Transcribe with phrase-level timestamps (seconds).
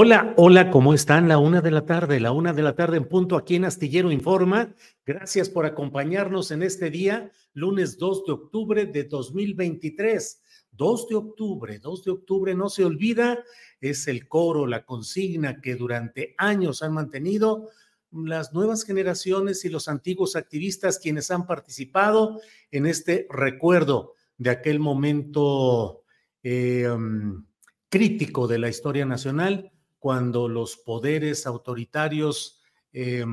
[0.00, 1.26] Hola, hola, ¿cómo están?
[1.26, 4.12] La una de la tarde, la una de la tarde en punto aquí en Astillero
[4.12, 4.72] Informa.
[5.04, 10.40] Gracias por acompañarnos en este día, lunes 2 de octubre de 2023.
[10.70, 13.42] 2 de octubre, 2 de octubre, no se olvida,
[13.80, 17.68] es el coro, la consigna que durante años han mantenido
[18.12, 22.40] las nuevas generaciones y los antiguos activistas quienes han participado
[22.70, 26.04] en este recuerdo de aquel momento
[26.44, 27.44] eh, um,
[27.88, 32.60] crítico de la historia nacional cuando los poderes autoritarios,
[32.92, 33.24] eh,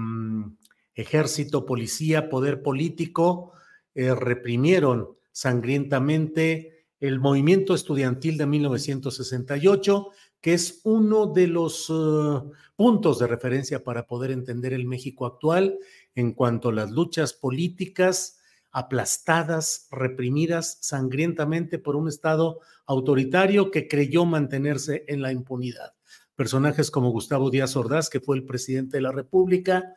[0.94, 3.54] ejército, policía, poder político,
[3.94, 10.10] eh, reprimieron sangrientamente el movimiento estudiantil de 1968,
[10.42, 15.78] que es uno de los uh, puntos de referencia para poder entender el México actual
[16.14, 18.40] en cuanto a las luchas políticas
[18.72, 25.95] aplastadas, reprimidas sangrientamente por un Estado autoritario que creyó mantenerse en la impunidad
[26.36, 29.96] personajes como Gustavo Díaz Ordaz, que fue el presidente de la República,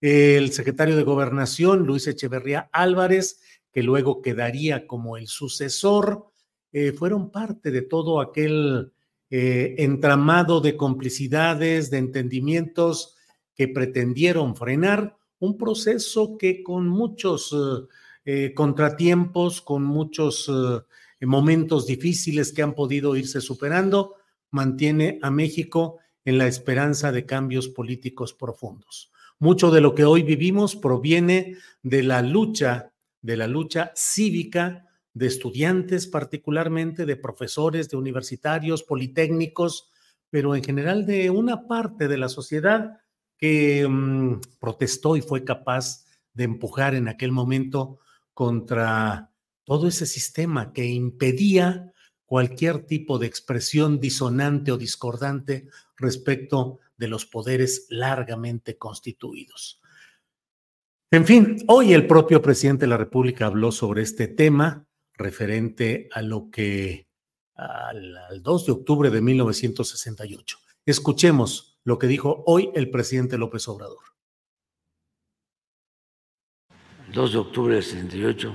[0.00, 3.40] el secretario de Gobernación, Luis Echeverría Álvarez,
[3.72, 6.26] que luego quedaría como el sucesor,
[6.72, 8.92] eh, fueron parte de todo aquel
[9.28, 13.16] eh, entramado de complicidades, de entendimientos
[13.54, 17.54] que pretendieron frenar un proceso que con muchos
[18.24, 20.50] eh, contratiempos, con muchos
[21.22, 24.16] momentos difíciles que han podido irse superando,
[24.50, 29.10] mantiene a México en la esperanza de cambios políticos profundos.
[29.38, 35.26] Mucho de lo que hoy vivimos proviene de la lucha, de la lucha cívica de
[35.26, 39.90] estudiantes, particularmente de profesores, de universitarios, politécnicos,
[40.28, 43.00] pero en general de una parte de la sociedad
[43.36, 47.98] que mm, protestó y fue capaz de empujar en aquel momento
[48.34, 49.32] contra
[49.64, 51.92] todo ese sistema que impedía
[52.30, 59.82] cualquier tipo de expresión disonante o discordante respecto de los poderes largamente constituidos.
[61.10, 66.22] En fin, hoy el propio presidente de la República habló sobre este tema referente a
[66.22, 67.08] lo que
[67.56, 70.58] al, al 2 de octubre de 1968.
[70.86, 74.04] Escuchemos lo que dijo hoy el presidente López Obrador.
[77.12, 78.54] 2 de octubre del 68,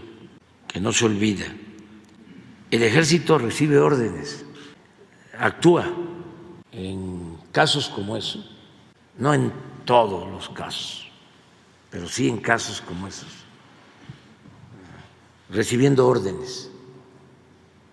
[0.65, 1.53] que no se olvida
[2.71, 4.45] el ejército recibe órdenes,
[5.37, 5.85] actúa
[6.71, 8.43] en casos como eso,
[9.17, 9.51] no en
[9.85, 11.09] todos los casos,
[11.89, 13.29] pero sí en casos como esos,
[15.49, 16.69] recibiendo órdenes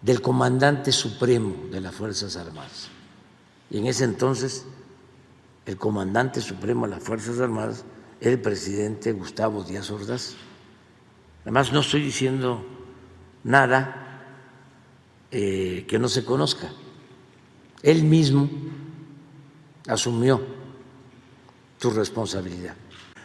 [0.01, 2.89] del comandante supremo de las Fuerzas Armadas.
[3.71, 4.67] Y en ese entonces
[5.65, 7.85] el comandante supremo de las Fuerzas Armadas
[8.21, 10.35] era el presidente Gustavo Díaz Ordaz.
[11.43, 12.65] Además, no estoy diciendo
[13.45, 14.12] nada
[15.35, 16.71] eh, que no se conozca.
[17.83, 18.51] Él mismo
[19.89, 20.43] asumió
[21.79, 22.75] su responsabilidad.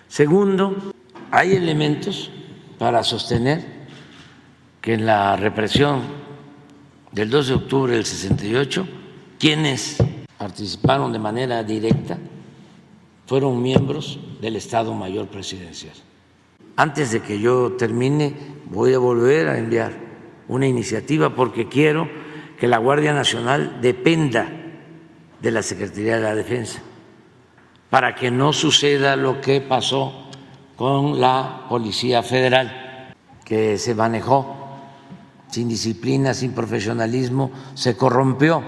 [0.07, 0.93] Segundo,
[1.31, 2.31] hay elementos
[2.79, 3.87] para sostener
[4.79, 6.01] que en la represión
[7.11, 8.87] del 2 de octubre del 68,
[9.37, 9.97] quienes
[10.37, 12.17] participaron de manera directa
[13.25, 15.95] fueron miembros del Estado Mayor Presidencial.
[16.77, 18.33] Antes de que yo termine,
[18.69, 20.06] voy a volver a enviar
[20.47, 22.09] una iniciativa porque quiero
[22.59, 24.49] que la Guardia Nacional dependa
[25.41, 26.81] de la Secretaría de la Defensa,
[27.89, 30.29] para que no suceda lo que pasó
[30.75, 33.13] con la Policía Federal,
[33.45, 34.55] que se manejó
[35.49, 38.63] sin disciplina, sin profesionalismo, se corrompió.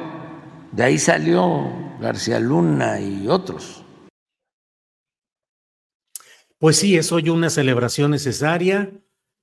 [0.71, 3.83] De ahí salió García Luna y otros.
[6.57, 8.91] Pues sí, es hoy una celebración necesaria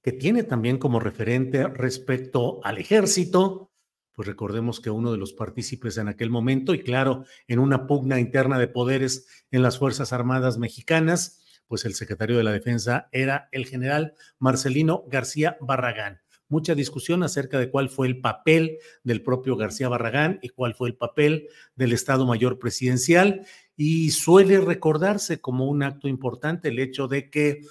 [0.06, 3.72] que tiene también como referente respecto al ejército,
[4.12, 8.20] pues recordemos que uno de los partícipes en aquel momento, y claro, en una pugna
[8.20, 13.48] interna de poderes en las Fuerzas Armadas mexicanas, pues el secretario de la Defensa era
[13.50, 16.20] el general Marcelino García Barragán.
[16.48, 20.88] Mucha discusión acerca de cuál fue el papel del propio García Barragán y cuál fue
[20.88, 23.44] el papel del Estado Mayor Presidencial.
[23.74, 27.62] Y suele recordarse como un acto importante el hecho de que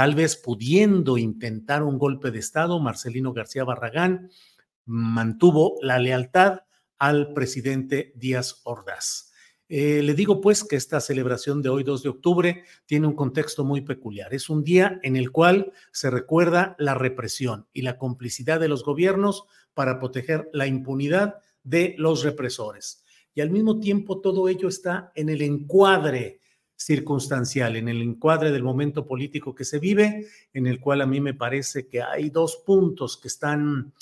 [0.00, 4.30] tal vez pudiendo intentar un golpe de Estado, Marcelino García Barragán
[4.86, 6.60] mantuvo la lealtad
[6.98, 9.30] al presidente Díaz Ordaz.
[9.68, 13.62] Eh, le digo pues que esta celebración de hoy, 2 de octubre, tiene un contexto
[13.62, 14.32] muy peculiar.
[14.32, 18.82] Es un día en el cual se recuerda la represión y la complicidad de los
[18.82, 19.44] gobiernos
[19.74, 23.04] para proteger la impunidad de los represores.
[23.34, 26.40] Y al mismo tiempo todo ello está en el encuadre
[26.80, 31.20] circunstancial, en el encuadre del momento político que se vive, en el cual a mí
[31.20, 33.92] me parece que hay dos puntos que están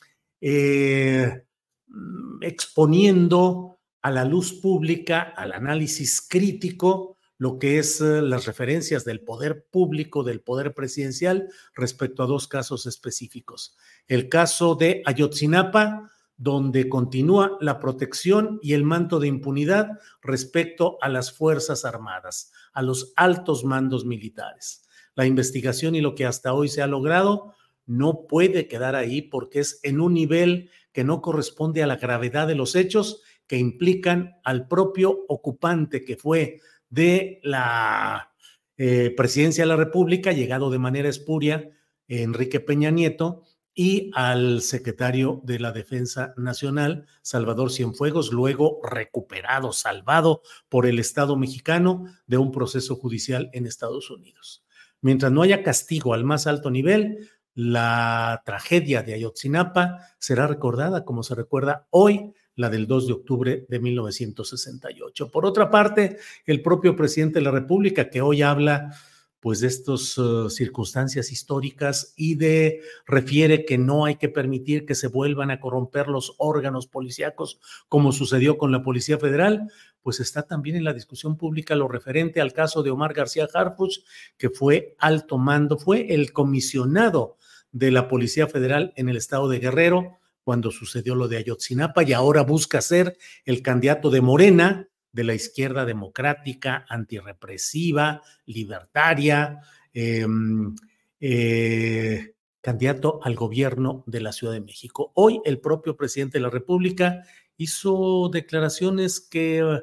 [0.40, 1.42] eh,
[1.88, 9.04] mm, exponiendo a la luz pública, al análisis crítico, lo que es eh, las referencias
[9.04, 13.76] del poder público, del poder presidencial respecto a dos casos específicos.
[14.06, 21.08] El caso de Ayotzinapa, donde continúa la protección y el manto de impunidad respecto a
[21.08, 24.88] las Fuerzas Armadas, a los altos mandos militares.
[25.16, 27.54] La investigación y lo que hasta hoy se ha logrado
[27.86, 32.46] no puede quedar ahí porque es en un nivel que no corresponde a la gravedad
[32.46, 38.32] de los hechos que implican al propio ocupante que fue de la
[38.76, 41.68] eh, presidencia de la República, llegado de manera espuria,
[42.06, 43.42] Enrique Peña Nieto,
[43.78, 51.36] y al secretario de la Defensa Nacional, Salvador Cienfuegos, luego recuperado, salvado por el Estado
[51.36, 54.64] mexicano de un proceso judicial en Estados Unidos.
[55.00, 61.22] Mientras no haya castigo al más alto nivel, la tragedia de Ayotzinapa será recordada como
[61.22, 65.30] se recuerda hoy la del 2 de octubre de 1968.
[65.30, 68.90] Por otra parte, el propio presidente de la República, que hoy habla
[69.40, 74.94] pues de estas uh, circunstancias históricas y de refiere que no hay que permitir que
[74.94, 79.70] se vuelvan a corromper los órganos policíacos como sucedió con la Policía Federal,
[80.02, 84.00] pues está también en la discusión pública lo referente al caso de Omar García Harfuch,
[84.36, 87.36] que fue alto mando, fue el comisionado
[87.70, 92.14] de la Policía Federal en el estado de Guerrero cuando sucedió lo de Ayotzinapa y
[92.14, 99.60] ahora busca ser el candidato de Morena, de la izquierda democrática, antirrepresiva, libertaria,
[99.92, 100.74] em,
[101.20, 105.12] eh, candidato al gobierno de la Ciudad de México.
[105.14, 107.22] Hoy el propio presidente de la República
[107.56, 109.82] hizo declaraciones que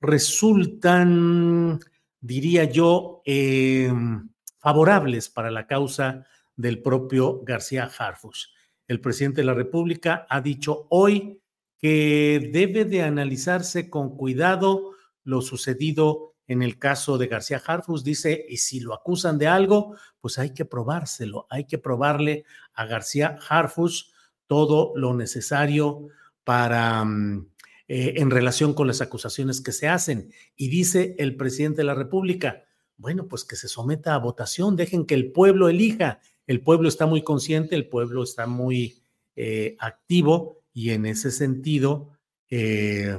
[0.00, 1.78] resultan,
[2.20, 6.26] diría yo, em, favorables para la causa
[6.56, 8.52] del propio García Harfus.
[8.88, 11.41] El presidente de la República ha dicho hoy
[11.82, 14.92] que debe de analizarse con cuidado
[15.24, 18.04] lo sucedido en el caso de García Harfus.
[18.04, 22.86] Dice, y si lo acusan de algo, pues hay que probárselo, hay que probarle a
[22.86, 24.12] García Harfus
[24.46, 26.08] todo lo necesario
[26.44, 27.04] para...
[27.04, 27.48] Mm,
[27.88, 30.32] eh, en relación con las acusaciones que se hacen.
[30.56, 32.62] Y dice el presidente de la República,
[32.96, 37.06] bueno, pues que se someta a votación, dejen que el pueblo elija el pueblo está
[37.06, 39.02] muy consciente, el pueblo está muy
[39.36, 42.18] eh, activo y en ese sentido
[42.50, 43.18] eh,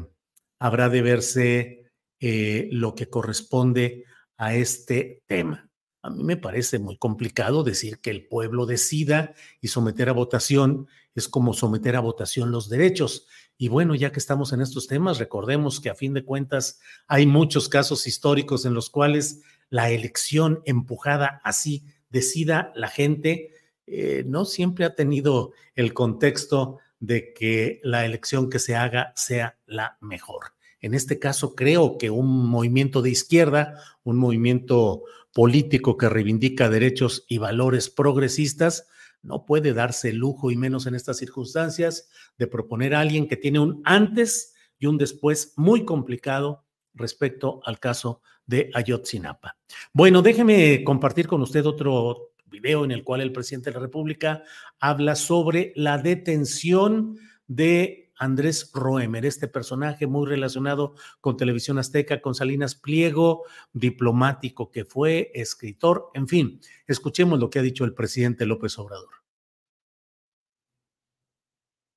[0.59, 4.05] habrá de verse eh, lo que corresponde
[4.37, 5.69] a este tema.
[6.01, 10.87] A mí me parece muy complicado decir que el pueblo decida y someter a votación
[11.15, 13.27] es como someter a votación los derechos.
[13.57, 17.25] Y bueno, ya que estamos en estos temas, recordemos que a fin de cuentas hay
[17.25, 23.51] muchos casos históricos en los cuales la elección empujada así decida la gente,
[23.87, 29.57] eh, no siempre ha tenido el contexto de que la elección que se haga sea
[29.65, 30.53] la mejor.
[30.79, 37.25] En este caso, creo que un movimiento de izquierda, un movimiento político que reivindica derechos
[37.27, 38.87] y valores progresistas,
[39.21, 42.07] no puede darse lujo, y menos en estas circunstancias,
[42.37, 47.81] de proponer a alguien que tiene un antes y un después muy complicado respecto al
[47.81, 49.57] caso de Ayotzinapa.
[49.91, 54.43] Bueno, déjeme compartir con usted otro video en el cual el presidente de la República
[54.79, 57.17] habla sobre la detención
[57.47, 63.43] de Andrés Roemer, este personaje muy relacionado con Televisión Azteca, con Salinas Pliego,
[63.73, 69.09] diplomático que fue, escritor, en fin, escuchemos lo que ha dicho el presidente López Obrador.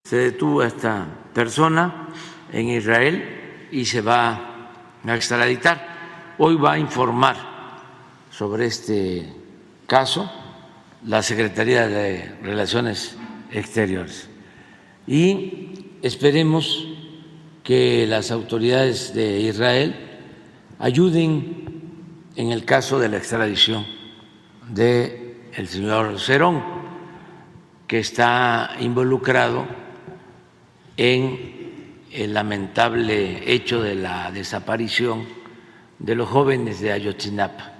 [0.04, 2.08] Se detuvo a esta persona
[2.50, 4.70] en Israel y se va
[5.04, 6.34] a extraditar.
[6.38, 7.36] Hoy va a informar
[8.30, 9.32] sobre este
[9.86, 10.30] caso
[11.06, 13.16] la Secretaría de Relaciones
[13.52, 14.28] Exteriores.
[15.06, 16.88] Y esperemos
[17.62, 19.94] que las autoridades de Israel
[20.80, 21.64] ayuden
[22.34, 23.86] en el caso de la extradición
[24.68, 26.62] del el señor Cerón,
[27.86, 29.64] que está involucrado
[30.96, 35.24] en el lamentable hecho de la desaparición
[36.00, 37.72] de los jóvenes de Ayotzinapa,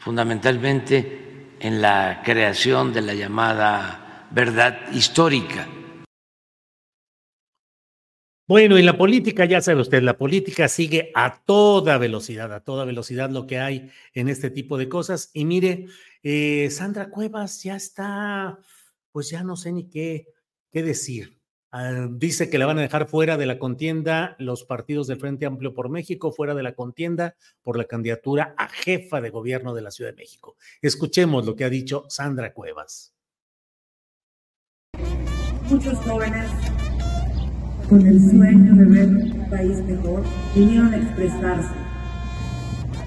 [0.00, 1.27] fundamentalmente
[1.60, 5.68] en la creación de la llamada verdad histórica.
[8.46, 12.86] Bueno, y la política, ya sabe usted, la política sigue a toda velocidad, a toda
[12.86, 15.30] velocidad lo que hay en este tipo de cosas.
[15.34, 15.86] Y mire,
[16.22, 18.58] eh, Sandra Cuevas ya está,
[19.12, 20.28] pues ya no sé ni qué,
[20.70, 21.37] qué decir.
[21.70, 25.44] Ah, dice que la van a dejar fuera de la contienda los partidos del Frente
[25.44, 29.82] Amplio por México, fuera de la contienda por la candidatura a jefa de gobierno de
[29.82, 30.56] la Ciudad de México.
[30.80, 33.12] Escuchemos lo que ha dicho Sandra Cuevas.
[35.68, 36.50] Muchos jóvenes
[37.86, 41.74] con el sueño de ver un país mejor vinieron a expresarse,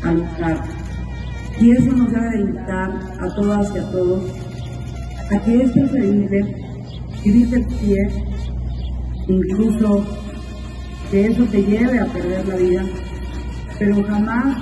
[0.03, 0.63] a luchar.
[1.59, 4.23] Y eso nos debe de invitar a todas y a todos
[5.31, 6.55] a que esto se vive,
[7.23, 8.31] vivir de pie
[9.27, 10.05] incluso
[11.09, 12.83] que eso te lleve a perder la vida,
[13.77, 14.57] pero jamás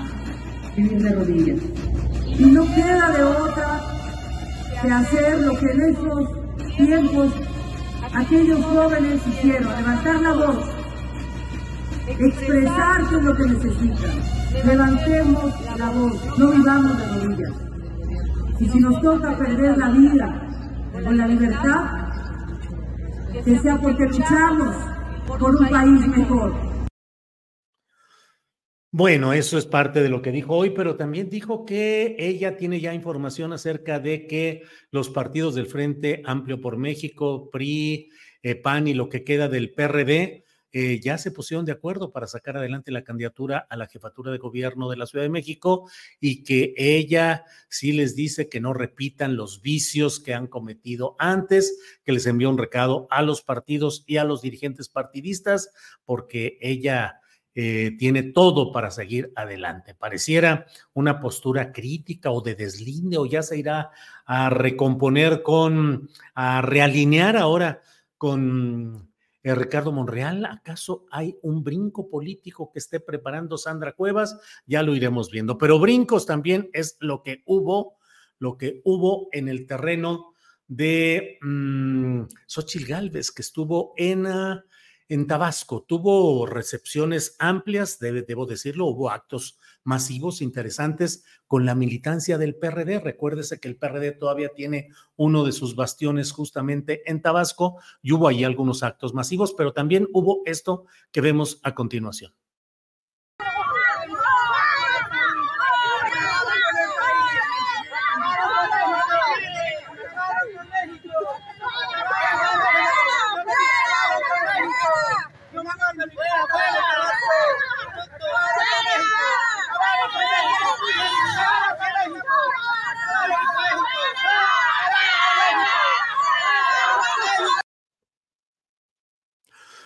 [0.75, 1.59] vivir de rodillas.
[2.37, 3.81] Y no queda de otra
[4.81, 6.29] que hacer lo que en esos
[6.77, 7.33] tiempos
[8.13, 10.65] aquellos jóvenes hicieron, levantar la voz,
[12.07, 14.11] expresar lo que necesitan.
[14.65, 17.51] Levantemos la voz, no vivamos de rodillas.
[18.59, 20.47] Y si nos toca perder la vida
[21.05, 21.98] o la libertad,
[23.43, 24.75] que sea porque luchamos
[25.27, 26.53] por un país mejor.
[28.91, 32.81] Bueno, eso es parte de lo que dijo hoy, pero también dijo que ella tiene
[32.81, 38.09] ya información acerca de que los partidos del Frente Amplio por México, PRI,
[38.41, 42.27] eh, PAN y lo que queda del PRD eh, ya se pusieron de acuerdo para
[42.27, 46.43] sacar adelante la candidatura a la jefatura de gobierno de la Ciudad de México y
[46.43, 52.11] que ella sí les dice que no repitan los vicios que han cometido antes, que
[52.11, 55.71] les envió un recado a los partidos y a los dirigentes partidistas,
[56.05, 57.19] porque ella
[57.55, 59.95] eh, tiene todo para seguir adelante.
[59.95, 63.89] Pareciera una postura crítica o de deslinde o ya se irá
[64.25, 67.81] a recomponer con, a realinear ahora
[68.17, 69.08] con
[69.41, 74.37] eh, Ricardo Monreal, ¿acaso hay un brinco político que esté preparando Sandra Cuevas?
[74.65, 75.57] Ya lo iremos viendo.
[75.57, 77.97] Pero brincos también es lo que hubo,
[78.37, 80.33] lo que hubo en el terreno
[80.67, 84.61] de um, Xochitl Galvez, que estuvo en, uh,
[85.09, 85.83] en Tabasco.
[85.87, 92.99] Tuvo recepciones amplias, debo decirlo, hubo actos masivos interesantes con la militancia del PRD.
[92.99, 98.27] Recuérdese que el PRD todavía tiene uno de sus bastiones justamente en Tabasco y hubo
[98.27, 102.31] ahí algunos actos masivos, pero también hubo esto que vemos a continuación.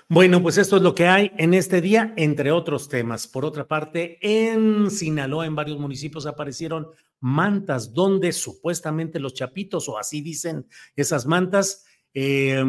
[0.09, 3.27] Bueno, pues esto es lo que hay en este día, entre otros temas.
[3.27, 6.87] Por otra parte, en Sinaloa, en varios municipios aparecieron
[7.19, 12.63] mantas donde supuestamente los chapitos, o así dicen esas mantas, eh,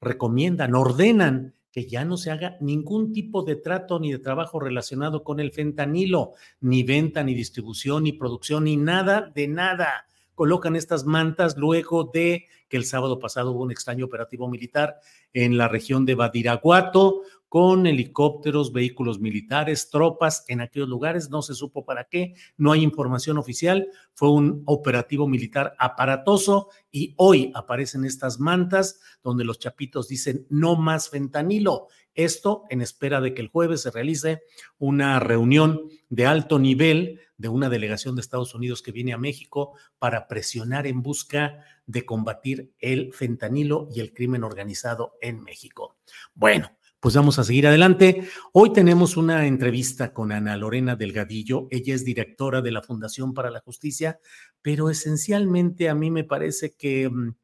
[0.00, 5.22] recomiendan, ordenan que ya no se haga ningún tipo de trato ni de trabajo relacionado
[5.22, 10.06] con el fentanilo, ni venta, ni distribución, ni producción, ni nada de nada
[10.40, 14.98] colocan estas mantas luego de que el sábado pasado hubo un extraño operativo militar
[15.34, 17.20] en la región de Badiraguato,
[17.50, 22.82] con helicópteros, vehículos militares, tropas en aquellos lugares, no se supo para qué, no hay
[22.82, 30.08] información oficial, fue un operativo militar aparatoso y hoy aparecen estas mantas donde los chapitos
[30.08, 31.88] dicen no más fentanilo.
[32.14, 34.42] Esto en espera de que el jueves se realice
[34.78, 39.72] una reunión de alto nivel de una delegación de Estados Unidos que viene a México
[39.98, 45.96] para presionar en busca de combatir el fentanilo y el crimen organizado en México.
[46.34, 46.70] Bueno,
[47.00, 48.28] pues vamos a seguir adelante.
[48.52, 51.66] Hoy tenemos una entrevista con Ana Lorena Delgadillo.
[51.70, 54.20] Ella es directora de la Fundación para la Justicia,
[54.60, 57.36] pero esencialmente a mí me parece que mm,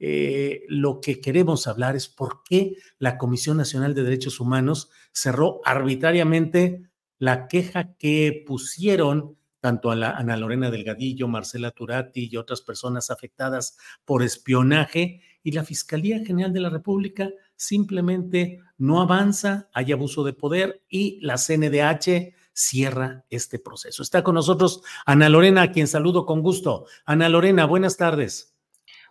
[0.00, 5.62] eh, lo que queremos hablar es por qué la Comisión Nacional de Derechos Humanos cerró
[5.64, 6.82] arbitrariamente
[7.18, 13.10] la queja que pusieron tanto a la Ana Lorena Delgadillo, Marcela Turati y otras personas
[13.10, 20.24] afectadas por espionaje y la Fiscalía General de la República simplemente no avanza, hay abuso
[20.24, 24.02] de poder y la CNDH cierra este proceso.
[24.02, 26.86] Está con nosotros Ana Lorena, a quien saludo con gusto.
[27.04, 28.56] Ana Lorena, buenas tardes.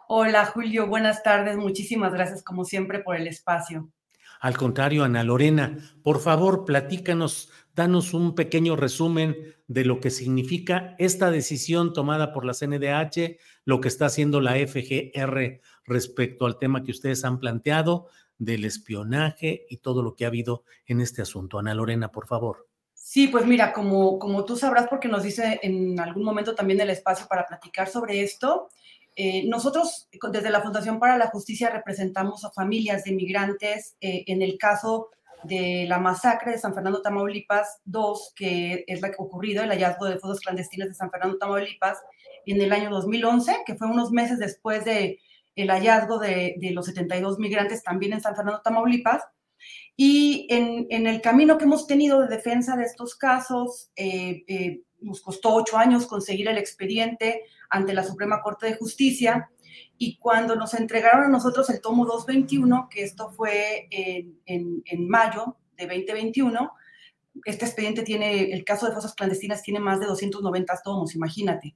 [0.09, 1.57] Hola Julio, buenas tardes.
[1.57, 3.89] Muchísimas gracias como siempre por el espacio.
[4.39, 9.35] Al contrario, Ana Lorena, por favor, platícanos, danos un pequeño resumen
[9.67, 14.55] de lo que significa esta decisión tomada por la CNDH, lo que está haciendo la
[14.55, 18.07] FGR respecto al tema que ustedes han planteado
[18.37, 21.59] del espionaje y todo lo que ha habido en este asunto.
[21.59, 22.67] Ana Lorena, por favor.
[22.93, 26.89] Sí, pues mira, como, como tú sabrás, porque nos dice en algún momento también el
[26.89, 28.69] espacio para platicar sobre esto,
[29.15, 34.41] eh, nosotros desde la Fundación para la Justicia representamos a familias de migrantes eh, en
[34.41, 35.09] el caso
[35.43, 40.05] de la masacre de San Fernando, Tamaulipas 2, que es la que ocurrido, el hallazgo
[40.05, 41.99] de fotos clandestinas de San Fernando, Tamaulipas,
[42.45, 45.19] en el año 2011, que fue unos meses después de
[45.55, 49.23] el hallazgo de, los 72 migrantes también en San Fernando, Tamaulipas.
[49.95, 55.21] Y en, el camino que hemos tenido de defensa de estos casos, eh, eh, nos
[55.21, 59.49] costó ocho años conseguir el expediente ante la Suprema Corte de Justicia.
[59.97, 65.87] Y cuando nos entregaron a nosotros el tomo 221, que esto fue en, mayo de
[65.87, 66.71] 2021,
[67.45, 71.75] este expediente tiene, el caso de fosas clandestinas tiene más de 290 tomos, imagínate.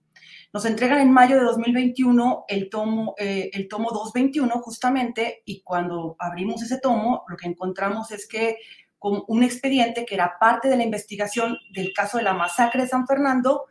[0.53, 6.15] Nos entregan en mayo de 2021 el tomo, eh, el tomo 221 justamente y cuando
[6.19, 8.57] abrimos ese tomo lo que encontramos es que
[8.99, 12.87] con un expediente que era parte de la investigación del caso de la masacre de
[12.87, 13.65] San Fernando,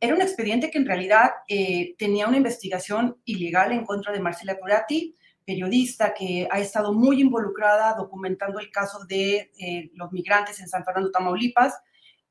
[0.00, 4.58] era un expediente que en realidad eh, tenía una investigación ilegal en contra de Marcela
[4.58, 10.68] Curati, periodista que ha estado muy involucrada documentando el caso de eh, los migrantes en
[10.68, 11.74] San Fernando, Tamaulipas,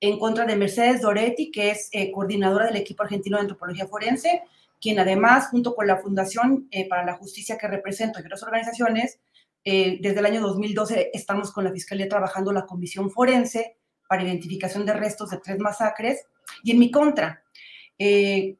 [0.01, 4.43] en contra de Mercedes Doretti, que es eh, coordinadora del equipo argentino de antropología forense,
[4.81, 9.19] quien además, junto con la Fundación eh, para la Justicia que represento y otras organizaciones,
[9.67, 14.93] desde el año 2012 estamos con la Fiscalía trabajando la Comisión Forense para identificación de
[14.93, 16.27] restos de tres masacres,
[16.61, 17.44] y en mi contra.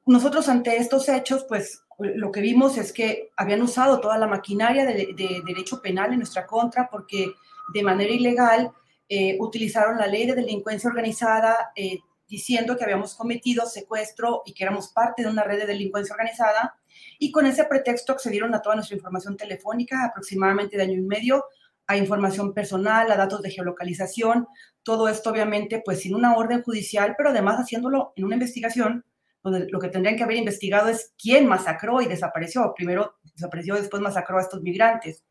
[0.05, 4.85] Nosotros ante estos hechos, pues lo que vimos es que habían usado toda la maquinaria
[4.85, 7.31] de, derecho penal en nuestra contra porque
[7.73, 8.71] de manera ilegal
[9.07, 14.63] eh, utilizaron la ley de delincuencia organizada eh, diciendo que habíamos cometido secuestro y que
[14.63, 16.75] éramos parte de una red de delincuencia organizada
[17.19, 21.45] y con ese pretexto accedieron a toda nuestra información telefónica, aproximadamente de año y medio,
[21.87, 24.47] a información personal, a datos de geolocalización,
[24.81, 29.05] todo esto obviamente pues sin una orden judicial, pero además haciéndolo en una investigación
[29.51, 32.73] donde lo que tendrían que haber investigado es quién masacró y desapareció.
[32.75, 35.23] Primero desapareció, después masacró a estos migrantes.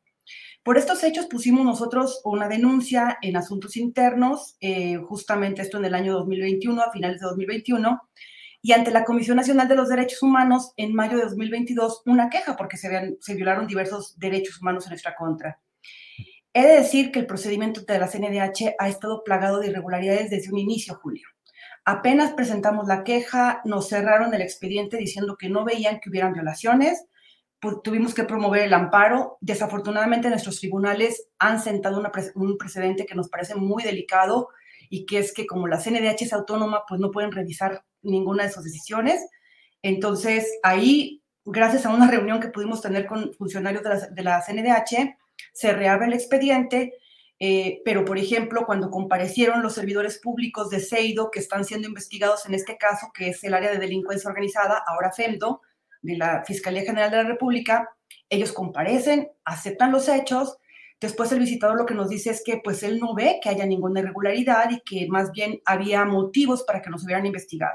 [0.62, 5.94] Por estos hechos pusimos nosotros una denuncia en asuntos internos, eh, justamente esto en el
[5.94, 8.00] año 2021, a finales de 2021,
[8.62, 12.56] y ante la Comisión Nacional de los Derechos Humanos en mayo de 2022 una queja
[12.56, 15.60] porque se, se violaron diversos derechos humanos en nuestra contra.
[16.54, 20.50] He de decir que el procedimiento de la CNDH ha estado plagado de irregularidades desde
[20.50, 21.33] un inicio, Julio.
[21.84, 27.06] Apenas presentamos la queja, nos cerraron el expediente diciendo que no veían que hubieran violaciones,
[27.82, 29.38] tuvimos que promover el amparo.
[29.40, 32.02] Desafortunadamente nuestros tribunales han sentado
[32.34, 34.48] un precedente que nos parece muy delicado
[34.90, 38.52] y que es que como la CNDH es autónoma, pues no pueden revisar ninguna de
[38.52, 39.26] sus decisiones.
[39.82, 44.42] Entonces ahí, gracias a una reunión que pudimos tener con funcionarios de la, de la
[44.42, 45.16] CNDH,
[45.52, 46.94] se reabre el expediente
[47.40, 52.46] eh, pero, por ejemplo, cuando comparecieron los servidores públicos de Seido, que están siendo investigados
[52.46, 55.60] en este caso, que es el área de delincuencia organizada, ahora FEMDO,
[56.02, 57.90] de la Fiscalía General de la República,
[58.28, 60.58] ellos comparecen, aceptan los hechos.
[61.00, 63.66] Después el visitador lo que nos dice es que pues él no ve que haya
[63.66, 67.74] ninguna irregularidad y que más bien había motivos para que nos hubieran investigado.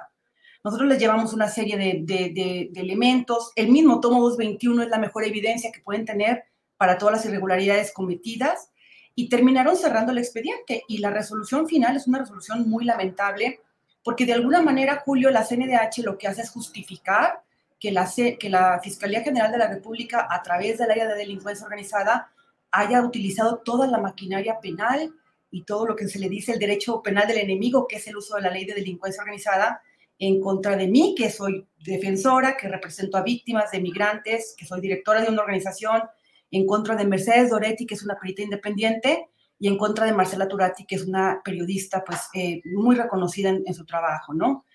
[0.64, 3.52] Nosotros les llevamos una serie de, elementos.
[3.56, 6.44] El mismo tomo 221 es la mejor evidencia que pueden tener
[6.78, 8.70] para todas las irregularidades cometidas
[9.16, 10.84] y terminaron cerrando el expediente.
[10.88, 13.62] Y la resolución final es una resolución muy lamentable
[14.04, 17.42] porque de alguna manera, Julio, la CNDH lo que hace es justificar
[17.80, 21.66] que la, que la Fiscalía General de la República, a través del área de delincuencia
[21.66, 22.32] organizada,
[22.72, 25.14] haya utilizado toda la maquinaria penal
[25.52, 28.18] y todo lo que se le dice el derecho penal del enemigo, que es el
[28.18, 29.82] uso de la ley de delincuencia organizada,
[30.20, 34.82] en contra de mí, que soy defensora, que represento a víctimas de migrantes, que soy
[34.82, 36.02] directora de una organización,
[36.52, 40.48] en contra de Mercedes Doretti, que es una perita independiente, y en contra de Marcela
[40.48, 44.66] Turati, que es una periodista pues eh, muy reconocida en, su trabajo, ¿no?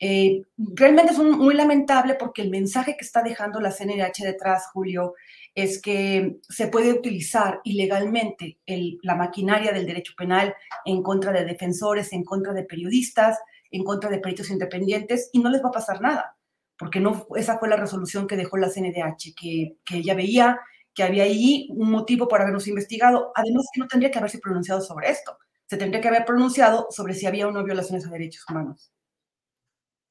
[0.00, 5.14] Eh, realmente es muy lamentable porque el mensaje que está dejando la CNDH detrás, Julio,
[5.54, 8.58] es que se puede utilizar ilegalmente
[9.02, 13.38] la maquinaria del derecho penal en contra de defensores, en contra de periodistas,
[13.70, 16.36] en contra de peritos independientes y no les va a pasar nada,
[16.76, 20.58] porque no, esa fue la resolución que dejó la CNDH, que, que ella veía
[20.94, 24.80] que había ahí un motivo para habernos investigado, además que no tendría que haberse pronunciado
[24.80, 28.44] sobre esto, se tendría que haber pronunciado sobre si había o no violaciones a derechos
[28.48, 28.92] humanos.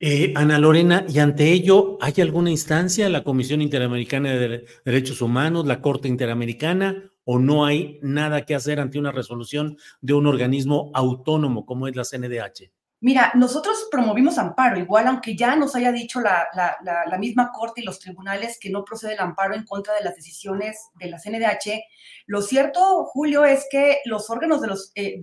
[0.04, 5.68] Eh, Ana Lorena, y ante ello, ¿hay alguna instancia, la Comisión Interamericana de Derechos Humanos,
[5.68, 10.90] la Corte Interamericana, o no hay nada que hacer ante una resolución de un organismo
[10.96, 12.72] autónomo como es la CNDH?
[13.04, 17.98] Mira, nosotros promovimos amparo, igual aunque ya nos haya dicho la, misma Corte y los
[18.00, 21.82] tribunales que no procede el amparo en contra de las decisiones de la CNDH,
[22.28, 25.20] lo cierto, Julio, es que los órganos de los, eh,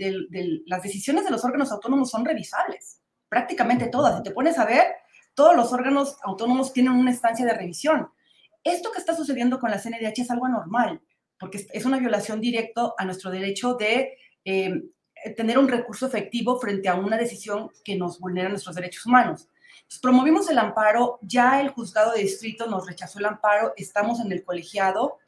[0.66, 4.16] las decisiones de los órganos autónomos son revisables prácticamente todas.
[4.16, 4.86] Si te pones a ver,
[5.34, 8.08] todos los órganos autónomos tienen una instancia de revisión.
[8.64, 11.00] Esto que está sucediendo con la CNDH es algo anormal,
[11.38, 14.82] porque es una violación directa a nuestro derecho de eh,
[15.36, 19.48] tener un recurso efectivo frente a una decisión que nos vulnera nuestros derechos humanos.
[20.02, 24.44] promovimos el amparo, ya el juzgado de distrito nos rechazó el amparo, estamos en el
[24.44, 25.18] colegiado.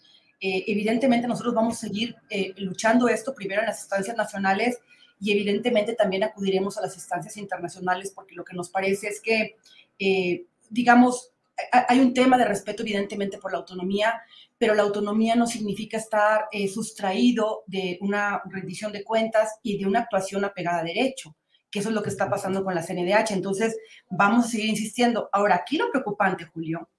[0.40, 4.78] Eh, evidentemente nosotros vamos a seguir eh, luchando esto primero en las instancias nacionales
[5.20, 9.56] y evidentemente también acudiremos a las instancias internacionales porque lo que nos parece es que,
[9.98, 11.32] eh, digamos,
[11.72, 14.22] hay un tema de respeto evidentemente por la autonomía,
[14.60, 19.86] pero la autonomía no significa estar eh, sustraído de una rendición de cuentas y de
[19.86, 21.34] una actuación apegada a derecho,
[21.70, 23.30] que eso es lo que está pasando con la CNDH.
[23.30, 23.78] Entonces,
[24.10, 25.30] vamos a seguir insistiendo.
[25.32, 26.90] Ahora, aquí lo preocupante, Julio,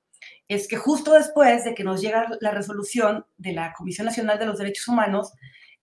[0.48, 4.48] es que justo después de que nos llega la resolución de la Comisión Nacional de
[4.48, 5.32] los Derechos Humanos,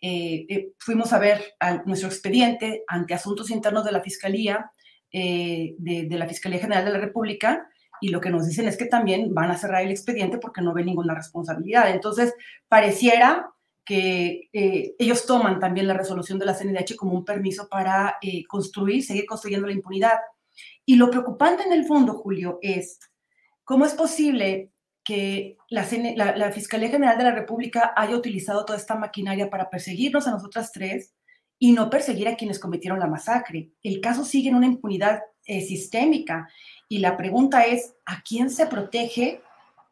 [0.00, 1.54] eh, eh, fuimos a ver
[1.86, 4.72] nuestro expediente ante asuntos internos de la Fiscalía,
[5.12, 7.68] de, la Fiscalía General de la República,
[8.00, 10.74] y lo que nos dicen es que también van a cerrar el expediente porque no
[10.74, 11.90] ven ninguna responsabilidad.
[11.90, 12.34] Entonces,
[12.68, 13.50] pareciera
[13.84, 19.24] que ellos toman también la resolución de la CNDH como un permiso para construir, seguir
[19.24, 20.18] construyendo la impunidad.
[20.84, 22.98] Y lo preocupante en el fondo, Julio, es
[23.64, 24.72] cómo es posible
[25.08, 25.84] que la,
[26.52, 31.14] Fiscalía General de la República haya utilizado toda esta maquinaria para perseguirnos a nosotras tres
[31.58, 33.70] y no perseguir a quienes cometieron la masacre.
[33.82, 36.46] El caso sigue en una impunidad eh, sistémica
[36.88, 39.42] y la pregunta es, ¿a quién se protege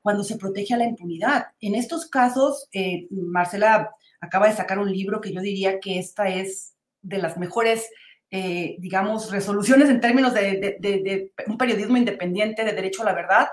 [0.03, 1.49] cuando se protege a la impunidad?
[1.61, 6.29] En estos casos, eh, Marcela acaba de sacar un libro que yo diría que esta
[6.29, 7.91] es de las mejores,
[8.31, 13.49] eh, digamos, resoluciones en términos de un periodismo independiente de derecho a la verdad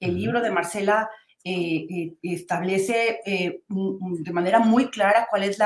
[0.00, 1.08] el libro de Marcela
[1.44, 5.58] eh, establece de manera muy clara cuál es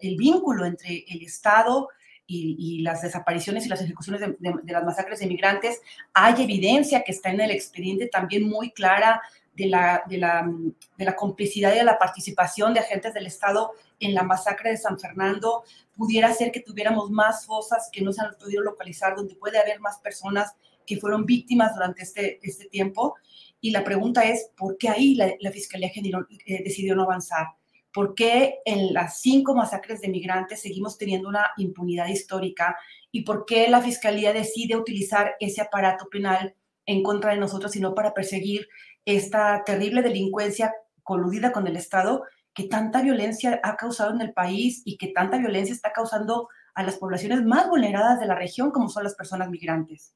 [0.00, 1.88] el vínculo entre el Estado
[2.30, 5.80] y, las desapariciones y las ejecuciones de, las masacres de migrantes.
[6.14, 9.20] Hay evidencia que está en el expediente también muy clara
[9.54, 14.22] de la, de la, complicidad y de la participación de agentes del Estado en la
[14.22, 15.64] masacre de San Fernando.
[15.96, 19.80] Pudiera ser que tuviéramos más fosas que no se han podido localizar, donde puede haber
[19.80, 20.54] más personas
[20.86, 23.16] que fueron víctimas durante este, este tiempo.
[23.60, 27.48] Y la pregunta es, ¿por qué ahí la, Fiscalía General eh, decidió no avanzar?
[27.92, 32.76] ¿Por qué en las cinco masacres de migrantes seguimos teniendo una impunidad histórica?
[33.10, 36.54] ¿Y por qué la Fiscalía decide utilizar ese aparato penal
[36.86, 38.68] en contra de nosotros, sino para perseguir
[39.04, 40.72] esta terrible delincuencia
[41.02, 42.24] coludida con el Estado
[42.54, 46.82] que tanta violencia ha causado en el país y que tanta violencia está causando a
[46.82, 50.14] las poblaciones más vulneradas de la región, como son las personas migrantes?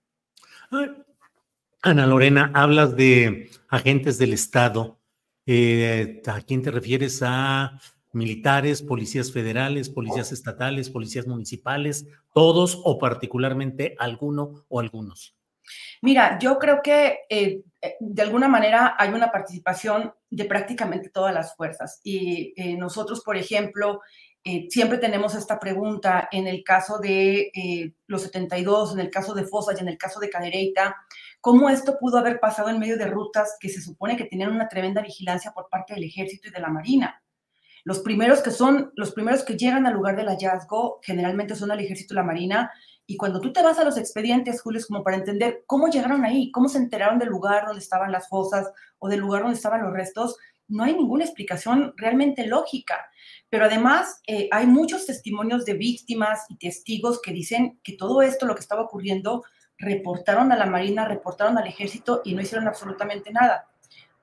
[1.82, 4.98] Ana Lorena, hablas de agentes del Estado.
[5.46, 7.20] Eh, ¿A quién te refieres?
[7.22, 7.78] ¿A
[8.12, 15.36] militares, policías federales, policías estatales, policías municipales, todos o particularmente alguno o algunos?
[16.00, 21.34] Mira, yo creo que eh, eh, de alguna manera hay una participación de prácticamente todas
[21.34, 22.00] las fuerzas.
[22.04, 24.00] Y nosotros, por ejemplo,
[24.68, 29.72] siempre tenemos esta pregunta en el caso de los 72, en el caso de Fosa
[29.74, 30.96] y en el caso de Cadereyta,
[31.44, 34.66] cómo esto pudo haber pasado en medio de rutas que se supone que tenían una
[34.66, 37.22] tremenda vigilancia por parte del ejército y de la marina.
[37.84, 41.80] Los primeros que son, los primeros que llegan al lugar del hallazgo generalmente son el
[41.80, 42.72] ejército y la marina,
[43.06, 46.24] y cuando tú te vas a los expedientes, Julio, es como para entender cómo llegaron
[46.24, 49.82] ahí, cómo se enteraron del lugar donde estaban las fosas o del lugar donde estaban
[49.82, 53.04] los restos, no hay ninguna explicación realmente lógica.
[53.50, 58.46] Pero además eh, hay muchos testimonios de víctimas y testigos que dicen que todo esto,
[58.46, 59.44] lo que estaba ocurriendo,
[59.84, 63.68] reportaron a la Marina, reportaron al ejército y no hicieron absolutamente nada.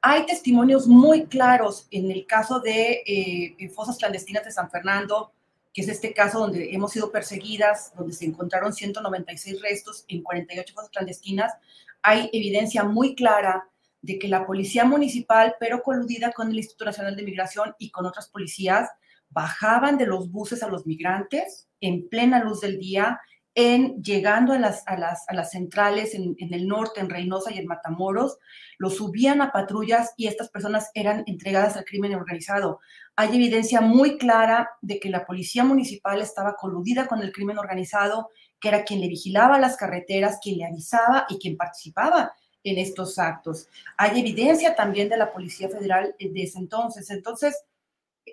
[0.02, 5.32] Hay testimonios muy claros en el caso de eh, fosas clandestinas de San Fernando,
[5.74, 10.74] que es este caso donde hemos sido perseguidas, donde se encontraron 196 restos en 48
[10.74, 11.54] fosas clandestinas.
[12.02, 13.70] Hay evidencia muy clara
[14.02, 18.06] de que la policía municipal, pero coludida con el Instituto Nacional de Migración y con
[18.06, 18.90] otras policías,
[19.30, 23.22] bajaban de los buses a los migrantes en plena luz del día,
[23.54, 28.38] en llegando a las, centrales en, el norte, en Reynosa y en Matamoros,
[28.78, 32.80] los subían a patrullas y estas personas eran entregadas al crimen organizado.
[33.16, 38.30] Hay evidencia muy clara de que la policía municipal estaba coludida con el crimen organizado,
[38.60, 42.34] que era quien le vigilaba las carreteras, quien le avisaba y quien participaba
[42.64, 43.68] en estos actos.
[43.98, 47.10] Hay evidencia también de la Policía Federal de ese entonces.
[47.10, 47.64] Entonces,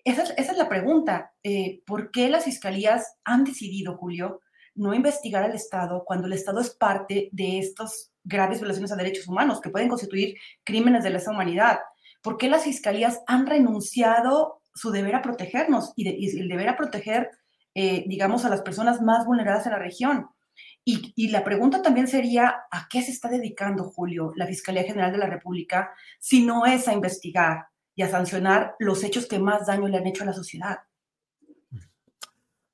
[0.05, 1.33] esa es, esa es la pregunta.
[1.43, 4.43] Eh, ¿Por qué las fiscalías han decidido, Julio,
[4.79, 9.27] no investigar al Estado cuando el Estado es parte de estas graves violaciones a derechos
[9.27, 11.81] humanos que pueden constituir crímenes de lesa humanidad?
[12.23, 16.69] ¿Por qué las fiscalías han renunciado su deber a protegernos y, de, y el deber
[16.69, 17.31] a proteger,
[17.75, 20.29] eh, digamos, a las personas más vulneradas en la región?
[20.85, 25.13] Y, y, la pregunta también sería, ¿a qué se está dedicando, Julio, la Fiscalía General
[25.13, 29.67] de la República si no es a investigar y a sancionar los hechos que más
[29.67, 30.79] daño le han hecho a la sociedad?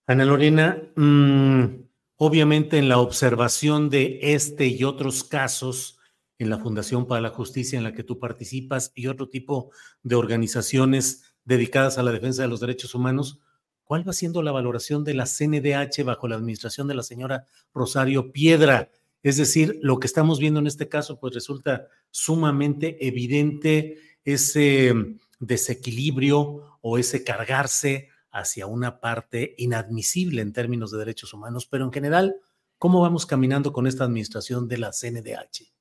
[0.07, 1.84] Ana Lorena, mmm,
[2.16, 5.98] obviamente en la observación de este y otros casos
[6.38, 9.70] en la Fundación para la Justicia en la que tú participas y otro tipo
[10.03, 13.40] de organizaciones dedicadas a la defensa de los derechos humanos,
[13.85, 18.33] ¿Cuál va siendo la valoración de la CNDH bajo la administración de la señora Rosario
[18.33, 18.90] Piedra?
[19.22, 24.94] Es decir, lo que estamos viendo en este caso, pues resulta sumamente evidente ese
[25.38, 31.92] desequilibrio o ese cargarse hacia una parte inadmisible en términos de derechos humanos, pero en
[31.92, 32.37] general,
[32.79, 35.73] ¿cómo vamos caminando con esta administración de la CNDH?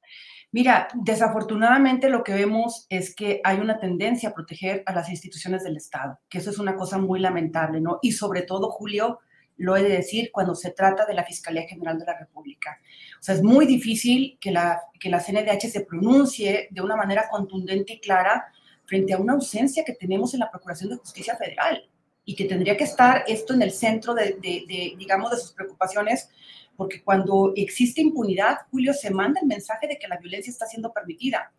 [0.52, 5.64] Mira, desafortunadamente lo que vemos es que hay una tendencia a proteger a las instituciones
[5.64, 7.98] del Estado, que eso es una cosa muy lamentable, ¿no?
[8.04, 9.20] Y sobre todo, Julio,
[9.58, 12.78] lo he de decir cuando se trata de la Fiscalía General de la República.
[13.20, 17.28] O sea, es muy difícil que la, que la CNDH se pronuncie de una manera
[17.32, 18.46] contundente y clara
[18.86, 21.90] frente a una ausencia que tenemos en la Procuración de Justicia Federal
[22.26, 26.30] y que tendría que estar esto en el centro de, de, digamos, de sus preocupaciones
[26.76, 30.92] porque cuando existe impunidad, Julio, se manda el mensaje de que la violencia está siendo
[30.92, 31.52] permitida.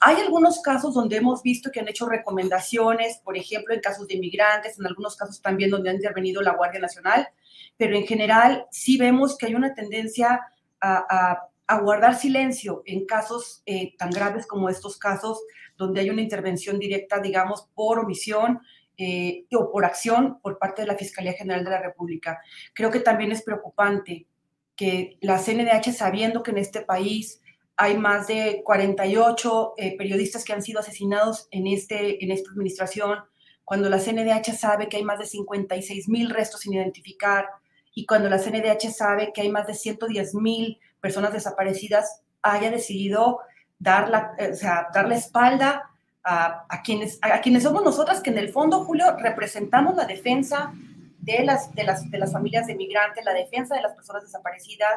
[0.00, 4.14] Hay algunos casos donde hemos visto que han hecho recomendaciones, por ejemplo, en casos de
[4.14, 7.28] inmigrantes, en algunos casos también donde ha intervenido la Guardia Nacional,
[7.76, 10.40] pero en general sí vemos que hay una tendencia
[10.80, 15.40] a guardar silencio en casos eh, tan graves como estos casos,
[15.76, 18.60] donde hay una intervención directa, digamos, por omisión,
[18.98, 22.40] eh, o por acción por parte de la Fiscalía General de la República.
[22.72, 24.26] Creo que también es preocupante
[24.74, 27.40] que la CNDH, sabiendo que en este país
[27.76, 33.18] hay más de 48 eh, periodistas que han sido asesinados en, este, en esta administración,
[33.64, 37.46] cuando la CNDH sabe que hay más de 56 mil restos sin identificar
[37.94, 43.40] y cuando la CNDH sabe que hay más de 110 mil personas desaparecidas, haya decidido
[43.78, 45.90] dar la, eh, o sea, dar la espalda
[46.26, 50.72] a, quienes, a, quienes somos nosotras, que en el fondo, Julio, representamos la defensa
[51.18, 54.92] de las, de las, de las familias de migrantes, la defensa de las personas desaparecidas.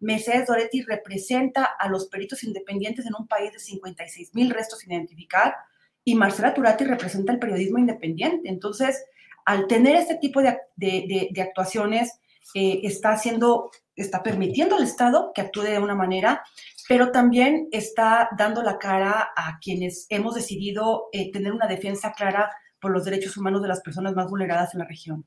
[0.00, 4.92] Mercedes Doretti representa a los peritos independientes en un país de 56 mil restos sin
[4.92, 5.54] identificar
[6.02, 8.48] y Marcela Turati representa el periodismo independiente.
[8.48, 9.04] Entonces,
[9.44, 12.20] al tener este tipo de, de, de actuaciones,
[12.54, 16.42] eh, está haciendo, está permitiendo al Estado que actúe de una manera,
[16.90, 22.50] pero también está dando la cara a quienes hemos decidido eh, tener una defensa clara
[22.80, 25.24] por los derechos humanos de las personas más vulneradas en la región.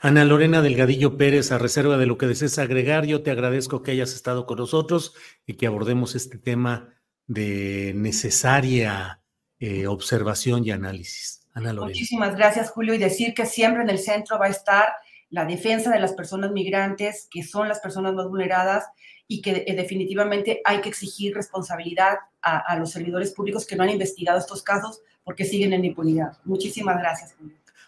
[0.00, 3.92] Ana Lorena Delgadillo Pérez, a reserva de lo que desees agregar, yo te agradezco que
[3.92, 5.14] hayas estado con nosotros
[5.46, 6.94] y que abordemos este tema
[7.26, 9.22] de necesaria
[9.60, 11.48] eh, observación y análisis.
[11.54, 11.86] Ana Lorena.
[11.86, 14.90] Muchísimas gracias, Julio, y decir que siempre en el centro va a estar
[15.30, 18.84] la defensa de las personas migrantes, que son las personas más vulneradas,
[19.30, 23.90] y que eh, definitivamente hay que exigir responsabilidad a, los servidores públicos que no han
[23.90, 26.32] investigado estos casos porque siguen en impunidad.
[26.44, 27.36] Muchísimas gracias.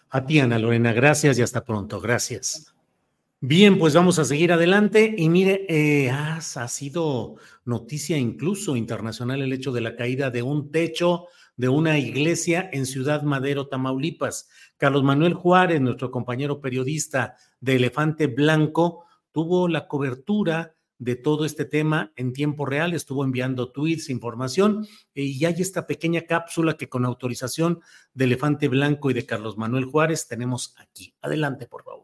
[0.09, 1.99] A ti, Ana Lorena, gracias y hasta pronto.
[1.99, 2.73] Gracias.
[3.41, 5.15] Bien, pues vamos a seguir adelante.
[5.17, 10.71] Y mire, eh, ha sido noticia incluso internacional el hecho de la caída de un
[10.71, 11.25] techo
[11.57, 14.47] de una iglesia en Ciudad Madero, Tamaulipas.
[14.77, 19.03] Carlos Manuel Juárez, nuestro compañero periodista de Elefante Blanco,
[19.33, 20.73] tuvo la cobertura
[21.03, 26.21] de todo este tema en tiempo real, estuvo enviando tweets, información, y hay esta pequeña
[26.21, 27.81] cápsula que con autorización
[28.13, 31.13] de Elefante Blanco y de Carlos Manuel Juárez tenemos aquí.
[31.21, 32.03] Adelante, por favor.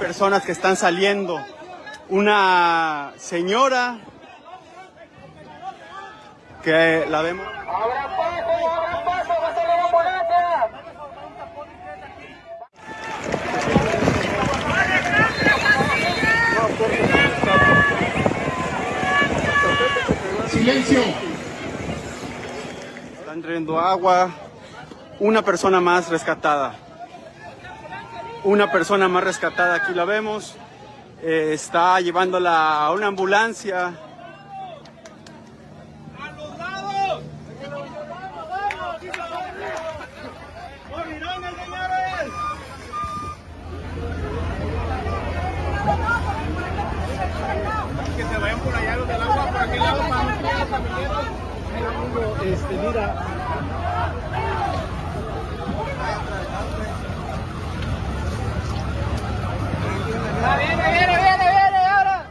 [0.00, 1.38] personas que están saliendo.
[2.08, 3.98] Una señora
[6.64, 7.46] que la vemos.
[20.48, 21.00] Silencio.
[23.20, 24.30] Están trayendo agua.
[25.20, 26.89] Una persona más rescatada
[28.44, 30.56] una persona más rescatada, aquí la vemos,
[31.22, 33.92] eh, está llevándola a una ambulancia.
[48.16, 50.30] Que se vayan por allá los del agua, por aquel lado, para no
[52.42, 53.30] Este, mira,
[60.40, 62.26] Viene, viene, viene, viene, ahora.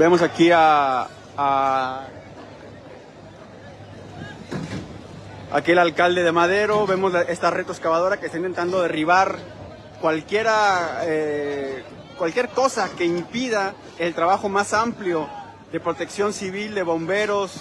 [0.00, 2.06] Vemos aquí a, a
[5.52, 9.36] aquí alcalde de Madero, vemos esta red excavadora que está intentando derribar
[10.00, 11.84] cualquiera, eh,
[12.16, 15.28] cualquier cosa que impida el trabajo más amplio
[15.70, 17.60] de protección civil, de bomberos,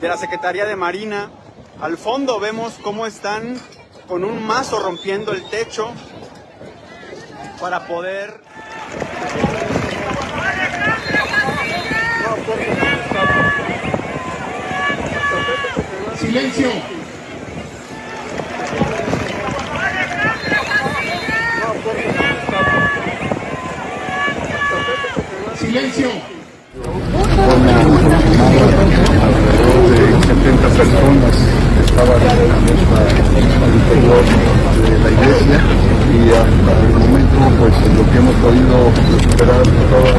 [0.00, 1.28] de la Secretaría de Marina.
[1.80, 3.60] Al fondo vemos cómo están
[4.06, 5.90] con un mazo rompiendo el techo
[7.60, 8.40] para poder
[16.18, 16.70] Silencio.
[25.58, 26.10] Silencio.
[27.50, 28.00] Alrededor
[29.90, 31.59] de 70 personas
[32.00, 32.22] estaban
[33.60, 35.58] al interior de la iglesia
[36.10, 38.88] y hasta el momento pues lo que hemos podido
[39.20, 40.16] recuperar todas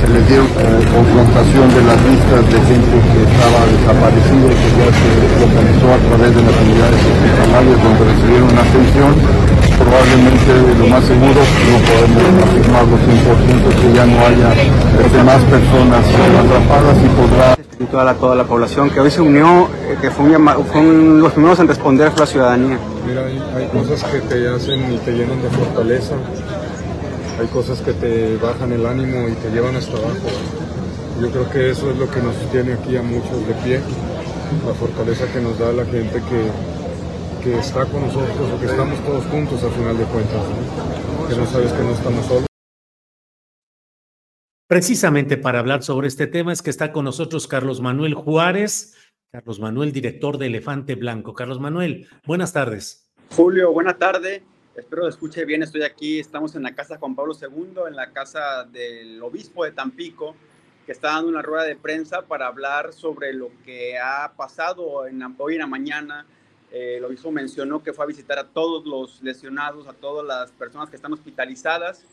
[0.00, 0.44] se les dio
[0.92, 6.00] confrontación de las listas de gente que estaba desaparecida y que ya se localizó a
[6.12, 12.44] través de las unidades hospitalarias donde recibieron una atención probablemente lo más seguro no podemos
[12.44, 18.44] afirmarlo 100% que ya no haya más personas atrapadas y podrá toda la, toda la
[18.44, 22.26] población que hoy se unió, eh, que fue, un, los primeros en responder fue la
[22.26, 22.78] ciudadanía.
[23.06, 26.14] Mira, hay, cosas que te hacen y te llenan de fortaleza,
[27.40, 30.14] hay cosas que te bajan el ánimo y te llevan hasta abajo.
[31.20, 33.80] Yo creo que eso es lo que nos tiene aquí a muchos de pie,
[34.66, 36.73] la fortaleza que nos da la gente que,
[37.44, 40.42] que está con nosotros o que estamos todos juntos al final de cuentas,
[41.28, 42.46] que no sabes que no estamos solos.
[44.66, 48.96] Precisamente para hablar sobre este tema es que está con nosotros Carlos Manuel Juárez,
[49.30, 51.34] Carlos Manuel, director de Elefante Blanco.
[51.34, 53.10] Carlos Manuel, buenas tardes.
[53.36, 54.42] Julio, buena tarde.
[54.74, 58.64] Espero escuche bien, estoy aquí, estamos en la casa Juan Pablo II, en la casa
[58.64, 60.34] del obispo de Tampico,
[60.86, 65.22] que está dando una rueda de prensa para hablar sobre lo que ha pasado en,
[65.38, 66.26] hoy en la mañana.
[66.74, 70.50] Eh, el obispo mencionó que fue a visitar a todos los lesionados, a todas las
[70.50, 72.04] personas que están hospitalizadas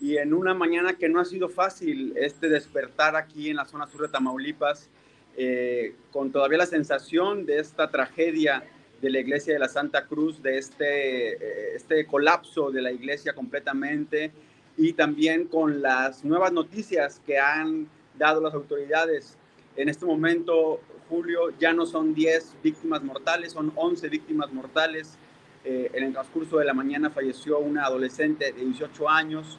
[0.00, 3.86] y en una mañana que no ha sido fácil este despertar aquí en la zona
[3.86, 4.88] sur de Tamaulipas
[5.36, 8.64] eh, con todavía la sensación de esta tragedia
[9.02, 13.34] de la iglesia de la Santa Cruz, de este, eh, este colapso de la iglesia
[13.34, 14.32] completamente
[14.78, 17.86] y también con las nuevas noticias que han
[18.16, 19.36] dado las autoridades.
[19.76, 20.80] En este momento,
[21.10, 25.18] Julio, ya no son 10 víctimas mortales, son 11 víctimas mortales.
[25.64, 29.58] Eh, en el transcurso de la mañana falleció una adolescente de 18 años.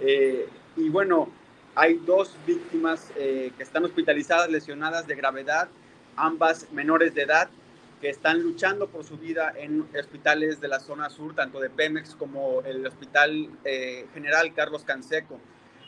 [0.00, 1.28] Eh, y bueno,
[1.74, 5.68] hay dos víctimas que están hospitalizadas, lesionadas de gravedad,
[6.16, 7.50] ambas menores de edad
[8.00, 12.14] que están luchando por su vida en hospitales de la zona sur, tanto de Pemex
[12.14, 15.40] como el Hospital eh, General Carlos Canseco.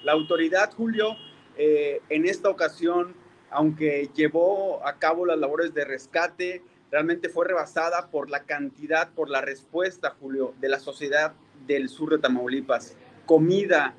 [0.04, 1.16] La autoridad, Julio,
[1.56, 3.14] eh, en esta ocasión,
[3.50, 9.30] aunque llevó a cabo las labores de rescate, realmente fue rebasada por la cantidad, por
[9.30, 11.32] la respuesta, Julio, de la sociedad
[11.66, 12.96] del sur de Tamaulipas.
[13.26, 13.94] Comida,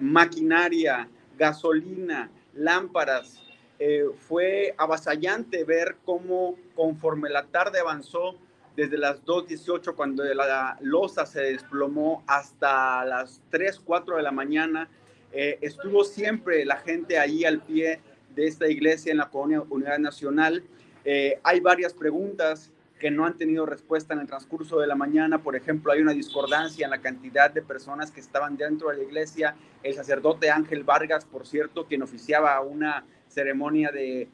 [0.00, 3.40] maquinaria, gasolina, lámparas,
[3.78, 8.36] eh, fue avasallante ver cómo conforme la tarde avanzó,
[8.76, 14.88] desde las 2.18 cuando la losa se desplomó hasta las 3, 4 de la mañana,
[15.32, 18.00] eh, estuvo siempre la gente ahí al pie
[18.34, 20.62] de esta iglesia en la colonia Unidad Nacional.
[21.04, 25.42] Eh, hay varias preguntas que no han tenido respuesta en el transcurso de la mañana.
[25.42, 29.02] Por ejemplo, hay una discordancia en la cantidad de personas que estaban dentro de la
[29.02, 29.56] iglesia.
[29.82, 34.28] El sacerdote Ángel Vargas, por cierto, quien oficiaba una ceremonia de,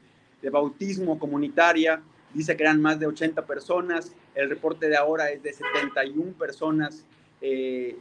[0.49, 2.01] bautismo comunitaria.
[2.33, 4.13] Dice que eran más de 80 personas.
[4.35, 7.05] El reporte de ahora es de 71 personas
[7.41, 7.97] eh,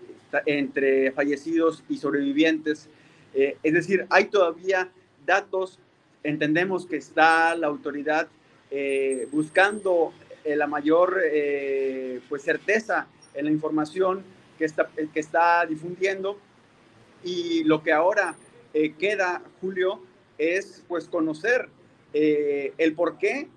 [0.46, 2.88] entre fallecidos y sobrevivientes.
[3.34, 4.90] Eh, es decir, hay todavía
[5.26, 5.78] datos.
[6.22, 8.28] Entendemos que está la autoridad
[8.70, 10.12] eh, buscando
[10.44, 11.20] la mayor
[12.28, 14.22] pues certeza en la información
[14.58, 16.38] que está, que está difundiendo.
[17.22, 18.34] Y lo que ahora
[18.98, 20.00] queda, Julio,
[20.40, 21.68] es pues conocer
[22.14, 23.48] eh, el por qué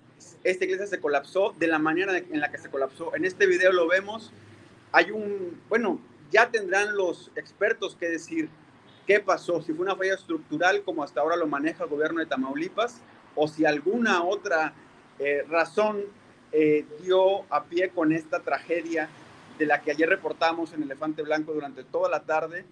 [0.44, 3.14] esta iglesia se colapsó de la manera en la que se colapsó.
[3.16, 4.32] En este video lo vemos,
[4.92, 5.98] hay un, bueno,
[6.30, 8.48] ya tendrán los expertos que decir
[9.06, 12.26] qué pasó, si fue una falla estructural como hasta ahora lo maneja el gobierno de
[12.26, 13.00] Tamaulipas,
[13.34, 14.72] o si alguna otra
[15.18, 16.02] eh, razón
[16.52, 19.08] eh, dio a pie con esta tragedia
[19.58, 22.64] de la que ayer reportamos en Elefante Blanco durante toda la tarde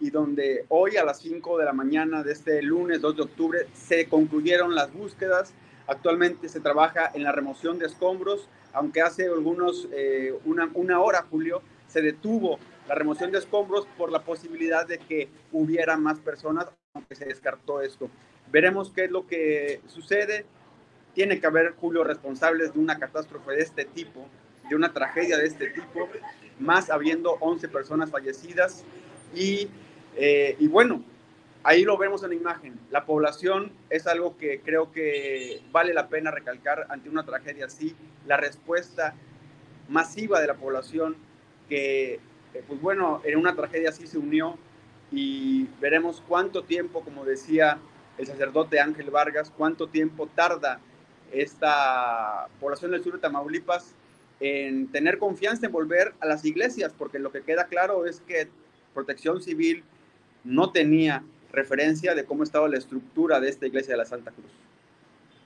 [0.00, 3.66] y donde hoy a las 5 de la mañana de este lunes 2 de octubre
[3.74, 5.52] se concluyeron las búsquedas.
[5.86, 11.26] Actualmente se trabaja en la remoción de escombros, aunque hace algunos, eh, una, una hora,
[11.30, 12.58] Julio, se detuvo
[12.90, 17.82] la remoción de escombros por la posibilidad de que hubiera más personas, aunque se descartó
[17.82, 18.10] esto.
[18.50, 20.44] Veremos qué es lo que sucede.
[21.14, 24.26] Tiene que haber, Julio, responsables de una catástrofe de este tipo,
[24.68, 26.08] de una tragedia de este tipo,
[26.58, 28.82] más habiendo 11 personas fallecidas
[29.36, 29.68] y
[30.16, 31.04] eh, y bueno,
[31.62, 32.76] ahí lo vemos en la imagen.
[32.90, 37.94] La población es algo que creo que vale la pena recalcar ante una tragedia así.
[38.26, 39.14] La respuesta
[39.88, 41.16] masiva de la población
[41.68, 42.18] que,
[42.54, 44.56] eh, pues bueno, en una tragedia así se unió
[45.10, 47.78] y veremos cuánto tiempo, como decía
[48.18, 50.80] el sacerdote Ángel Vargas, cuánto tiempo tarda
[51.32, 53.94] esta población del sur de Tamaulipas
[54.40, 58.48] en tener confianza en volver a las iglesias, porque lo que queda claro es que
[58.94, 59.84] protección civil
[60.44, 61.22] no tenía
[61.52, 64.50] referencia de cómo estaba la estructura de esta iglesia de la Santa Cruz.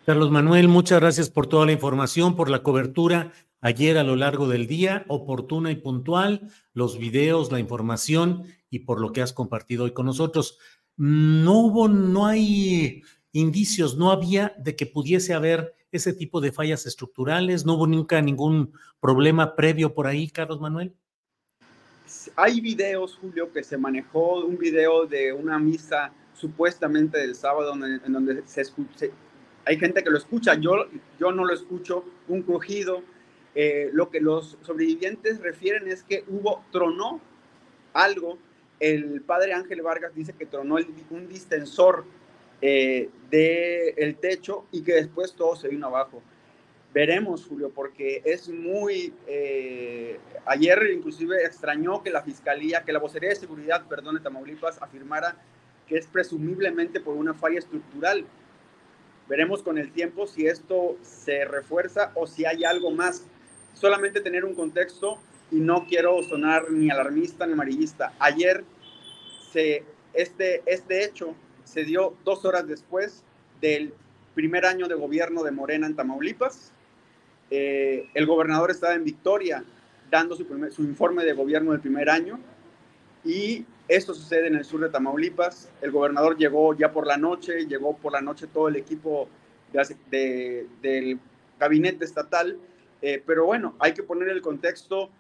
[0.07, 3.32] Carlos Manuel, muchas gracias por toda la información, por la cobertura
[3.65, 9.01] ayer a lo largo del día, oportuna y puntual, los videos, la información y por
[9.01, 10.59] lo que has compartido hoy con nosotros.
[10.97, 13.03] No hubo, no hay
[13.33, 18.21] indicios, no había de que pudiese haber ese tipo de fallas estructurales, no hubo nunca
[18.21, 20.95] ningún problema previo por ahí, Carlos Manuel
[22.37, 28.12] hay videos, Julio, que se manejó, un video de una misa supuestamente del sábado en
[28.12, 29.07] donde se escucha,
[29.67, 30.87] hay gente que lo escucha, yo,
[31.19, 33.03] yo no lo escucho, un crujido.
[33.55, 37.20] Eh, lo que los sobrevivientes refieren es que hubo, tronó
[37.92, 38.38] algo.
[38.80, 40.76] El padre Ángel Vargas dice que tronó
[41.11, 42.05] un distensor
[42.61, 46.22] eh, del techo y que después todo se vino abajo.
[46.92, 49.12] Veremos, Julio, porque es muy...
[49.26, 54.80] Eh, ayer inclusive extrañó que la Fiscalía, que la Vocería de Seguridad, perdón, de Tamaulipas,
[54.80, 55.36] afirmara
[55.88, 58.24] que es presumiblemente por una falla estructural.
[59.28, 63.26] Veremos con el tiempo si esto se refuerza o si hay algo más.
[63.75, 65.18] Solamente tener un contexto
[65.51, 68.12] y no quiero sonar ni alarmista ni amarillista.
[68.18, 68.64] Ayer
[69.53, 73.22] se, este, este hecho se dio dos horas después
[73.61, 73.93] del
[74.35, 76.72] primer año de gobierno de Morena en Tamaulipas
[77.51, 79.62] eh, el gobernador estaba en Victoria
[80.11, 82.39] dando su, su, informe de gobierno del primer año
[83.25, 85.70] y esto sucede en el sur de Tamaulipas.
[85.81, 89.29] El gobernador llegó ya por la noche, llegó por la noche todo el equipo
[90.11, 91.18] del
[91.59, 92.59] gabinete estatal,
[93.07, 95.11] eh, pero bueno, hay que poner el contexto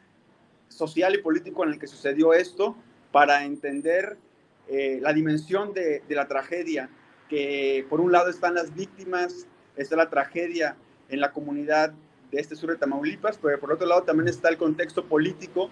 [0.68, 2.74] social y político en el que sucedió esto
[3.12, 4.16] para entender
[4.68, 6.88] eh, la dimensión de, la tragedia,
[7.28, 10.76] que por un lado están las víctimas, está la tragedia
[11.10, 11.92] en la comunidad
[12.30, 15.68] de este sur de Tamaulipas, pero por otro lado también está el contexto político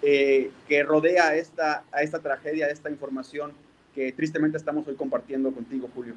[0.00, 3.52] eh, que rodea esta, a esta tragedia, a esta información
[3.94, 6.14] que tristemente estamos hoy compartiendo contigo, Julio.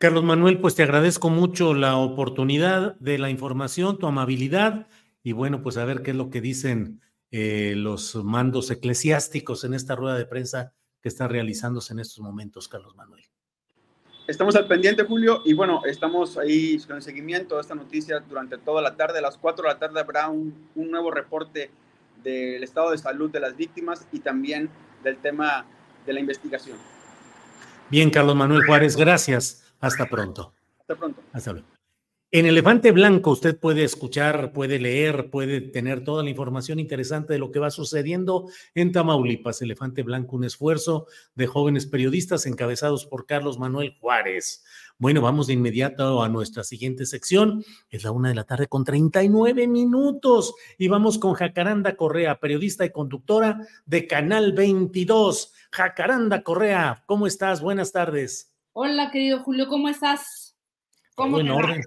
[0.00, 4.86] Carlos Manuel, pues te agradezco mucho la oportunidad de la información, tu amabilidad
[5.22, 9.74] y bueno, pues a ver qué es lo que dicen eh, los mandos eclesiásticos en
[9.74, 10.72] esta rueda de prensa
[11.02, 13.22] que está realizándose en estos momentos, Carlos Manuel.
[14.26, 18.56] Estamos al pendiente, Julio, y bueno, estamos ahí con el seguimiento de esta noticia durante
[18.56, 19.18] toda la tarde.
[19.18, 21.70] A las 4 de la tarde habrá un, un nuevo reporte
[22.24, 24.70] del estado de salud de las víctimas y también
[25.04, 25.66] del tema
[26.06, 26.78] de la investigación.
[27.90, 29.59] Bien, Carlos Manuel Juárez, gracias.
[29.80, 30.54] Hasta pronto.
[30.80, 31.22] Hasta pronto.
[31.32, 31.68] Hasta luego.
[32.32, 37.40] En Elefante Blanco usted puede escuchar, puede leer, puede tener toda la información interesante de
[37.40, 39.62] lo que va sucediendo en Tamaulipas.
[39.62, 44.62] Elefante Blanco, un esfuerzo de jóvenes periodistas encabezados por Carlos Manuel Juárez.
[44.96, 47.64] Bueno, vamos de inmediato a nuestra siguiente sección.
[47.90, 52.84] Es la una de la tarde con 39 minutos y vamos con Jacaranda Correa, periodista
[52.84, 55.52] y conductora de Canal 22.
[55.72, 57.60] Jacaranda Correa, ¿cómo estás?
[57.60, 58.49] Buenas tardes.
[58.72, 60.56] Hola, querido Julio, ¿cómo estás?
[61.16, 61.82] ¿Cómo todo en orden.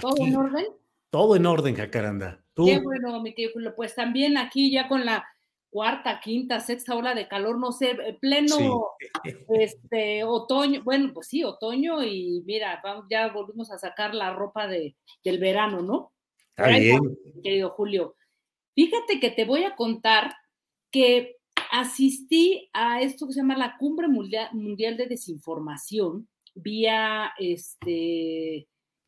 [0.00, 0.66] ¿Todo en orden?
[1.08, 2.44] Todo en orden, Jacaranda.
[2.54, 3.74] Qué bueno, mi querido Julio.
[3.74, 5.26] Pues también aquí ya con la
[5.70, 8.88] cuarta, quinta, sexta hora de calor, no sé, eh, pleno
[9.48, 14.66] este otoño, bueno, pues sí, otoño y mira, vamos, ya volvimos a sacar la ropa
[14.66, 16.12] de, del verano, ¿no?
[16.56, 17.00] Está bien.
[17.42, 18.16] Querido Julio,
[18.74, 20.34] fíjate que te voy a contar
[20.90, 21.39] que
[21.70, 28.56] asistí a esto que se llama la Cumbre Mundial, de Desinformación vía, este,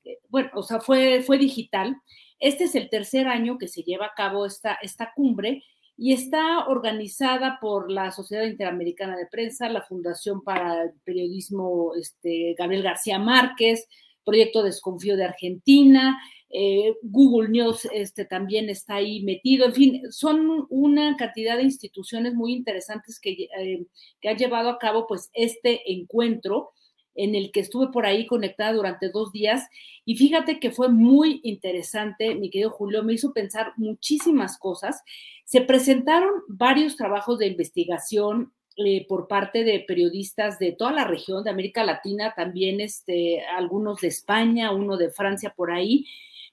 [0.05, 1.97] eh, bueno, o sea, fue, fue digital.
[2.39, 5.63] Este es el tercer año que se lleva a cabo esta, esta cumbre
[5.97, 12.55] y está organizada por la Sociedad Interamericana de Prensa, la Fundación para el Periodismo este,
[12.59, 13.87] Gabriel García Márquez,
[14.25, 16.19] Proyecto Desconfío de Argentina,
[16.55, 22.35] eh, Google News este, también está ahí metido, en fin, son una cantidad de instituciones
[22.35, 23.87] muy interesantes que, eh,
[24.21, 26.73] que han llevado a cabo pues este encuentro
[27.15, 29.67] en el que estuve por ahí conectada durante dos días.
[30.05, 35.03] Y fíjate que fue muy interesante, mi querido Julio, me hizo pensar muchísimas cosas.
[35.45, 41.45] Se presentaron varios trabajos de investigación eh, por parte de periodistas de toda la región
[41.45, 46.07] de América Latina, también este, algunos de España, uno de Francia por ahí,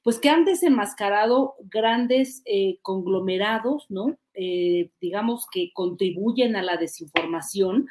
[0.04, 4.18] pues que han desenmascarado grandes eh, conglomerados, ¿no?
[4.34, 7.88] Eh, digamos que contribuyen a la desinformación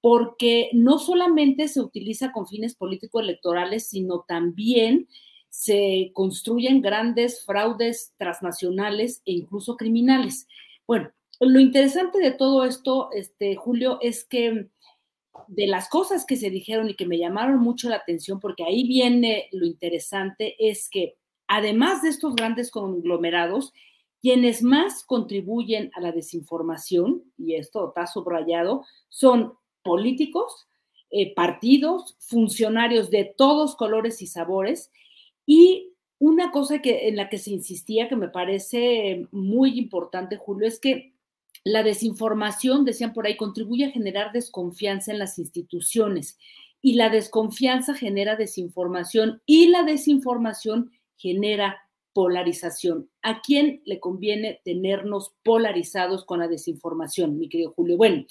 [0.00, 5.08] porque no solamente se utiliza con fines político-electorales, sino también
[5.50, 10.46] se construyen grandes fraudes transnacionales e incluso criminales.
[10.86, 14.68] Bueno, lo interesante de todo esto, este, Julio, es que
[15.48, 18.86] de las cosas que se dijeron y que me llamaron mucho la atención, porque ahí
[18.86, 21.16] viene lo interesante, es que
[21.50, 23.72] además de estos grandes conglomerados,
[24.22, 30.68] quienes más contribuyen a la desinformación, y esto está subrayado, son políticos,
[31.10, 34.92] eh, partidos, funcionarios de todos colores y sabores.
[35.44, 40.68] Y una cosa que, en la que se insistía que me parece muy importante, Julio,
[40.68, 41.14] es que
[41.64, 46.38] la desinformación, decían por ahí, contribuye a generar desconfianza en las instituciones
[46.80, 51.80] y la desconfianza genera desinformación y la desinformación genera
[52.12, 53.08] polarización.
[53.22, 57.96] ¿A quién le conviene tenernos polarizados con la desinformación, mi querido Julio?
[57.96, 58.24] Bueno,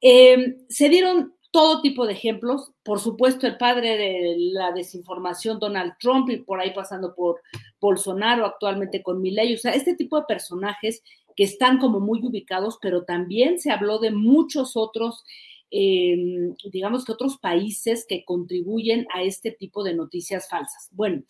[0.00, 5.94] Em, se dieron todo tipo de ejemplos, por supuesto el padre de la desinformación, Donald
[5.98, 7.40] Trump, y por ahí pasando por
[7.80, 11.02] Bolsonaro, actualmente con Milley, o sea, este tipo de personajes
[11.34, 15.24] que están como muy ubicados, pero también se habló de muchos otros,
[15.70, 20.88] em, digamos que otros países que contribuyen a este tipo de noticias falsas.
[20.92, 21.22] Bueno,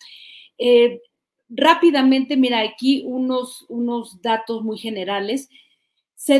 [0.59, 1.01] eh,
[1.49, 5.49] rápidamente, mira, aquí unos, unos datos muy generales.
[6.15, 6.35] Se,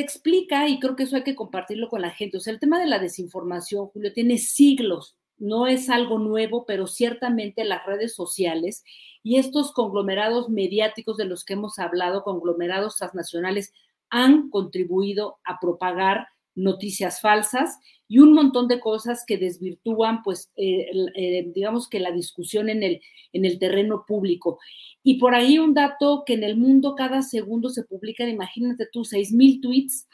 [0.00, 2.78] explica, y creo que eso hay que compartirlo con la gente, o sea, el tema
[2.78, 8.84] de la desinformación, Julio, tiene siglos, no es algo nuevo, pero ciertamente las redes sociales
[9.24, 13.72] y estos conglomerados mediáticos de los que hemos hablado, conglomerados transnacionales,
[14.10, 17.78] han contribuido a propagar noticias falsas
[18.08, 22.82] y un montón de cosas que desvirtúan, pues, eh, eh, digamos que la discusión en
[22.82, 23.00] el,
[23.32, 24.58] en el terreno público.
[25.02, 29.04] Y por ahí un dato que en el mundo cada segundo se publican, imagínate tú,
[29.04, 30.06] 6 mil tweets,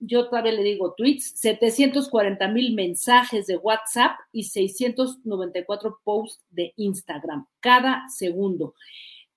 [0.00, 7.46] yo todavía le digo tweets, 740 mil mensajes de WhatsApp y 694 posts de Instagram
[7.60, 8.74] cada segundo.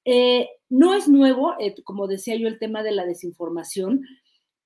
[0.05, 4.05] Eh, no es nuevo, como decía yo, el tema de la desinformación,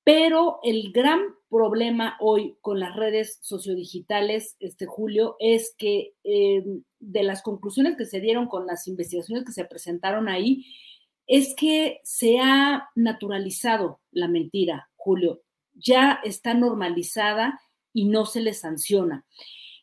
[0.09, 1.19] pero el gran
[1.51, 6.63] problema hoy con las redes sociodigitales, este Julio, es que eh,
[6.97, 10.65] de las conclusiones que se dieron con las investigaciones que se presentaron ahí,
[11.27, 15.43] es que se ha naturalizado la mentira, Julio.
[15.75, 17.61] Ya está normalizada
[17.93, 19.27] y no se le sanciona.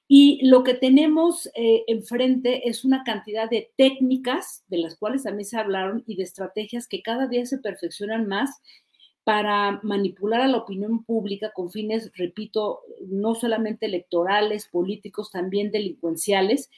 [0.09, 5.47] Y lo que tenemos eh, enfrente es una cantidad de técnicas, de las cuales también
[5.47, 8.61] se hablaron, y de estrategias que cada día se perfeccionan más
[9.27, 16.71] para manipular a la opinión pública con fines, repito, no solamente electorales, políticos, también delincuenciales.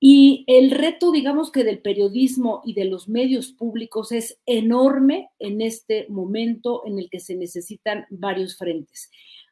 [0.00, 5.60] Y el reto, digamos que del periodismo y de los medios públicos es enorme en
[5.60, 9.10] este momento en el que se necesitan varios frentes.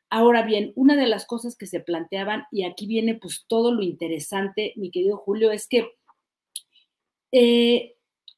[0.09, 3.83] Ahora bien, una de las cosas que se planteaban, y aquí viene pues todo lo
[3.83, 5.91] interesante, mi querido Julio, es que
[7.33, 7.94] eh,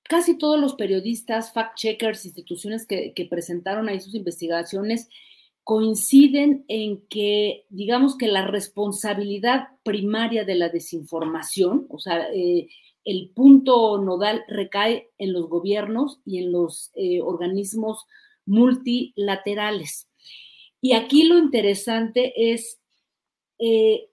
[0.08, 5.08] casi todos los periodistas, fact-checkers, instituciones que, presentaron ahí sus investigaciones,
[5.64, 12.68] coinciden en que, digamos que la responsabilidad primaria de la desinformación, o sea, eh,
[13.04, 18.04] el punto nodal recae en los gobiernos y en los eh, organismos
[18.46, 20.08] multilaterales.
[20.80, 22.78] Y aquí lo interesante es
[23.58, 24.08] eh,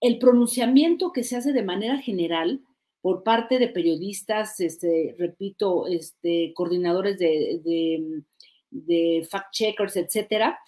[0.00, 2.62] el pronunciamiento que se hace de manera general
[3.00, 8.22] por parte de periodistas, este, repito, este, coordinadores de,
[8.70, 10.58] de fact-checkers, etcétera,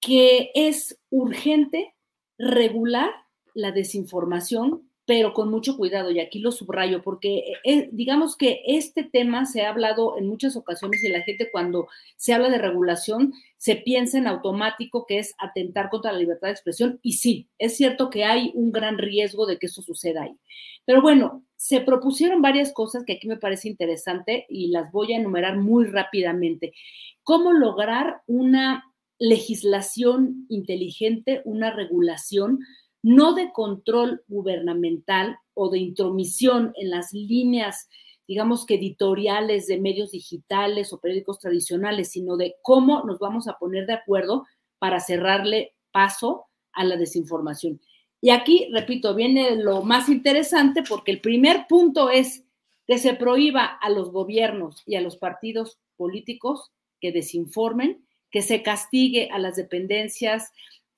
[0.00, 1.94] que es urgente
[2.38, 3.10] regular
[3.54, 8.60] la desinformación pero con mucho cuidado, y aquí lo subrayo, porque eh, eh, digamos que
[8.66, 11.88] este tema se ha hablado en muchas ocasiones y la gente cuando
[12.18, 16.52] se habla de regulación se piensa en automático que es atentar contra la libertad de
[16.52, 20.36] expresión, y sí, es cierto que hay un gran riesgo de que eso suceda ahí.
[20.84, 25.16] Pero bueno, se propusieron varias cosas que aquí me parece interesante y las voy a
[25.16, 26.74] enumerar muy rápidamente.
[27.22, 28.84] ¿Cómo lograr una
[29.18, 32.58] legislación inteligente, una regulación?
[33.02, 37.88] No de control gubernamental o de intromisión en las líneas,
[38.26, 43.58] digamos que editoriales de medios digitales o periódicos tradicionales, sino de cómo nos vamos a
[43.58, 44.46] poner de acuerdo
[44.78, 47.80] para cerrarle paso a la desinformación.
[48.20, 52.44] Y aquí, repito, viene lo más interesante porque el primer punto es
[52.86, 58.62] que se prohíba a los gobiernos y a los partidos políticos que desinformen, que se
[58.62, 60.52] castigue a las dependencias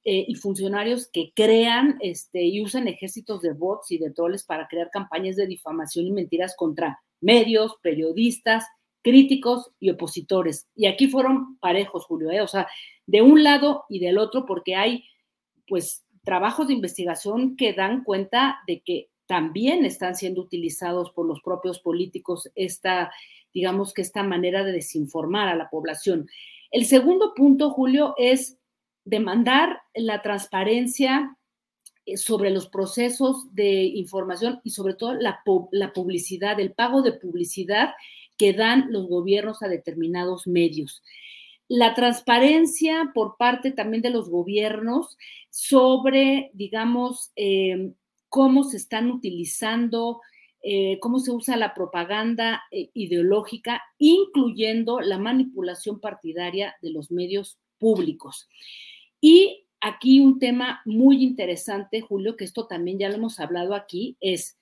[0.05, 4.67] eh, y funcionarios que crean este, y usan ejércitos de bots y de troles para
[4.67, 8.65] crear campañas de difamación y mentiras contra medios, periodistas,
[9.03, 10.69] críticos y opositores.
[10.75, 12.41] Y aquí fueron parejos, Julio, ¿eh?
[12.41, 12.67] o sea,
[13.07, 15.05] de un lado y del otro, porque hay,
[15.69, 21.41] pues, trabajos de investigación que dan cuenta de que también están siendo utilizados por los
[21.41, 23.13] propios políticos esta,
[23.55, 26.27] digamos que esta manera de desinformar a la población.
[26.71, 28.60] El segundo punto, Julio, es
[29.05, 31.37] demandar la transparencia
[32.07, 35.43] eh, sobre los procesos de información y sobre todo la,
[35.95, 37.91] publicidad, el pago de publicidad
[38.37, 41.03] que dan los gobiernos a determinados medios.
[41.69, 45.17] La transparencia por parte también de los gobiernos
[45.51, 47.93] sobre, digamos, eh,
[48.29, 50.21] cómo se están utilizando,
[50.63, 58.49] eh, cómo se usa la propaganda ideológica, incluyendo la manipulación partidaria de los medios públicos.
[59.21, 64.17] Y aquí un tema muy interesante, Julio, que esto también ya lo hemos hablado aquí,
[64.21, 64.57] es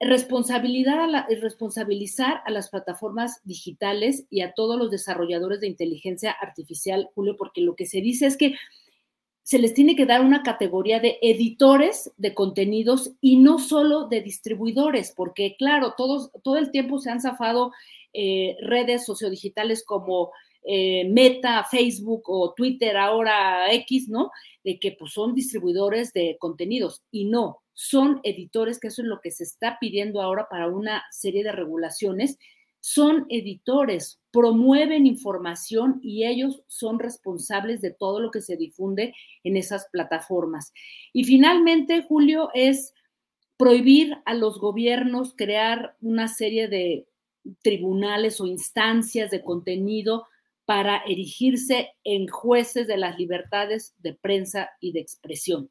[0.00, 1.08] responsabilidad
[1.40, 7.62] responsabilizar a las plataformas digitales y a todos los desarrolladores de inteligencia artificial, Julio, porque
[7.62, 8.54] lo que se dice es que
[9.42, 14.22] se les tiene que dar una categoría de editores de contenidos y no solo de
[14.22, 17.72] distribuidores, porque claro, todos, todo el tiempo se han zafado
[18.14, 20.32] eh, redes sociodigitales como
[20.64, 24.30] eh, Meta, Facebook o Twitter, ahora X, ¿no?
[24.62, 29.20] De que pues son distribuidores de contenidos y no, son editores, que eso es lo
[29.20, 32.38] que se está pidiendo ahora para una serie de regulaciones,
[32.80, 39.56] son editores, promueven información y ellos son responsables de todo lo que se difunde en
[39.56, 40.72] esas plataformas.
[41.12, 42.92] Y finalmente, Julio, es
[43.56, 47.06] prohibir a los gobiernos crear una serie de
[47.62, 50.26] tribunales o instancias de contenido
[50.64, 55.70] para erigirse en jueces de las libertades de prensa y de expresión.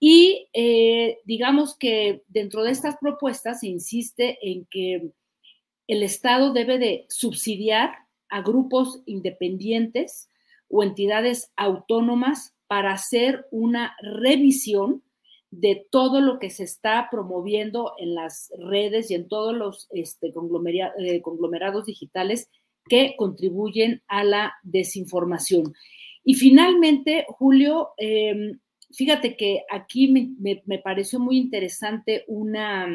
[0.00, 5.12] Y eh, digamos que dentro de estas propuestas se insiste en que
[5.86, 7.92] el Estado debe de subsidiar
[8.28, 10.30] a grupos independientes
[10.68, 15.02] o entidades autónomas para hacer una revisión
[15.50, 20.28] de todo lo que se está promoviendo en las redes y en todos los este,
[20.28, 22.48] eh, conglomerados digitales
[22.88, 25.74] que contribuyen a la desinformación.
[26.24, 28.58] Y finalmente, Julio, em,
[28.90, 32.86] fíjate que aquí me, pareció muy interesante una,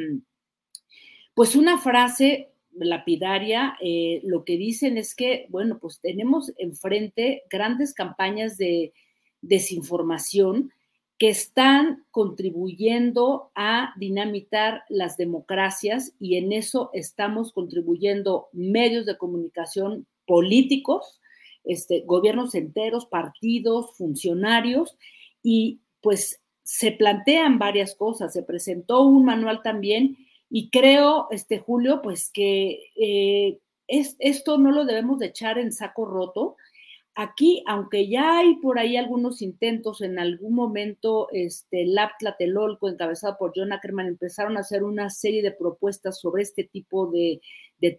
[1.33, 3.75] pues una frase lapidaria.
[3.81, 8.93] Eh, lo que dicen es que, bueno, pues tenemos enfrente grandes campañas de
[9.41, 10.71] desinformación
[11.17, 20.05] que están contribuyendo a dinamitar las democracias y en eso estamos contribuyendo medios de comunicación
[20.27, 21.19] políticos,
[21.63, 24.95] este, gobiernos enteros, partidos, funcionarios
[25.41, 28.33] y pues se plantean varias cosas.
[28.33, 30.17] Se presentó un manual también
[30.49, 35.71] y creo, este Julio, pues que eh, es, esto no lo debemos de echar en
[35.71, 36.57] saco roto
[37.19, 43.39] Aquí, aunque ya hay por ahí algunos intentos, en algún momento, este, Lab Tlatelolco, encabezado
[43.39, 47.41] por John Ackerman, empezaron a hacer una serie de propuestas sobre este tipo de,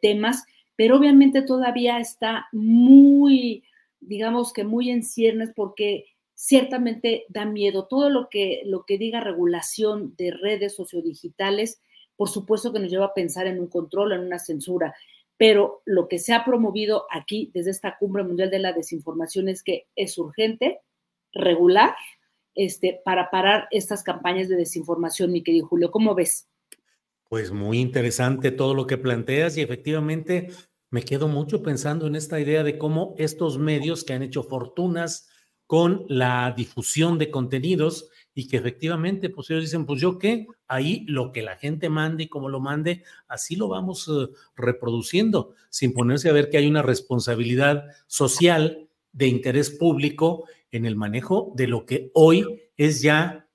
[0.01, 0.45] temas,
[0.77, 3.65] pero obviamente todavía está muy,
[3.99, 6.05] digamos que muy en ciernes porque
[6.35, 7.89] ciertamente da miedo.
[7.89, 11.83] Todo lo que, lo que diga regulación de redes sociodigitales,
[12.15, 14.95] por supuesto que nos lleva a pensar en un control, en una censura
[15.39, 19.63] pero lo que se ha promovido aquí desde esta cumbre mundial de la desinformación es
[19.63, 20.81] que es urgente,
[21.33, 21.95] regular,
[22.55, 25.93] este, para parar estas campañas de desinformación, mi querido Julio.
[25.93, 26.49] ¿Cómo ves?
[27.29, 30.49] Pues muy interesante todo lo que planteas y efectivamente
[30.91, 35.29] me quedo mucho pensando en esta idea de cómo estos medios que han hecho fortunas
[35.67, 41.05] con la difusión de contenidos y que efectivamente, pues ellos dicen, pues yo qué, ahí
[41.09, 45.93] lo que la gente mande y como lo mande, así lo vamos eh, reproduciendo, sin
[45.93, 51.67] ponerse a ver que hay una responsabilidad social de interés público en el manejo de
[51.67, 53.49] lo que hoy es ya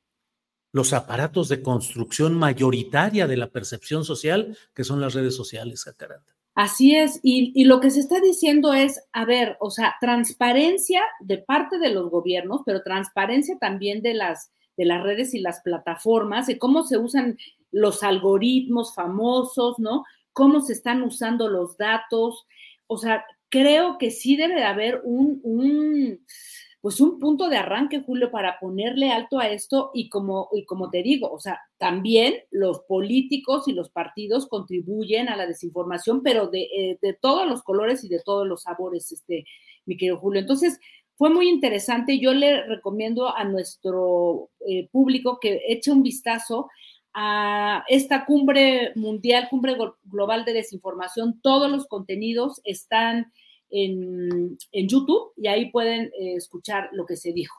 [0.74, 6.36] los aparatos de construcción mayoritaria de la percepción social, que son las redes sociales, Jacaranda.
[6.56, 11.02] Así es, y, y, lo que se está diciendo es, a ver, o sea, transparencia
[11.22, 15.62] de parte de los gobiernos, pero transparencia también de las de las redes y las
[15.62, 17.38] plataformas, de cómo se usan
[17.72, 20.04] los algoritmos famosos, ¿no?
[20.32, 22.46] Cómo se están usando los datos.
[22.88, 26.20] O sea, creo que sí debe de haber un, un
[26.84, 30.90] pues un punto de arranque, Julio, para ponerle alto a esto y como, y como
[30.90, 36.48] te digo, o sea, también los políticos y los partidos contribuyen a la desinformación, pero
[36.48, 39.46] de, eh, de todos los colores y de todos los sabores, este,
[39.86, 40.42] mi querido Julio.
[40.42, 40.78] Entonces,
[41.24, 42.20] fue muy interesante.
[42.20, 46.70] Yo le recomiendo a nuestro eh, público que eche un vistazo
[47.14, 51.40] a esta cumbre mundial, cumbre global de desinformación.
[51.42, 53.32] Todos los contenidos están
[53.70, 57.58] en, YouTube y ahí pueden eh, escuchar lo que se dijo.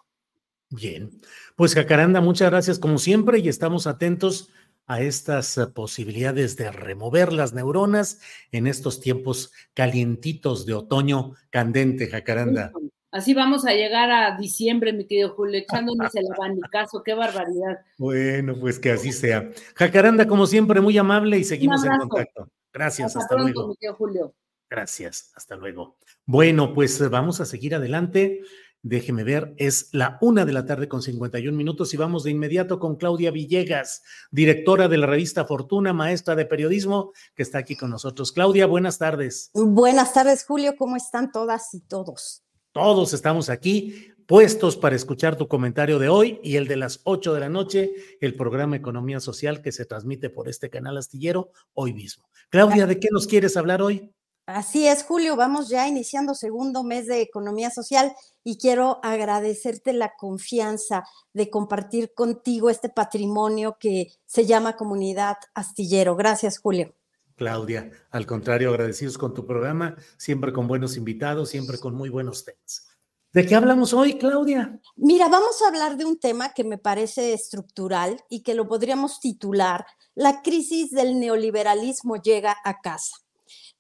[0.69, 1.09] Bien,
[1.57, 4.51] pues Jacaranda, muchas gracias como siempre y estamos atentos
[4.87, 8.21] a estas eh, posibilidades de remover las neuronas
[8.53, 12.71] en estos tiempos calientitos de otoño candente, Jacaranda.
[13.15, 17.79] Así vamos a llegar a diciembre, mi querido Julio, echándonos el abanicazo, qué barbaridad.
[17.97, 19.53] Bueno, pues que así sea.
[19.77, 22.49] Jacaranda, como siempre, muy amable y seguimos en contacto.
[22.73, 23.69] Gracias, hasta, luego.
[23.69, 24.35] Mi querido Julio.
[24.69, 25.97] Gracias, hasta luego.
[26.27, 28.41] Bueno, pues vamos a seguir adelante.
[28.83, 32.81] Déjeme ver, es la una de la tarde con 51 minutos y vamos de inmediato
[32.81, 34.03] con Claudia Villegas,
[34.33, 38.33] directora de la revista Fortuna, maestra de periodismo, que está aquí con nosotros.
[38.33, 39.53] Claudia, buenas tardes.
[39.55, 42.44] Buenas tardes, Julio, ¿cómo están todas y todos?
[42.75, 47.33] Todos estamos aquí puestos para escuchar tu comentario de hoy y el de las 8
[47.33, 51.93] de la noche, el programa Economía Social que se transmite por este canal astillero hoy
[51.93, 52.25] mismo.
[52.49, 54.13] Claudia, ¿de qué nos quieres hablar hoy?
[54.47, 58.13] Así es, Julio, vamos ya iniciando segundo mes de Economía Social
[58.43, 66.17] y quiero agradecerte la confianza de compartir contigo este patrimonio que se llama Comunidad Astillero.
[66.17, 66.93] Gracias, Julio.
[67.37, 67.91] Claudia.
[68.11, 72.89] Al contrario, agradecidos con tu programa, siempre con buenos invitados, siempre con muy buenos temas.
[73.33, 74.81] ¿De qué hablamos hoy, Claudia?
[74.95, 79.19] Mira, vamos a hablar de un tema que me parece estructural y que lo podríamos
[79.19, 83.17] titular La crisis del neoliberalismo llega a casa.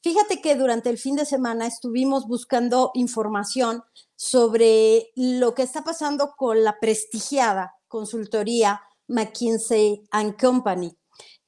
[0.03, 3.85] Fíjate que durante el fin de semana estuvimos buscando información
[4.17, 10.03] sobre lo que está pasando con la prestigiada consultoría McKinsey⁇
[10.41, 10.99] Company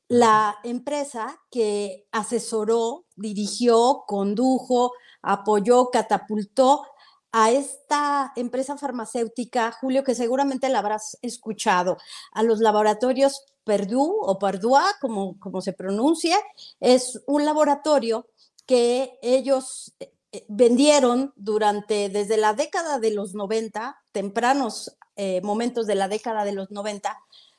[0.08, 4.92] la empresa que asesoró, dirigió, condujo,
[5.22, 6.84] apoyó, catapultó
[7.32, 11.98] a esta empresa farmacéutica, Julio, que seguramente la habrás escuchado,
[12.32, 16.38] a los laboratorios Purdue o Purdue, como, como se pronuncia,
[16.80, 18.28] es un laboratorio
[18.64, 20.12] que ellos eh,
[20.48, 26.52] vendieron durante, desde la década de los 90, tempranos eh, momentos de la década de
[26.52, 27.18] los 90,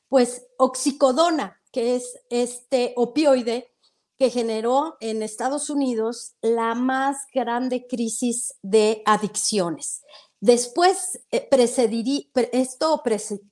[0.10, 3.72] pues oxicodona, que es este opioide
[4.18, 10.02] que generó en Estados Unidos la más grande crisis de adicciones.
[10.40, 11.50] Después, eh,
[12.52, 13.04] esto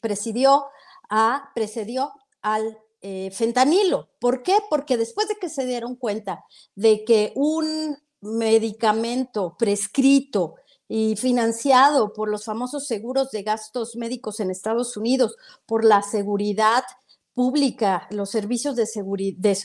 [0.02, 0.66] presidió,
[1.10, 2.12] a, precedió
[2.42, 4.10] al eh, fentanilo.
[4.20, 4.58] ¿Por qué?
[4.70, 6.46] Porque después de que se dieron cuenta
[6.76, 10.56] de que un medicamento prescrito
[10.88, 15.36] y financiado por los famosos seguros de gastos médicos en Estados Unidos,
[15.66, 16.84] por la seguridad
[17.36, 18.88] pública, los servicios de,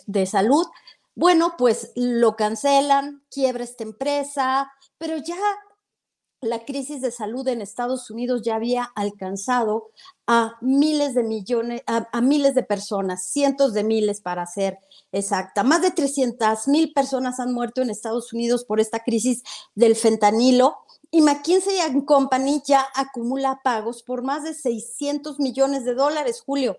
[0.06, 0.66] de, salud,
[1.14, 5.36] bueno, pues lo cancelan, quiebra esta empresa, pero ya
[6.42, 9.90] la crisis de salud en Estados Unidos ya había alcanzado
[10.26, 14.78] a miles de millones, a, miles de personas, cientos de miles para ser
[15.12, 15.62] exacta.
[15.62, 19.42] Más de 300 mil personas han muerto en Estados Unidos por esta crisis
[19.74, 20.78] del fentanilo
[21.10, 26.78] y McKinsey Company ya acumula pagos por más de 600 millones de dólares, Julio.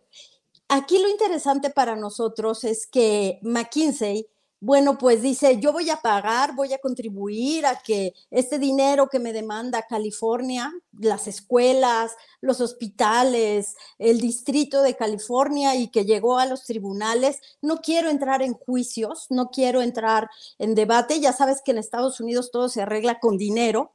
[0.74, 4.30] Aquí lo interesante para nosotros es que McKinsey,
[4.62, 9.20] bueno, pues dice, yo voy a pagar, voy a contribuir a que este dinero que
[9.20, 16.46] me demanda California, las escuelas, los hospitales, el distrito de California y que llegó a
[16.46, 21.72] los tribunales, no quiero entrar en juicios, no quiero entrar en debate, ya sabes que
[21.72, 23.92] en Estados Unidos todo se arregla con dinero.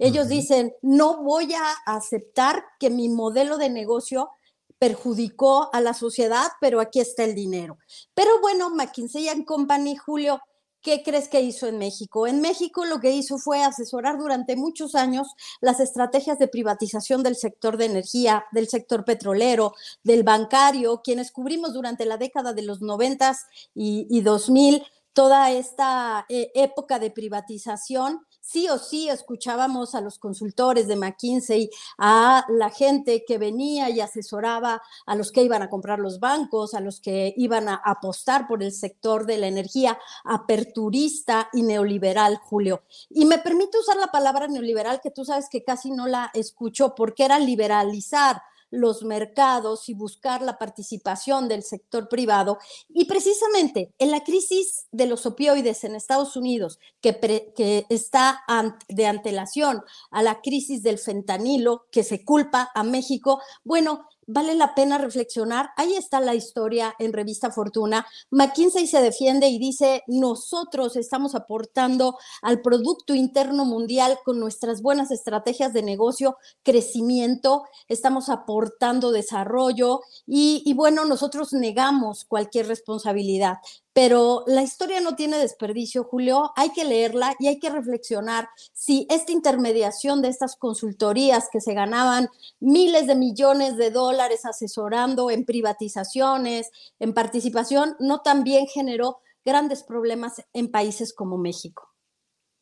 [0.00, 4.30] Ellos dicen, no voy a aceptar que mi modelo de negocio
[4.78, 7.78] perjudicó a la sociedad, pero aquí está el dinero.
[8.14, 10.40] Pero bueno, McKinsey Company, Julio,
[10.82, 12.26] ¿qué crees que hizo en México?
[12.26, 17.36] En México lo que hizo fue asesorar durante muchos años las estrategias de privatización del
[17.36, 19.74] sector de energía, del sector petrolero,
[20.04, 24.84] del bancario, quienes cubrimos durante la década de los noventas y, y 2000
[25.16, 31.68] toda esta eh, época de privatización sí o sí escuchábamos a los consultores de McKinsey,
[31.98, 36.74] a la gente que venía y asesoraba a los que iban a comprar los bancos,
[36.74, 42.36] a los que iban a apostar por el sector de la energía, aperturista y neoliberal,
[42.36, 42.84] Julio.
[43.10, 46.94] Y me permite usar la palabra neoliberal, que tú sabes que casi no la escucho,
[46.94, 52.58] porque era liberalizar los mercados y buscar la participación del sector privado.
[52.88, 57.18] Y precisamente en la crisis de los opioides en Estados Unidos, que,
[57.56, 58.42] que está
[58.88, 64.74] de antelación a la crisis del fentanilo, que se culpa a México, bueno, vale la
[64.74, 65.70] pena reflexionar.
[65.76, 68.06] Ahí está la historia en Revista Fortuna.
[68.30, 75.10] McKinsey se defiende y dice, nosotros estamos aportando al Producto Interno Mundial con nuestras buenas
[75.10, 83.58] estrategias de negocio, crecimiento, estamos aportando desarrollo y, y bueno, nosotros negamos cualquier responsabilidad
[83.96, 86.52] pero la historia no tiene desperdicio, Julio.
[86.54, 91.72] Hay que leerla y hay que reflexionar si esta intermediación de estas consultorías que se
[91.72, 92.28] ganaban
[92.60, 99.16] miles de millones de dólares asesorando en privatizaciones, en participación, no también generó
[99.46, 101.88] grandes problemas en países como México.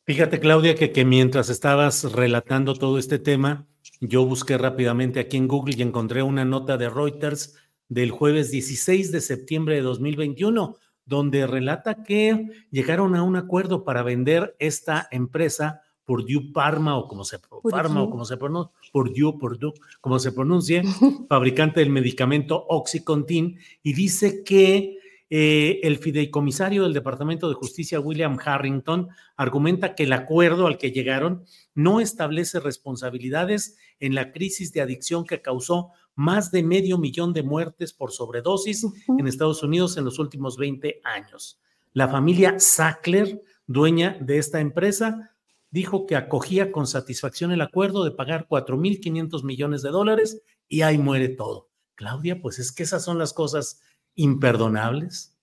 [0.05, 3.67] Fíjate, Claudia, que, mientras estabas relatando todo este tema,
[3.99, 7.55] yo busqué rápidamente aquí en Google y encontré una nota de Reuters
[7.89, 14.03] del jueves 16 de septiembre de 2021 donde relata que llegaron a un acuerdo para
[14.03, 17.39] vender esta empresa Purdue Parma o como se
[17.69, 20.83] Parma o como se pronuncia, Purdue, Purdue, como se pronuncie,
[21.29, 24.99] fabricante del medicamento Oxycontin, y dice que
[25.31, 30.91] eh, el fideicomisario del Departamento de Justicia, William Harrington, argumenta que el acuerdo al que
[30.91, 31.43] llegaron
[31.73, 37.43] no establece responsabilidades en la crisis de adicción que causó más de medio millón de
[37.43, 41.59] muertes por sobredosis en Estados Unidos en los últimos 20 años.
[41.93, 45.35] La familia Sackler, dueña de esta empresa,
[45.71, 50.97] dijo que acogía con satisfacción el acuerdo de pagar 4.500 millones de dólares y ahí
[50.97, 51.69] muere todo.
[51.95, 53.81] Claudia, pues es que esas son las cosas
[54.15, 55.34] imperdonables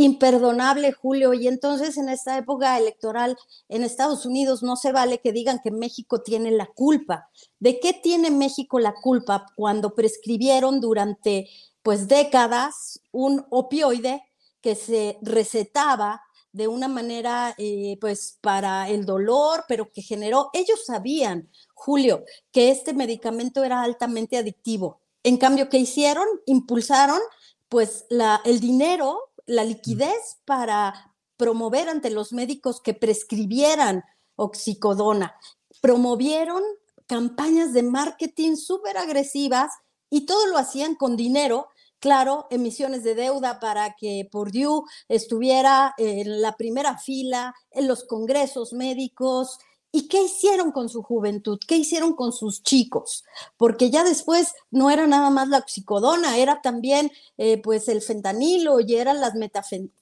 [0.00, 1.34] imperdonable, Julio.
[1.34, 3.36] Y entonces en esta época electoral
[3.68, 7.28] en Estados Unidos no se vale que digan que México tiene la culpa.
[7.58, 11.48] ¿De qué tiene México la culpa cuando prescribieron durante
[11.82, 14.22] pues décadas un opioide
[14.60, 16.22] que se recetaba
[16.52, 22.70] de una manera eh, pues para el dolor, pero que generó, ellos sabían, Julio, que
[22.70, 25.00] este medicamento era altamente adictivo.
[25.22, 26.26] En cambio, ¿qué hicieron?
[26.46, 27.20] Impulsaron
[27.70, 28.04] pues
[28.44, 34.04] el dinero la liquidez para promover ante los médicos que prescribieran
[34.36, 35.34] oxicodona.
[35.80, 36.62] Promovieron
[37.06, 39.72] campañas de marketing súper agresivas
[40.08, 41.68] y todo lo hacían con dinero
[42.00, 48.72] claro, emisiones de deuda para que Purdue estuviera en la primera fila, en los congresos
[48.72, 49.58] médicos,
[49.92, 51.58] ¿Y qué hicieron con su juventud?
[51.66, 53.24] ¿Qué hicieron con sus chicos?
[53.56, 58.78] Porque ya después no era nada más la oxicodona, era también eh, pues el fentanilo
[58.80, 59.34] y eran las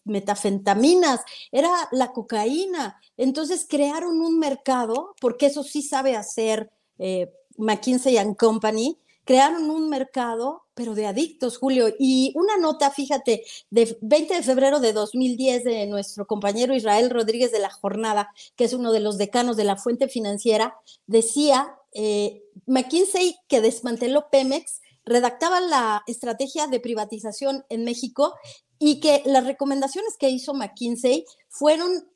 [0.05, 1.21] metafentaminas,
[1.51, 3.01] era la cocaína.
[3.17, 10.65] Entonces crearon un mercado, porque eso sí sabe hacer eh, McKinsey⁇ Company, crearon un mercado,
[10.79, 11.93] pero de adictos, Julio.
[11.99, 17.51] Y una nota, fíjate, de 20 de febrero de 2010 de nuestro compañero Israel Rodríguez
[17.51, 20.77] de la Jornada, que es uno de los decanos de la fuente financiera,
[21.09, 28.37] decía, eh, McKinsey que desmanteló Pemex, redactaba la estrategia de privatización en México
[28.79, 32.09] y que las recomendaciones que hizo McKinsey fueron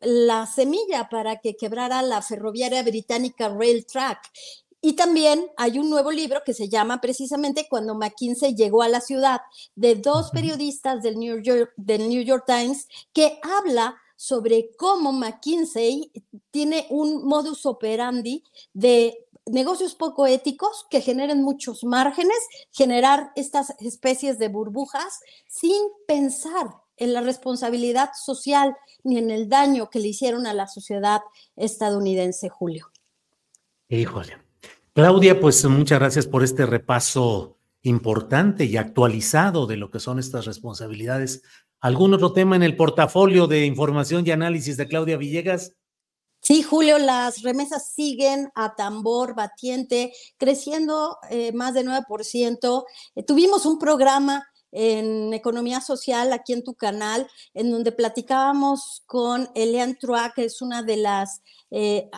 [0.00, 4.18] la semilla para que quebrara la ferroviaria británica Rail Track.
[4.88, 9.02] Y también hay un nuevo libro que se llama precisamente Cuando McKinsey llegó a la
[9.02, 9.42] ciudad,
[9.74, 16.10] de dos periodistas del New York, del New York Times, que habla sobre cómo McKinsey
[16.50, 22.38] tiene un modus operandi de negocios poco éticos que generen muchos márgenes,
[22.72, 26.66] generar estas especies de burbujas sin pensar
[26.96, 28.74] en la responsabilidad social
[29.04, 31.20] ni en el daño que le hicieron a la sociedad
[31.56, 32.90] estadounidense, Julio.
[33.90, 34.47] Híjole.
[34.98, 40.44] Claudia, pues muchas gracias por este repaso importante y actualizado de lo que son estas
[40.44, 41.42] responsabilidades.
[41.78, 45.76] ¿Algún otro tema en el portafolio de información y análisis de Claudia Villegas?
[46.40, 52.84] Sí, Julio, las remesas siguen a tambor batiente, creciendo eh, más de 9%.
[53.14, 59.48] Eh, tuvimos un programa en Economía Social aquí en tu canal, en donde platicábamos con
[59.54, 61.40] Elian Trua, que es una de las
[61.70, 62.10] eh,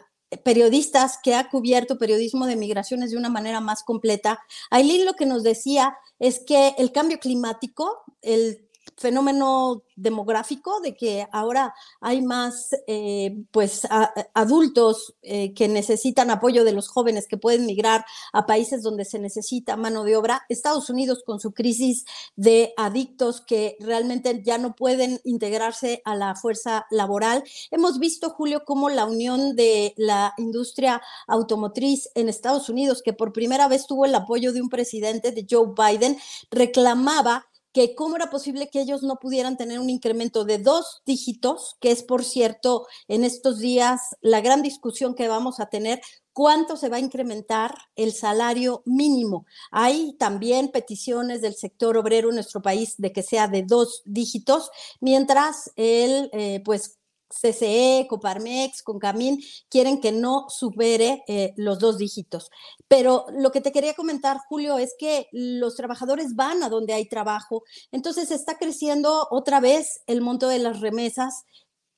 [0.44, 4.40] periodistas que ha cubierto periodismo de migraciones de una manera más completa.
[4.70, 8.69] Aileen lo que nos decía es que el cambio climático, el
[9.00, 13.88] fenómeno demográfico de que ahora hay más eh, pues
[14.34, 19.18] adultos eh, que necesitan apoyo de los jóvenes que pueden migrar a países donde se
[19.18, 20.44] necesita mano de obra.
[20.50, 22.04] Estados Unidos con su crisis
[22.36, 27.42] de adictos que realmente ya no pueden integrarse a la fuerza laboral.
[27.70, 33.32] Hemos visto, Julio, cómo la unión de la industria automotriz en Estados Unidos, que por
[33.32, 36.18] primera vez tuvo el apoyo de un presidente de Joe Biden,
[36.50, 41.76] reclamaba que cómo era posible que ellos no pudieran tener un incremento de dos dígitos,
[41.80, 46.00] que es, por cierto, en estos días la gran discusión que vamos a tener,
[46.32, 49.46] cuánto se va a incrementar el salario mínimo.
[49.70, 54.70] Hay también peticiones del sector obrero en nuestro país de que sea de dos dígitos,
[55.00, 56.99] mientras el, eh, pues,
[57.30, 62.50] CCE, Coparmex, Concamín, quieren que no supere eh, los dos dígitos.
[62.88, 67.08] Pero lo que te quería comentar, Julio, es que los trabajadores van a donde hay
[67.08, 71.44] trabajo, entonces está creciendo otra vez el monto de las remesas,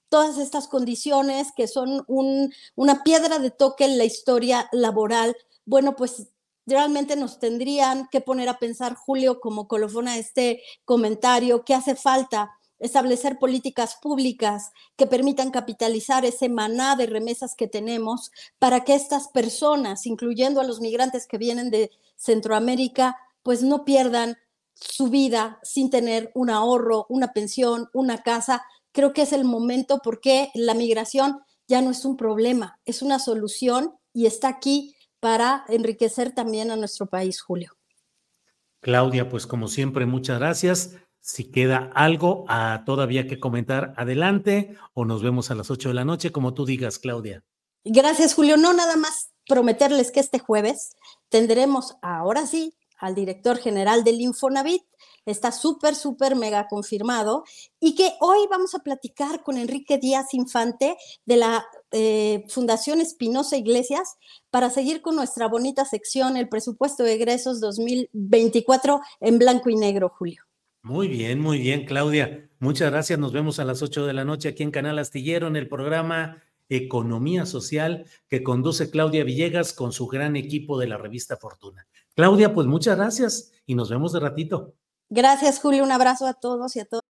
[0.09, 5.35] todas estas condiciones que son una piedra de toque en la historia laboral.
[5.65, 6.29] Bueno, pues
[6.67, 12.51] realmente nos tendrían que poner a pensar, Julio, como colofona este comentario, que hace falta
[12.83, 19.29] establecer políticas públicas que permitan capitalizar ese maná de remesas que tenemos para que estas
[19.29, 24.37] personas, incluyendo a los migrantes que vienen de Centroamérica, pues no pierdan
[24.75, 28.65] su vida sin tener un ahorro, una pensión, una casa.
[28.91, 33.21] Creo que es el momento porque la migración ya no es un problema, es una
[33.21, 37.77] solución y está aquí para enriquecer también a nuestro país, Julio.
[38.81, 40.97] Claudia, pues como siempre, muchas gracias.
[41.25, 45.95] Si queda algo a todavía que comentar, adelante o nos vemos a las 8 de
[45.95, 47.45] la noche, como tú digas, Claudia.
[47.85, 48.57] Gracias, Julio.
[48.57, 50.97] No nada más prometerles que este jueves
[51.29, 54.83] tendremos ahora sí al director general del Infonavit.
[55.25, 57.45] Está súper, súper mega confirmado.
[57.79, 63.57] Y que hoy vamos a platicar con Enrique Díaz Infante de la eh, Fundación Espinosa
[63.57, 64.17] Iglesias
[64.51, 70.09] para seguir con nuestra bonita sección, el presupuesto de egresos 2024 en blanco y negro,
[70.09, 70.43] Julio.
[70.85, 72.51] Muy bien, muy bien, Claudia.
[72.59, 73.17] Muchas gracias.
[73.17, 76.43] Nos vemos a las 8 de la noche aquí en Canal Astillero en el programa
[76.69, 81.87] Economía Social que conduce Claudia Villegas con su gran equipo de la revista Fortuna.
[82.17, 84.75] Claudia, pues muchas gracias y nos vemos de ratito.
[85.09, 85.85] Gracias, Julio.
[85.85, 87.03] Un abrazo a todos y a todos.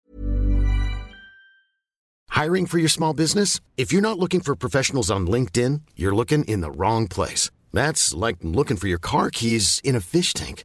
[2.29, 3.61] Hiring for your small business?
[3.77, 7.51] If you're not looking for professionals on LinkedIn, you're looking in the wrong place.
[7.73, 10.65] That's like looking for your car keys in a fish tank.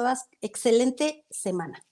[0.00, 1.84] Todas, excelente semana.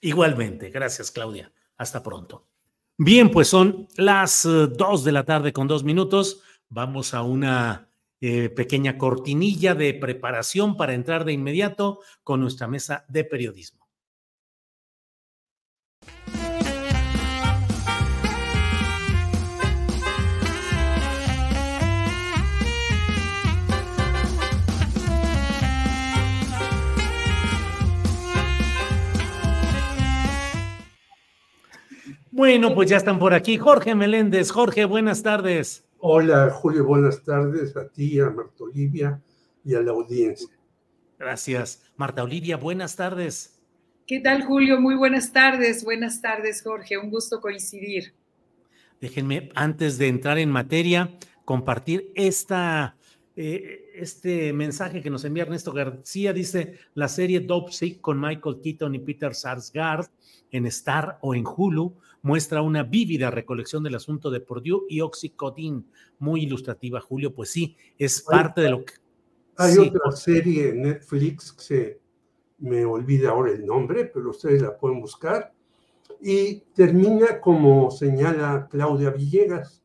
[0.00, 1.52] Igualmente, gracias Claudia.
[1.76, 2.48] Hasta pronto.
[2.96, 6.40] Bien, pues son las 2 uh, de la tarde con dos minutos.
[6.70, 7.90] Vamos a una
[8.22, 13.79] eh, pequeña cortinilla de preparación para entrar de inmediato con nuestra mesa de periodismo.
[32.40, 33.58] Bueno, pues ya están por aquí.
[33.58, 34.50] Jorge Meléndez.
[34.50, 35.84] Jorge, buenas tardes.
[35.98, 39.20] Hola, Julio, buenas tardes a ti, a Marta Olivia
[39.62, 40.48] y a la audiencia.
[41.18, 41.82] Gracias.
[41.96, 43.60] Marta Olivia, buenas tardes.
[44.06, 44.80] ¿Qué tal, Julio?
[44.80, 45.84] Muy buenas tardes.
[45.84, 46.96] Buenas tardes, Jorge.
[46.96, 48.14] Un gusto coincidir.
[49.02, 51.10] Déjenme, antes de entrar en materia,
[51.44, 52.96] compartir esta,
[53.36, 56.32] eh, este mensaje que nos envía Ernesto García.
[56.32, 60.08] Dice, la serie Dope Sick con Michael Keaton y Peter Sarsgaard
[60.50, 65.84] en Star o en Hulu muestra una vívida recolección del asunto de Purdue y Oxycodone,
[66.18, 67.34] muy ilustrativa, Julio.
[67.34, 68.94] Pues sí, es parte de lo que.
[69.56, 72.00] Hay otra serie en Netflix que se
[72.58, 75.52] me olvida ahora el nombre, pero ustedes la pueden buscar.
[76.20, 79.82] Y termina como señala Claudia Villegas,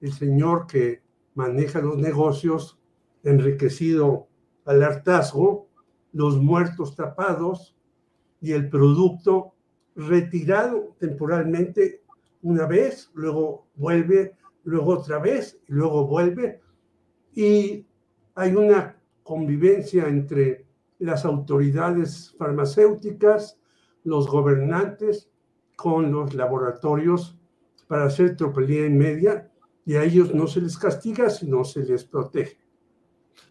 [0.00, 1.02] el señor que
[1.34, 2.78] maneja los negocios,
[3.22, 4.28] enriquecido
[4.64, 5.68] al hartazgo,
[6.12, 7.76] los muertos tapados
[8.40, 9.54] y el producto
[10.08, 12.02] retirado temporalmente
[12.42, 16.60] una vez, luego vuelve, luego otra vez, luego vuelve.
[17.34, 17.86] Y
[18.34, 20.66] hay una convivencia entre
[20.98, 23.58] las autoridades farmacéuticas,
[24.04, 25.30] los gobernantes,
[25.76, 27.38] con los laboratorios
[27.86, 29.50] para hacer tropelía en media
[29.86, 32.58] y a ellos no se les castiga, sino se les protege.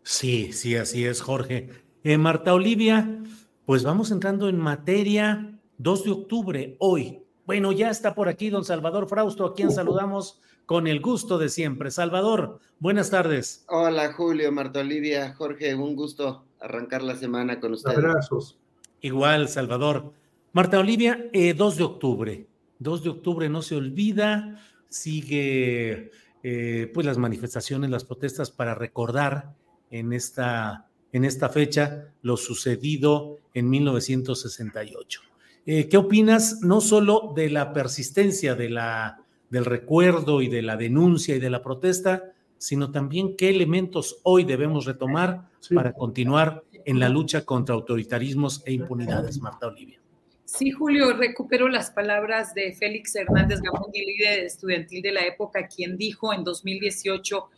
[0.03, 1.69] Sí, sí, así es, Jorge.
[2.03, 3.23] Eh, Marta Olivia,
[3.65, 5.59] pues vamos entrando en materia.
[5.80, 7.23] 2 de octubre, hoy.
[7.45, 11.47] Bueno, ya está por aquí don Salvador Frausto, a quien saludamos con el gusto de
[11.47, 11.89] siempre.
[11.89, 13.63] Salvador, buenas tardes.
[13.69, 17.97] Hola Julio, Marta Olivia, Jorge, un gusto arrancar la semana con ustedes.
[17.97, 18.59] Abrazos.
[18.99, 20.11] Igual, Salvador.
[20.51, 22.47] Marta Olivia, 2 eh, de octubre.
[22.80, 26.11] 2 de octubre no se olvida, sigue
[26.43, 29.55] eh, pues las manifestaciones, las protestas para recordar
[29.91, 35.28] en esta, en esta fecha lo sucedido en 1968.
[35.72, 40.78] Eh, ¿Qué opinas no solo de la persistencia de la, del recuerdo y de la
[40.78, 46.99] denuncia y de la protesta, sino también qué elementos hoy debemos retomar para continuar en
[46.99, 49.99] la lucha contra autoritarismos e impunidades, Marta Olivia?
[50.43, 55.95] Sí, Julio, recupero las palabras de Félix Hernández Gamundi, líder estudiantil de la época, quien
[55.95, 57.49] dijo en 2018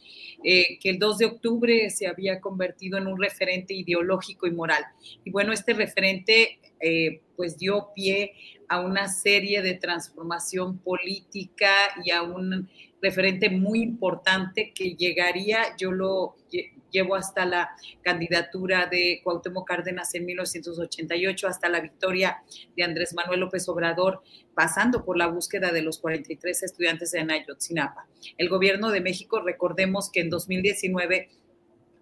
[0.44, 4.84] eh, que el 2 de octubre se había convertido en un referente ideológico y moral.
[5.24, 8.34] Y bueno, este referente eh, pues dio pie
[8.68, 11.72] a una serie de transformación política
[12.04, 12.70] y a un
[13.02, 16.36] referente muy importante que llegaría, yo lo
[16.92, 17.72] llevo hasta la
[18.02, 22.44] candidatura de Cuauhtémoc Cárdenas en 1988, hasta la victoria
[22.76, 24.22] de Andrés Manuel López Obrador,
[24.54, 28.08] pasando por la búsqueda de los 43 estudiantes de Ayotzinapa.
[28.38, 31.30] El gobierno de México, recordemos que en 2019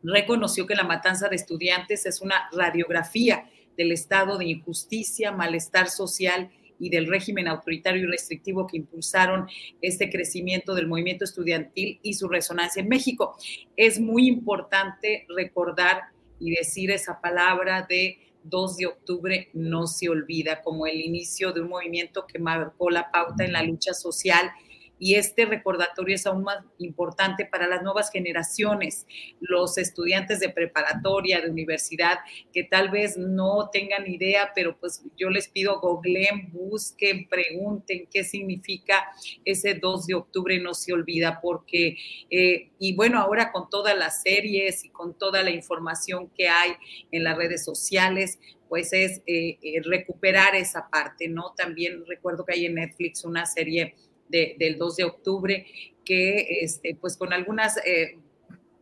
[0.04, 3.50] reconoció que la matanza de estudiantes es una radiografía
[3.80, 9.48] del estado de injusticia, malestar social y del régimen autoritario y restrictivo que impulsaron
[9.82, 13.38] este crecimiento del movimiento estudiantil y su resonancia en México.
[13.78, 16.02] Es muy importante recordar
[16.42, 21.62] y decir esa palabra de 2 de octubre no se olvida como el inicio de
[21.62, 24.52] un movimiento que marcó la pauta en la lucha social
[25.00, 29.08] y este recordatorio es aún más importante para las nuevas generaciones,
[29.40, 32.20] los estudiantes de preparatoria, de universidad,
[32.54, 38.24] que tal vez no tengan idea, pero pues yo les pido googleen, busquen, pregunten qué
[38.24, 39.10] significa
[39.46, 41.98] ese 2 de octubre, no se olvida, porque,
[42.30, 46.74] eh, y bueno, ahora con todas las series y con toda la información que hay
[47.12, 51.54] en las redes sociales, pues es eh, eh, recuperar esa parte, ¿no?
[51.58, 53.96] También recuerdo que hay en Netflix una serie
[54.30, 55.66] del 2 de octubre
[56.06, 58.20] que, este, pues con algunas eh,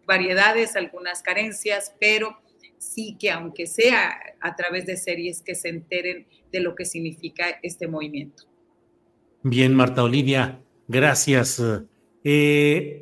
[0.05, 2.37] variedades, algunas carencias, pero
[2.77, 7.45] sí que aunque sea a través de series que se enteren de lo que significa
[7.63, 8.43] este movimiento.
[9.43, 11.61] Bien, Marta Olivia, gracias.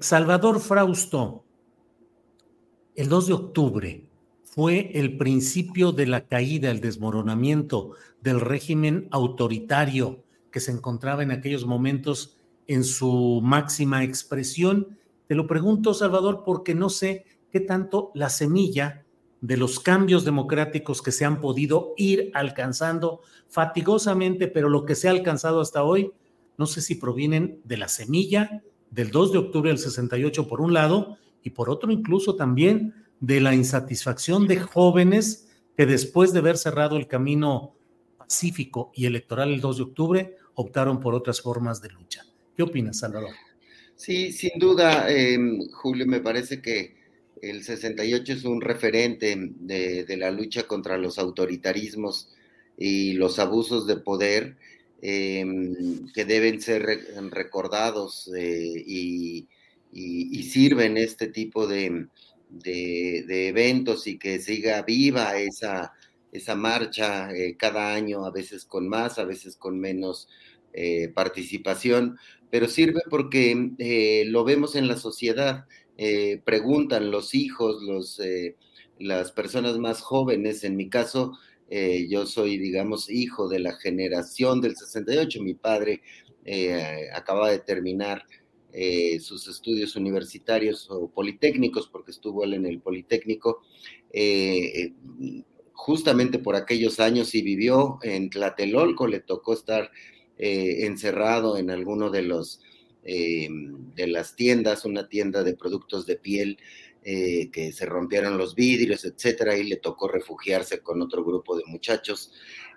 [0.01, 1.43] Salvador Frausto,
[2.95, 4.05] el 2 de octubre,
[4.55, 7.91] fue el principio de la caída, el desmoronamiento
[8.21, 12.34] del régimen autoritario que se encontraba en aquellos momentos
[12.67, 14.97] en su máxima expresión.
[15.27, 19.05] Te lo pregunto, Salvador, porque no sé qué tanto la semilla
[19.41, 25.07] de los cambios democráticos que se han podido ir alcanzando fatigosamente, pero lo que se
[25.07, 26.11] ha alcanzado hasta hoy,
[26.57, 30.73] no sé si provienen de la semilla del 2 de octubre del 68 por un
[30.73, 36.57] lado y por otro incluso también de la insatisfacción de jóvenes que después de haber
[36.57, 37.75] cerrado el camino
[38.17, 42.23] pacífico y electoral el 2 de octubre, optaron por otras formas de lucha.
[42.55, 43.31] ¿Qué opinas, Salvador?
[43.95, 46.95] Sí, sin duda, em, Julio, me parece que
[47.41, 52.29] el 68 es un referente de, la lucha contra los autoritarismos
[52.77, 54.57] y los abusos de poder
[55.01, 56.83] em, que deben ser
[57.29, 59.47] recordados eh, y,
[60.43, 62.07] sirven este tipo de,
[62.49, 65.93] de, eventos y que siga viva esa,
[66.31, 70.29] esa marcha eh, cada año, a veces con más, a veces con menos
[70.75, 72.17] eh, participación,
[72.49, 75.65] pero sirve porque eh, lo vemos en la sociedad.
[76.43, 78.19] preguntan los hijos, los,
[78.99, 81.37] las personas más jóvenes, en mi caso,
[82.09, 86.01] yo soy, digamos, hijo de la generación del 68, mi padre
[87.13, 88.25] acaba de terminar
[88.77, 93.61] eh, sus estudios universitarios o politécnicos, porque estuvo él en el Politécnico,
[94.11, 94.91] eh,
[95.71, 99.91] justamente por aquellos años y vivió en Tlatelolco, le tocó estar
[100.37, 102.61] eh, encerrado en alguno de los
[103.07, 106.57] de las tiendas, una tienda de productos de piel
[107.03, 112.31] que se rompieron los vidrios, etcétera, y le tocó refugiarse con otro grupo de muchachos.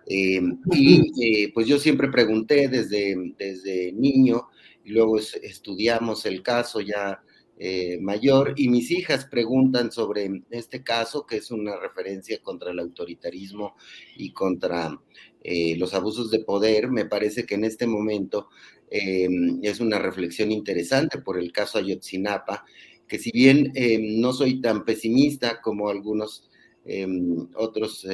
[0.07, 0.39] y
[1.55, 4.51] pues yo siempre pregunté desde, desde niño
[4.85, 7.23] y luego estudiamos el caso ya
[7.61, 12.79] eh, mayor y mis hijas preguntan sobre este caso, que es una referencia contra el
[12.79, 13.75] autoritarismo
[14.17, 14.97] y contra
[15.43, 16.91] eh, los abusos de poder.
[16.91, 18.49] Me parece que en este momento
[18.91, 22.65] em, es una reflexión interesante por el caso Ayotzinapa,
[23.07, 26.45] que si bien em, no soy tan pesimista como algunos
[27.55, 28.07] otros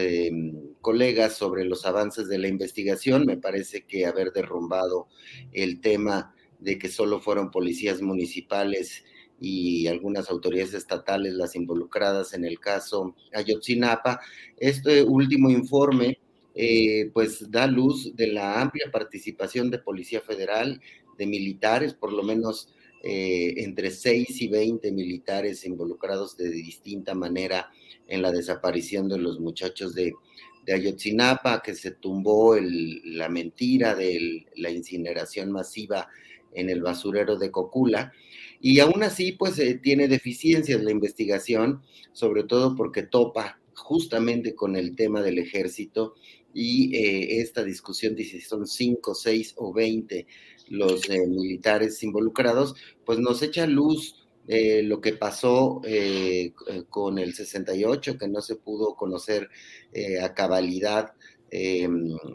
[0.80, 5.06] colegas sobre los avances de la investigación, me parece que haber derrumbado
[5.52, 9.04] el tema de que solo fueron policías municipales
[9.40, 14.20] y algunas autoridades estatales las involucradas en el caso Ayotzinapa.
[14.56, 16.18] Este último informe
[16.54, 20.80] eh, pues da luz de la amplia participación de Policía Federal,
[21.18, 22.68] de militares, por lo menos
[23.02, 27.70] eh, entre 6 y 20 militares involucrados de distinta manera
[28.06, 30.14] en la desaparición de los muchachos de,
[30.66, 36.08] Ayotzinapa, que se tumbó la mentira de la incineración masiva
[36.54, 38.12] en el basurero de Cocula.
[38.62, 41.82] Y aún así, pues eh, tiene deficiencias la investigación,
[42.12, 46.14] sobre todo porque topa justamente con el tema del ejército
[46.54, 50.26] y eh, esta discusión de si son 5, 6 o 20
[50.68, 52.74] los eh, militares involucrados,
[53.04, 55.80] pues nos echa luz lo que pasó
[56.90, 59.48] con el 68, que no se pudo conocer
[60.20, 61.14] a cabalidad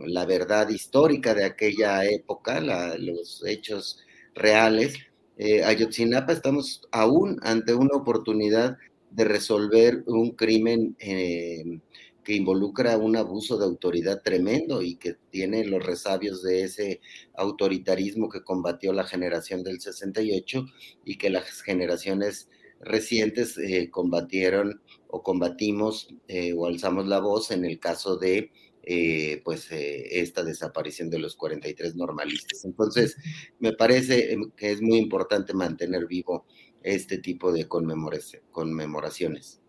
[0.07, 2.61] la verdad histórica de aquella época,
[2.97, 3.99] los hechos
[4.33, 4.95] reales.
[5.37, 8.77] Eh, Ayotzinapa estamos aún ante una oportunidad
[9.11, 11.79] de resolver un crimen eh,
[12.23, 17.01] que involucra un abuso de autoridad tremendo y que tiene los resabios de ese
[17.35, 20.65] autoritarismo que combatió la generación del 68
[21.05, 22.49] y que las generaciones
[22.81, 28.51] recientes eh, combatieron o combatimos eh, o alzamos la voz en el caso de
[28.91, 32.65] eh, pues eh, esta desaparición de los 43 normalistas.
[32.65, 33.17] Entonces,
[33.59, 36.45] me parece em, que es muy importante mantener vivo
[36.81, 39.61] este tipo de conmemoraciones.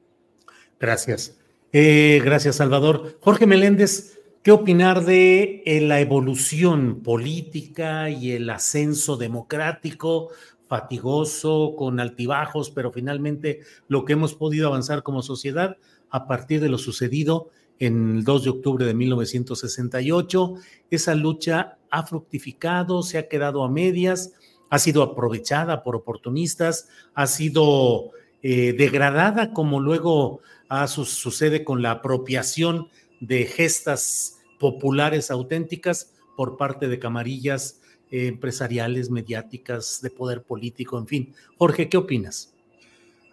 [0.79, 1.40] Gracias.
[1.73, 3.19] Eh, gracias, Salvador.
[3.21, 10.31] Jorge Meléndez, ¿Qué opinar de eh, la evolución política y el ascenso democrático
[10.67, 15.77] fatigoso, con altibajos, pero finalmente lo que hemos podido avanzar como sociedad
[16.09, 20.55] a partir de lo sucedido en el 2 de octubre de 1968?
[20.91, 24.33] Esa lucha ha fructificado, se ha quedado a medias,
[24.71, 30.41] ha sido aprovechada por oportunistas, ha sido eh, degradada como luego
[30.87, 32.89] sucede con la apropiación
[33.21, 37.81] de gestas populares auténticas por parte de camarillas
[38.11, 41.35] eh, empresariales, mediáticas, de poder político, en fin.
[41.59, 42.55] Jorge, ¿qué opinas?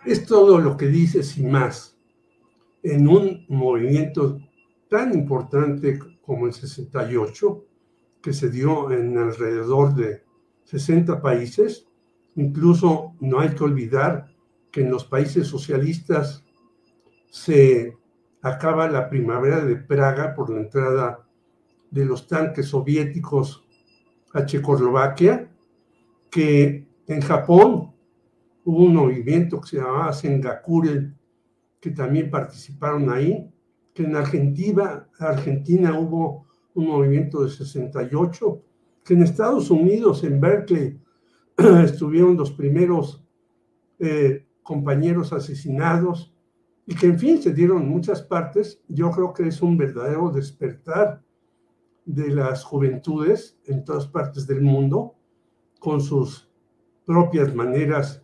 [0.06, 1.98] Es todo lo que dices y más.
[2.84, 4.40] En un movimiento
[4.90, 7.66] tan importante como el 68,
[8.22, 10.24] que se dio en alrededor de
[10.66, 11.88] 60 países,
[12.36, 14.34] incluso no hay que olvidar
[14.72, 16.44] que en los países socialistas
[17.30, 17.98] se
[18.42, 21.28] acaba la primavera de Praga por la entrada
[21.92, 23.66] de los tanques soviéticos
[24.34, 25.50] a Checoslovaquia,
[26.30, 27.94] que en Japón
[28.66, 31.18] hubo un movimiento que se llamaba Sengakuren,
[31.80, 33.50] que también participaron ahí,
[33.94, 38.62] que en Argentina, Argentina hubo un movimiento de 68,
[39.04, 41.00] que en Estados Unidos, en Berkeley,
[41.84, 43.24] estuvieron los primeros
[44.00, 46.34] eh, compañeros asesinados,
[46.88, 51.22] y que en fin se dieron muchas partes, yo creo que es un verdadero despertar
[52.06, 55.14] de las juventudes en todas partes del mundo,
[55.80, 56.50] con sus
[57.06, 58.24] propias maneras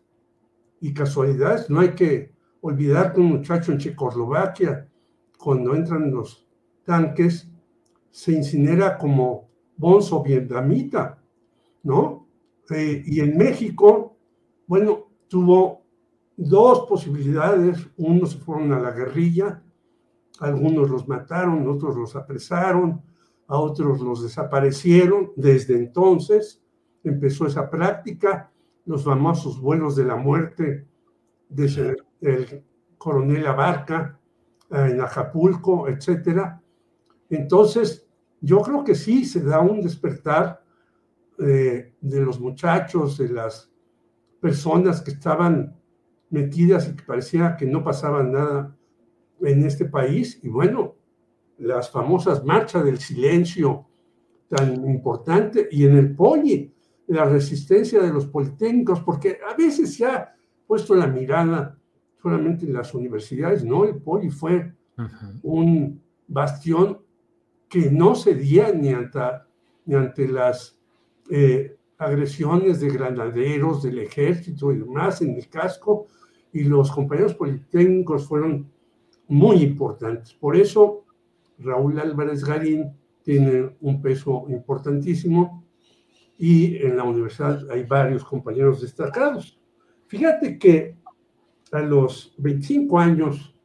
[0.79, 1.69] y casualidades.
[1.69, 2.31] No hay que
[2.61, 4.89] olvidar que un muchacho en Checoslovaquia,
[5.37, 6.47] cuando entran los
[6.85, 7.49] tanques,
[8.11, 11.21] se incinera como bonzo vietnamita,
[11.83, 12.29] ¿no?
[12.69, 14.15] Eh, y en México,
[14.67, 15.82] bueno, tuvo
[16.47, 17.87] dos posibilidades.
[17.97, 19.63] Unos se fueron a la guerrilla,
[20.39, 23.01] algunos los mataron, otros los apresaron,
[23.47, 25.31] a otros los desaparecieron.
[25.35, 26.61] Desde entonces
[27.03, 28.51] empezó esa práctica,
[28.85, 30.87] los famosos vuelos de la muerte
[31.49, 32.63] desde el
[32.97, 34.19] coronel Abarca
[34.69, 36.61] eh, en Acapulco, etcétera.
[37.29, 38.07] Entonces,
[38.41, 40.63] yo creo que sí se da un despertar
[41.39, 43.71] eh, de los muchachos, de las
[44.39, 45.75] personas que estaban
[46.33, 48.75] metidas y que parecía que no pasaba nada
[49.39, 50.39] en este país.
[50.41, 50.95] Y bueno,
[51.59, 53.85] las famosas marchas del silencio
[54.49, 56.73] tan importante y en el poli,
[57.07, 60.33] la resistencia de los politécnicos, porque a veces se ha
[60.65, 61.77] puesto la mirada
[62.21, 64.73] solamente en las universidades, no, el poli fue
[65.43, 66.99] un bastión
[67.67, 69.19] que no cedía ni ante,
[69.85, 70.79] ni ante las
[71.29, 76.07] eh, agresiones de granaderos del ejército y demás en el casco,
[76.53, 78.71] y los compañeros politécnicos fueron
[79.27, 80.33] muy importantes.
[80.33, 81.03] Por eso
[81.57, 82.93] Raúl Álvarez Garín
[83.23, 85.63] tiene un peso importantísimo
[86.37, 89.59] y en la universidad hay varios compañeros destacados.
[90.07, 90.95] Fíjate que
[91.71, 93.55] a los 25 años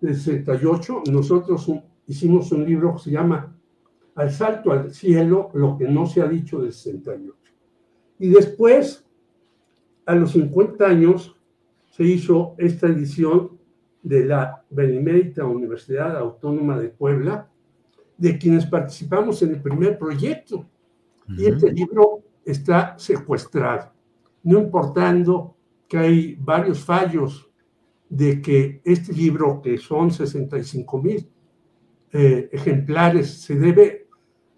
[0.00, 1.70] del 68 nosotros
[2.06, 3.56] hicimos un libro que se llama
[4.16, 7.34] Al salto al cielo, lo que no se ha dicho del 68.
[8.18, 9.06] Y después,
[10.06, 11.35] a los 50 años,
[11.96, 13.58] se hizo esta edición
[14.02, 17.48] de la Benemérita Universidad Autónoma de Puebla,
[18.18, 20.66] de quienes participamos en el primer proyecto.
[21.26, 23.92] Y este libro está secuestrado,
[24.42, 25.56] no importando
[25.88, 27.50] que hay varios fallos
[28.10, 31.26] de que este libro, que son 65 mil
[32.12, 34.06] eh, ejemplares, se debe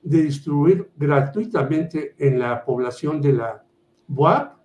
[0.03, 3.65] de distribuir gratuitamente en la población de la
[4.09, 4.59] BUAP,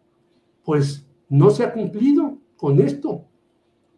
[0.65, 2.32] pues no se ha cumplido
[2.63, 3.25] con esto.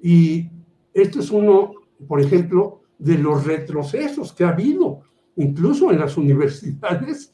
[0.02, 0.50] Y
[0.92, 1.74] esto es uno,
[2.08, 5.02] por ejemplo, de los retrocesos que ha habido,
[5.36, 7.32] incluso en las universidades.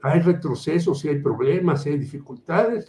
[0.00, 2.86] Hay retrocesos y hay problemas, y hay dificultades.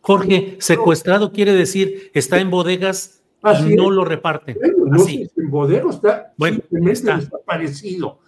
[0.00, 3.22] Jorge, secuestrado quiere decir está en bodegas
[3.68, 4.58] y no lo reparten.
[4.84, 5.30] no Así.
[5.36, 6.58] en bodegas está bueno,
[6.90, 7.18] está.
[7.18, 8.18] desaparecido.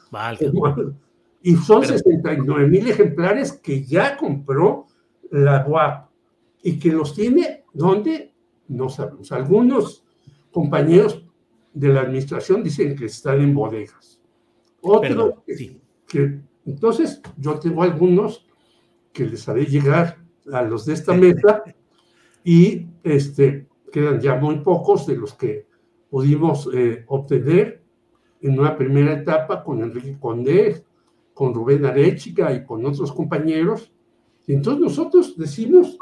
[1.42, 4.86] Y son 69 mil ejemplares que ya compró
[5.32, 6.10] la UAP
[6.62, 8.33] y que los tiene, ¿dónde?
[8.68, 9.30] No sabemos.
[9.32, 10.04] Algunos
[10.50, 11.24] compañeros
[11.72, 14.20] de la administración dicen que están en bodegas.
[14.80, 15.34] Otros
[16.06, 18.46] que, entonces yo tengo algunos
[19.12, 20.18] que les haré llegar
[20.52, 21.62] a los de esta mesa
[22.44, 25.66] y este, quedan ya muy pocos de los que
[26.10, 27.82] pudimos eh, obtener
[28.40, 30.84] en una primera etapa con Enrique Condé,
[31.32, 33.90] con Rubén Arechiga y con otros compañeros.
[34.46, 35.98] Entonces nosotros decimos,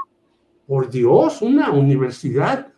[0.72, 2.72] por Dios, una universidad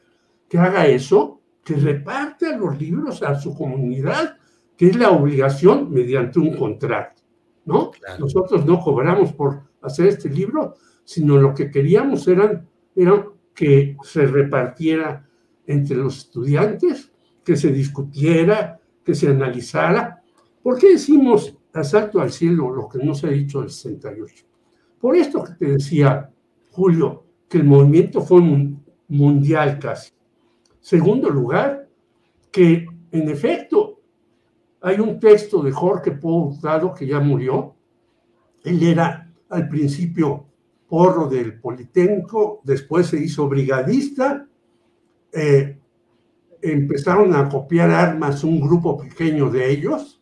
[0.48, 4.36] que haga eso, que reparte los libros a su comunidad,
[4.76, 7.22] que es la obligación mediante un contrato,
[7.64, 7.92] ¿no?
[8.18, 14.26] Nosotros no cobramos por hacer este libro, sino lo que queríamos eran, era que se
[14.26, 15.24] repartiera
[15.64, 17.12] entre los estudiantes,
[17.44, 20.20] que se discutiera, que se analizara.
[20.64, 24.46] ¿Por qué decimos asalto al cielo lo que no se ha dicho del 68?
[25.00, 26.28] Por esto que te decía
[26.72, 27.23] Julio,
[27.54, 28.42] que el movimiento fue
[29.06, 30.10] mundial casi.
[30.80, 31.88] Segundo lugar,
[32.50, 34.00] que en efecto
[34.80, 36.58] hay un texto de Jorge Pau
[36.98, 37.76] que ya murió.
[38.64, 40.46] Él era al principio
[40.88, 44.48] porro del Politécnico, después se hizo brigadista,
[45.30, 45.78] eh,
[46.60, 50.20] empezaron a copiar armas un grupo pequeño de ellos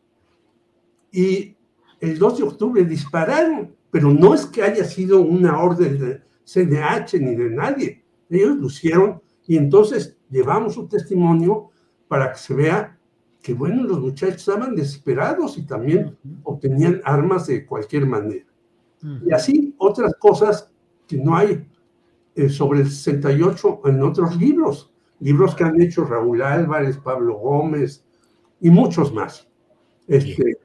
[1.10, 1.56] y
[1.98, 7.20] el 2 de octubre dispararon, pero no es que haya sido una orden de CNH
[7.20, 11.70] ni de nadie, ellos lo hicieron y entonces llevamos su testimonio
[12.09, 12.98] para que se vea
[13.43, 18.47] que, bueno, los muchachos estaban desesperados y también obtenían armas de cualquier manera.
[19.27, 20.70] Y así otras cosas
[21.09, 21.66] que no hay
[22.36, 28.05] eh, sobre el 68 en otros libros, libros que han hecho Raúl Álvarez, Pablo Gómez
[28.60, 29.48] y muchos más.
[30.06, 30.59] Este,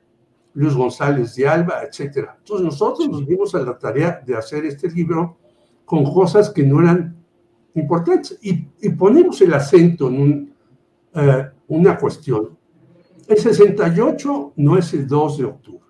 [0.53, 2.29] Luis González de Alba, etc.
[2.39, 5.37] Entonces nosotros nos dimos a la tarea de hacer este libro
[5.87, 7.15] con cosas que no eran
[7.73, 8.55] importantes y,
[8.89, 10.53] ponemos el acento en
[11.13, 12.57] eh, una cuestión.
[13.25, 15.89] El 68 no es el 2 de octubre.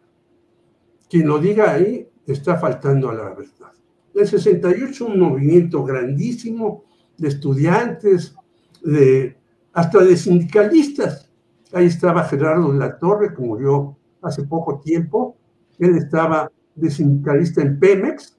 [1.10, 3.72] Quien lo diga ahí está faltando a la verdad.
[4.14, 6.84] El 68 es un movimiento grandísimo
[7.18, 8.36] de estudiantes,
[8.84, 9.36] de,
[9.74, 11.32] hasta de sindicalistas.
[11.74, 15.38] Ahí estaba Gerardo la Torre, que murió hace poco tiempo.
[15.80, 18.37] Él estaba de sindicalista en Pemex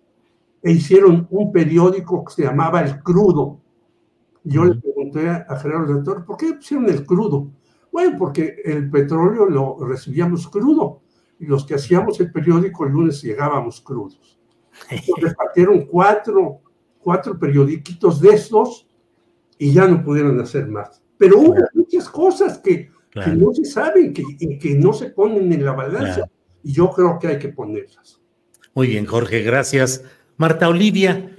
[0.62, 3.60] e hicieron un periódico que se llamaba El Crudo.
[4.44, 7.50] Yo le pregunté a Gerardo Torre, ¿por qué pusieron El Crudo?
[7.92, 11.02] Bueno, porque el petróleo lo recibíamos crudo
[11.38, 14.38] y los que hacíamos el periódico el lunes llegábamos crudos.
[14.90, 16.60] Entonces repartieron cuatro,
[17.00, 18.86] cuatro periodiquitos de estos
[19.58, 21.02] y ya no pudieron hacer más.
[21.16, 25.52] Pero hubo muchas cosas que, que no se saben que, y que no se ponen
[25.52, 26.28] en la balanza
[26.62, 28.20] y yo creo que hay que ponerlas.
[28.74, 30.04] Muy bien, Jorge, gracias.
[30.38, 31.36] Marta Olivia,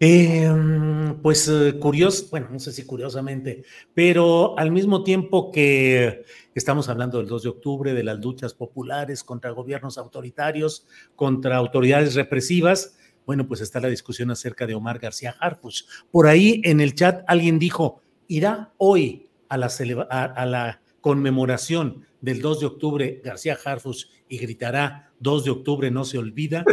[0.00, 3.62] em, pues eh, curioso, bueno, no sé si curiosamente,
[3.94, 9.22] pero al mismo tiempo que estamos hablando del 2 de octubre, de las luchas populares
[9.22, 15.36] contra gobiernos autoritarios, contra autoridades represivas, bueno, pues está la discusión acerca de Omar García
[15.38, 15.84] Harfuch.
[16.10, 22.66] Por ahí en el chat alguien dijo, irá hoy a la, conmemoración del 2 de
[22.66, 26.64] octubre García Harfuch y gritará 2 de octubre no se olvida.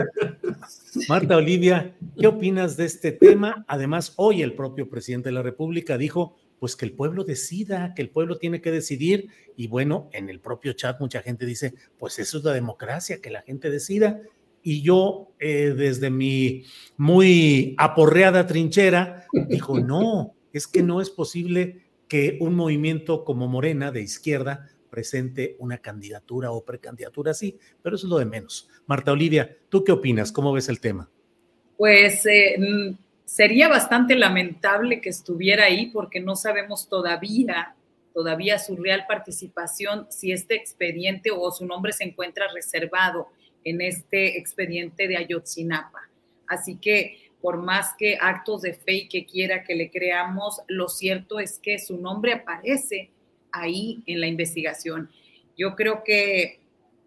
[1.08, 3.66] Marta Olivia, ¿qué opinas de este tema?
[3.68, 8.02] Además, hoy el propio presidente de la República dijo pues que el pueblo decida, que
[8.02, 9.30] el pueblo tiene que decidir.
[9.56, 13.30] Y bueno, en el propio chat mucha gente dice, pues eso es la democracia, que
[13.30, 14.22] la gente decida.
[14.62, 16.66] Y yo, eh, desde mi
[16.98, 23.92] muy aporreada trinchera, dijo, no, es que no es posible que un movimiento como Morena
[23.92, 28.68] de izquierda presente una candidatura o precandidatura así, pero eso es lo de menos.
[28.86, 30.32] Marta Olivia, ¿tú qué opinas?
[30.32, 31.10] ¿Cómo ves el tema?
[31.78, 37.76] Pues eh, mm, sería bastante lamentable que estuviera ahí porque no sabemos todavía,
[38.14, 43.28] todavía su real participación, si este expediente o su nombre se encuentra reservado
[43.64, 46.10] en este expediente de Ayotzinapa.
[46.48, 50.90] Así que por más que actos de fe y que quiera que le creamos, lo
[50.90, 53.12] cierto es que su nombre aparece
[53.52, 55.10] ahí en la investigación.
[55.58, 56.60] Yo creo que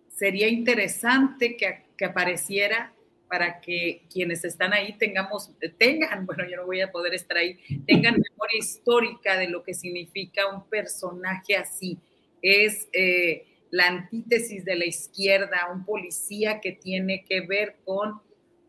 [0.08, 2.92] sería interesante que, que apareciera
[3.32, 7.58] para que quienes están ahí tengamos, tengan, bueno, yo no voy a poder estar ahí,
[7.86, 11.98] tengan memoria histórica de lo que significa un personaje así.
[12.42, 18.20] Es eh, la antítesis de la izquierda, un policía que tiene que ver con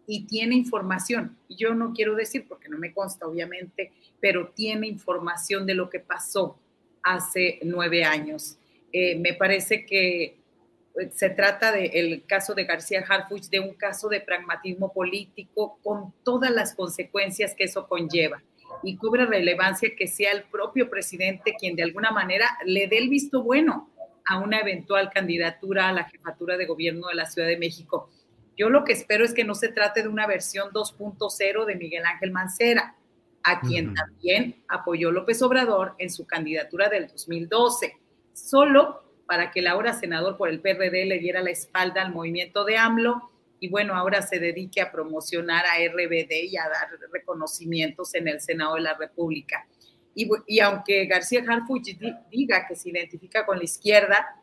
[0.08, 1.38] y tiene información.
[1.50, 3.92] Yo no quiero decir, porque no me consta, obviamente,
[4.22, 6.58] pero tiene información de lo que pasó
[7.04, 8.58] hace nueve años.
[8.92, 14.08] Eh, me parece que eh, se trata del caso de García Harfuch, de un caso
[14.10, 18.42] de pragmatismo político con todas las consecuencias que eso conlleva.
[18.82, 23.10] Y cobra relevancia que sea el propio presidente quien de alguna manera le dé el
[23.10, 23.90] visto bueno
[24.26, 28.10] a una eventual candidatura a la jefatura de gobierno de la Ciudad de México.
[28.56, 32.06] Yo lo que espero es que no se trate de una versión 2.0 de Miguel
[32.06, 32.96] Ángel Mancera,
[33.44, 37.98] a quien también apoyó López Obrador en su candidatura del 2012,
[38.34, 42.66] solo para que el ahora senador por el PRD le diera la espalda al movimiento
[42.66, 43.30] de AMLO
[43.60, 48.42] y bueno, ahora se dedique a promocionar a RBD y a dar reconocimientos en el
[48.42, 49.66] Senado de la República.
[50.14, 51.98] Y, y aunque García Harfuch
[52.30, 54.42] diga que se identifica con la izquierda,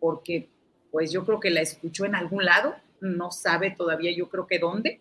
[0.00, 0.48] porque
[0.90, 4.58] pues yo creo que la escuchó en algún lado, no sabe todavía yo creo que
[4.58, 5.00] dónde.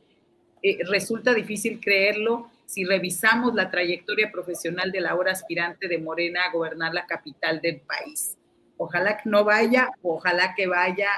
[0.62, 6.44] Eh, resulta difícil creerlo si revisamos la trayectoria profesional de la ahora aspirante de Morena
[6.46, 8.38] a gobernar la capital del país.
[8.78, 11.10] Ojalá que no vaya, ojalá que vaya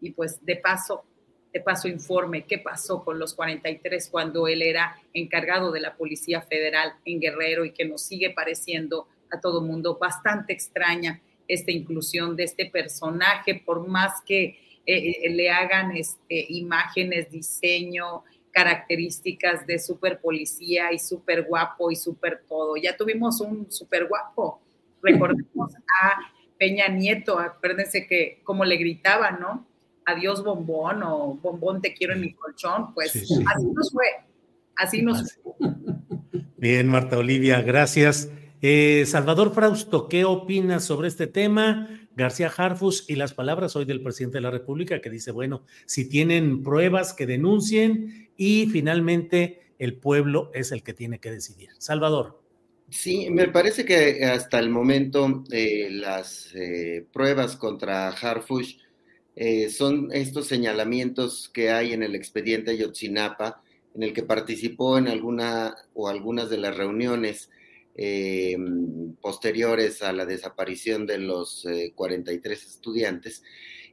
[0.00, 1.04] y pues de paso,
[1.52, 6.40] de paso informe qué pasó con los 43 cuando él era encargado de la Policía
[6.40, 12.34] Federal en Guerrero y que nos sigue pareciendo a todo mundo bastante extraña esta inclusión
[12.34, 18.24] de este personaje, por más que eh, eh, le hagan este, imágenes, diseño,
[18.54, 22.76] características de súper policía y súper guapo y súper todo.
[22.76, 24.62] Ya tuvimos un súper guapo.
[25.02, 26.20] Recordemos a
[26.56, 29.66] Peña Nieto, acuérdense que como le gritaba, ¿no?
[30.06, 34.06] Adiós bombón o bombón te quiero en mi colchón, pues así nos fue,
[34.76, 35.52] así nos fue.
[36.56, 38.30] Bien, Marta Olivia, gracias.
[38.62, 41.88] Eh, Salvador Frausto, ¿qué opinas sobre este tema?
[42.16, 46.08] García Harfus y las palabras hoy del presidente de la República que dice, bueno, si
[46.08, 51.70] tienen pruebas que denuncien y finalmente el pueblo es el que tiene que decidir.
[51.78, 52.40] Salvador.
[52.90, 58.76] Sí, me parece que hasta el momento eh, las eh, pruebas contra Harfush
[59.68, 63.64] son estos señalamientos que hay en el expediente Ayotzinapa,
[63.94, 67.50] en el que participó en alguna o algunas de las reuniones
[67.96, 68.56] eh,
[69.20, 71.64] posteriores a la desaparición de los
[71.94, 73.44] 43 eh, estudiantes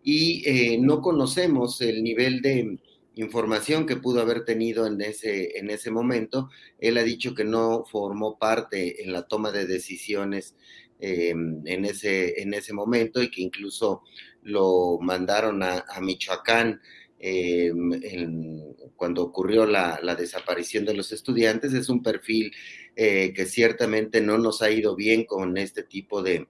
[0.04, 2.80] y eh, no conocemos el nivel de
[3.16, 6.50] información que pudo haber tenido en ese, en ese momento.
[6.80, 10.56] Él ha dicho que no formó parte en la toma de decisiones
[11.00, 14.04] en, ese, en ese momento y que incluso
[14.44, 16.82] lo mandaron a, Michoacán
[18.96, 21.74] cuando ocurrió la, la, desaparición de los estudiantes.
[21.74, 22.52] Es un perfil
[22.96, 26.48] eh, que ciertamente no nos ha ido bien con este tipo de,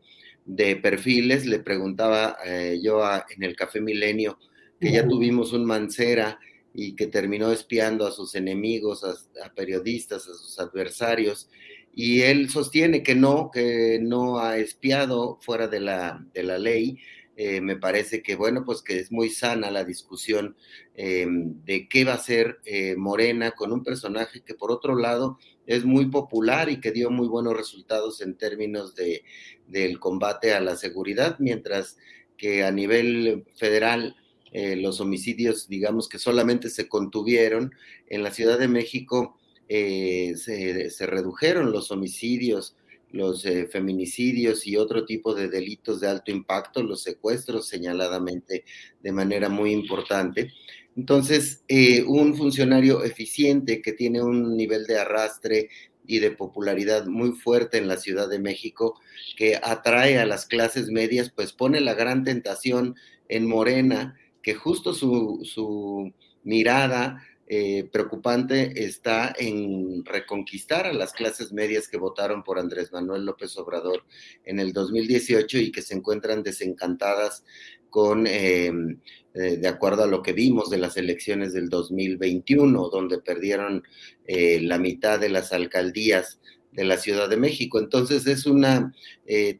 [0.82, 1.46] perfiles.
[1.46, 4.40] Le preguntaba eh, yo en el Café Milenio
[4.80, 6.40] que ya tuvimos un Mancera
[6.74, 11.50] y que terminó espiando a sus enemigos, a, periodistas, a sus adversarios,
[11.94, 16.98] y él sostiene que no, que no ha espiado fuera de la, de la ley,
[17.38, 20.58] eh, me parece que, bueno, pues que es muy sana la discusión
[20.96, 25.40] eh, de qué va a ser eh, Morena con un personaje que por otro lado
[25.66, 29.24] es muy popular y que dio muy buenos resultados en términos de,
[29.68, 31.98] del combate a la seguridad, mientras
[32.38, 34.16] que a nivel federal
[34.54, 37.72] los homicidios, digamos que solamente se contuvieron,
[38.08, 39.38] en la Ciudad de México
[39.70, 42.76] se redujeron los homicidios,
[43.12, 48.64] los eh, feminicidios y otro tipo de delitos de alto impacto, los secuestros señaladamente
[49.02, 50.52] de manera muy importante.
[50.96, 55.70] Entonces, eh, un funcionario eficiente que tiene un nivel de arrastre
[56.06, 59.00] y de popularidad muy fuerte en la Ciudad de México,
[59.38, 62.96] que atrae a las clases medias, pues pone la gran tentación
[63.30, 66.12] en Morena, que justo su, su
[66.44, 67.24] mirada
[67.54, 73.58] eh, preocupante está en reconquistar a las clases medias que votaron por Andrés Manuel López
[73.58, 74.06] Obrador
[74.46, 77.44] en el 2018 y que se encuentran desencantadas
[77.90, 79.02] con, em,
[79.34, 83.84] eh, de acuerdo a lo que vimos de las elecciones del 2021, donde perdieron
[84.28, 86.40] eh, la mitad de las alcaldías
[86.72, 87.80] de la Ciudad de México.
[87.80, 88.94] Entonces es una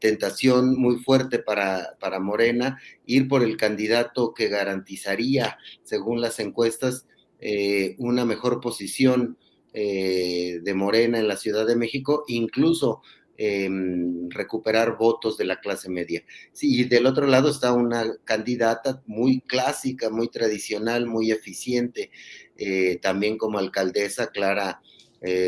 [0.00, 7.04] tentación muy fuerte para, para Morena ir por el candidato que garantizaría, según las encuestas,
[7.44, 9.36] eh, una mejor posición
[9.72, 13.02] eh, de Morena en la Ciudad de México, incluso
[13.36, 16.22] em, recuperar votos de la clase media.
[16.60, 22.12] Y del otro lado está una candidata muy clásica, muy tradicional, muy eficiente,
[22.56, 24.80] eh, también como alcaldesa Clara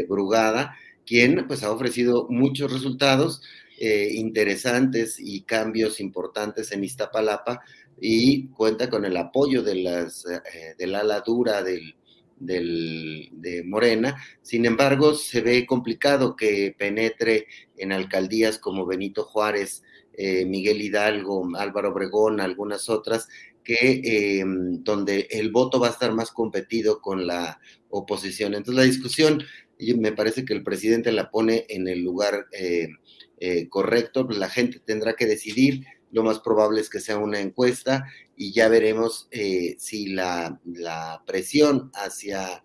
[0.09, 3.43] Brugada, quien pues ha ofrecido muchos resultados
[3.81, 7.61] interesantes y cambios importantes en Iztapalapa,
[8.01, 11.95] y cuenta con el apoyo de las, eh, del ala dura del,
[12.39, 14.16] de Morena.
[14.43, 17.47] Sin embargo, se ve complicado que penetre
[17.77, 23.29] en alcaldías como Benito Juárez, eh, Miguel Hidalgo, Álvaro Obregón, algunas otras,
[23.62, 27.59] que em, donde el voto va a estar más competido con la
[27.89, 28.55] oposición.
[28.55, 29.43] Entonces, la discusión,
[29.79, 32.89] me parece que el presidente la pone en el lugar eh,
[33.69, 35.85] correcto, la gente tendrá que decidir
[36.15, 38.05] lo más probable es que sea una encuesta
[38.36, 40.61] y ya veremos eh, si la,
[41.27, 42.62] presión hacia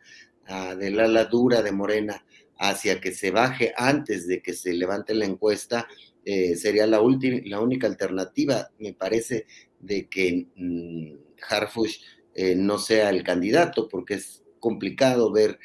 [0.77, 2.23] de la ala dura de Morena
[2.59, 5.87] hacia que se baje antes de que se levante la encuesta
[6.25, 7.01] eh, sería la,
[7.45, 9.47] la única alternativa, me parece,
[9.79, 11.13] de que mm,
[11.49, 12.01] Harfush
[12.35, 15.59] eh, no sea el candidato, porque es complicado ver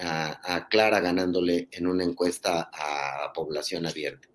[0.00, 4.28] a Clara ganándole en una encuesta a población abierta.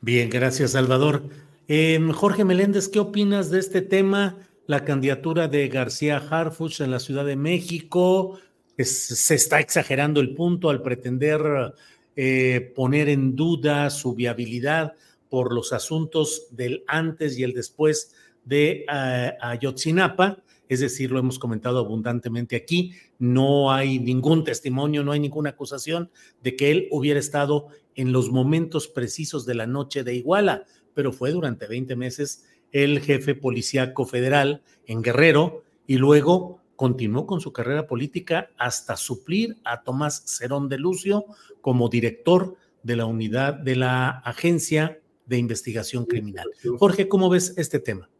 [0.00, 1.22] Bien, gracias Salvador.
[1.68, 4.36] Eh, Jorge Meléndez, ¿qué opinas de este tema?
[4.66, 8.38] La candidatura de García Harfuch en la Ciudad de México.
[8.76, 11.74] se está exagerando el punto al pretender
[12.16, 14.92] eh, poner en duda su viabilidad
[15.28, 20.38] por los asuntos del antes y el después de uh, Ayotzinapa.
[20.68, 26.10] Es decir, lo hemos comentado abundantemente aquí, no hay ningún testimonio, no hay ninguna acusación
[26.42, 27.66] de que él hubiera estado
[27.96, 30.64] en los momentos precisos de la noche de Iguala,
[30.94, 37.40] pero fue durante 20 meses el jefe policíaco federal en Guerrero y luego continuó con
[37.40, 41.24] su carrera política hasta suplir a Tomás Cerón de Lucio
[41.60, 46.50] como director de la unidad de la Agencia de Investigación Criminal.
[46.78, 48.10] Jorge, ¿cómo ves este tema?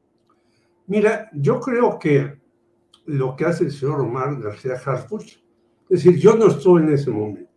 [0.87, 2.39] Mira, yo creo que
[3.07, 5.39] lo que hace el señor Omar García Harfuch,
[5.91, 7.54] es decir, yo no estuve en ese momento.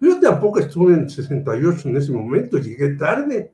[0.00, 3.52] Yo tampoco estuve en 68 en ese momento, llegué tarde,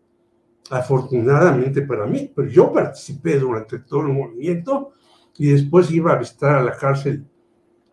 [0.71, 4.93] afortunadamente para mí, pero yo participé durante todo el movimiento
[5.37, 7.25] y después iba a visitar a la cárcel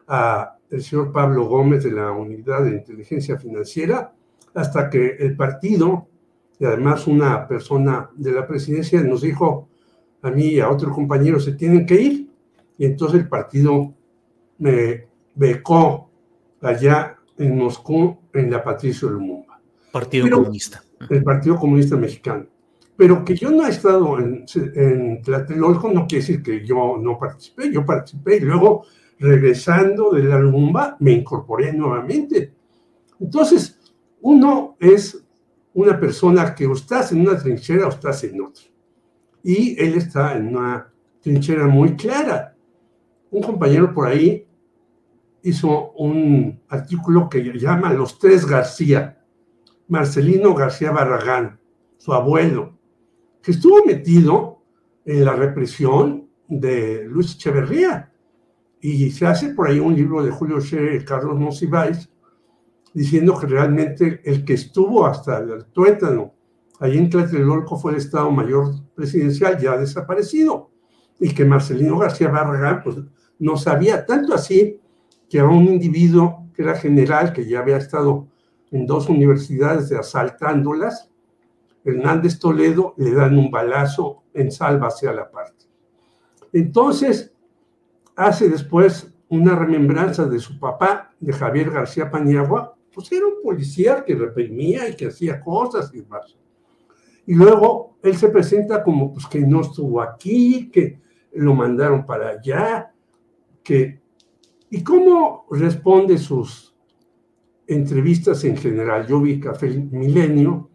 [0.07, 4.13] a el señor Pablo Gómez de la Unidad de Inteligencia Financiera,
[4.53, 6.07] hasta que el partido,
[6.59, 9.67] y además una persona de la presidencia, nos dijo
[10.21, 12.29] a mí y a otro compañero, se tienen que ir.
[12.77, 13.93] Y entonces el partido
[14.59, 16.09] me becó
[16.61, 19.59] allá en Moscú, en la Patricio Lumumba.
[19.91, 20.83] Partido Comunista.
[21.09, 22.45] El Partido Comunista Mexicano.
[22.95, 24.45] Pero que yo no he estado en,
[24.75, 28.85] en Tlatelolco no quiere decir que yo no participé, yo participé y luego
[29.19, 32.53] regresando de la Lumumba me incorporé nuevamente.
[33.19, 33.79] Entonces,
[34.21, 35.23] uno es
[35.73, 38.63] una persona que o estás en una trinchera o estás en otra.
[39.43, 40.91] Y él está en una
[41.21, 42.55] trinchera muy clara.
[43.31, 44.45] Un compañero por ahí
[45.43, 49.17] hizo un artículo que llama Los Tres García.
[49.87, 51.59] Marcelino García Barragán,
[51.97, 52.77] su abuelo,
[53.41, 54.63] que estuvo metido
[55.03, 58.11] en la represión de Luis Echeverría.
[58.79, 62.09] Y se hace por ahí un libro de Julio Scherer Carlos Monsiváis
[62.93, 66.33] diciendo que realmente el que estuvo hasta el tuétano
[66.79, 70.71] allí en Tlatelolco fue el Estado Mayor Presidencial ya desaparecido
[71.19, 72.97] y que Marcelino García Barragán pues,
[73.39, 74.80] no sabía tanto así
[75.31, 78.27] que a un individuo que era general, que ya había estado
[78.69, 81.09] en dos universidades asaltándolas,
[81.85, 85.67] Hernández Toledo le dan un balazo en salva hacia la parte.
[86.51, 87.33] Entonces,
[88.17, 94.03] hace después una remembranza de su papá, de Javier García Paniagua, pues era un policía
[94.03, 96.37] que reprimía y que hacía cosas y más.
[97.25, 100.99] Y luego él se presenta como pues que no estuvo aquí, que
[101.35, 102.91] lo mandaron para allá,
[103.63, 104.00] que...
[104.71, 106.75] ¿Y cómo responde sus
[107.67, 109.05] entrevistas en general?
[109.05, 110.71] Yo vi Café Milenio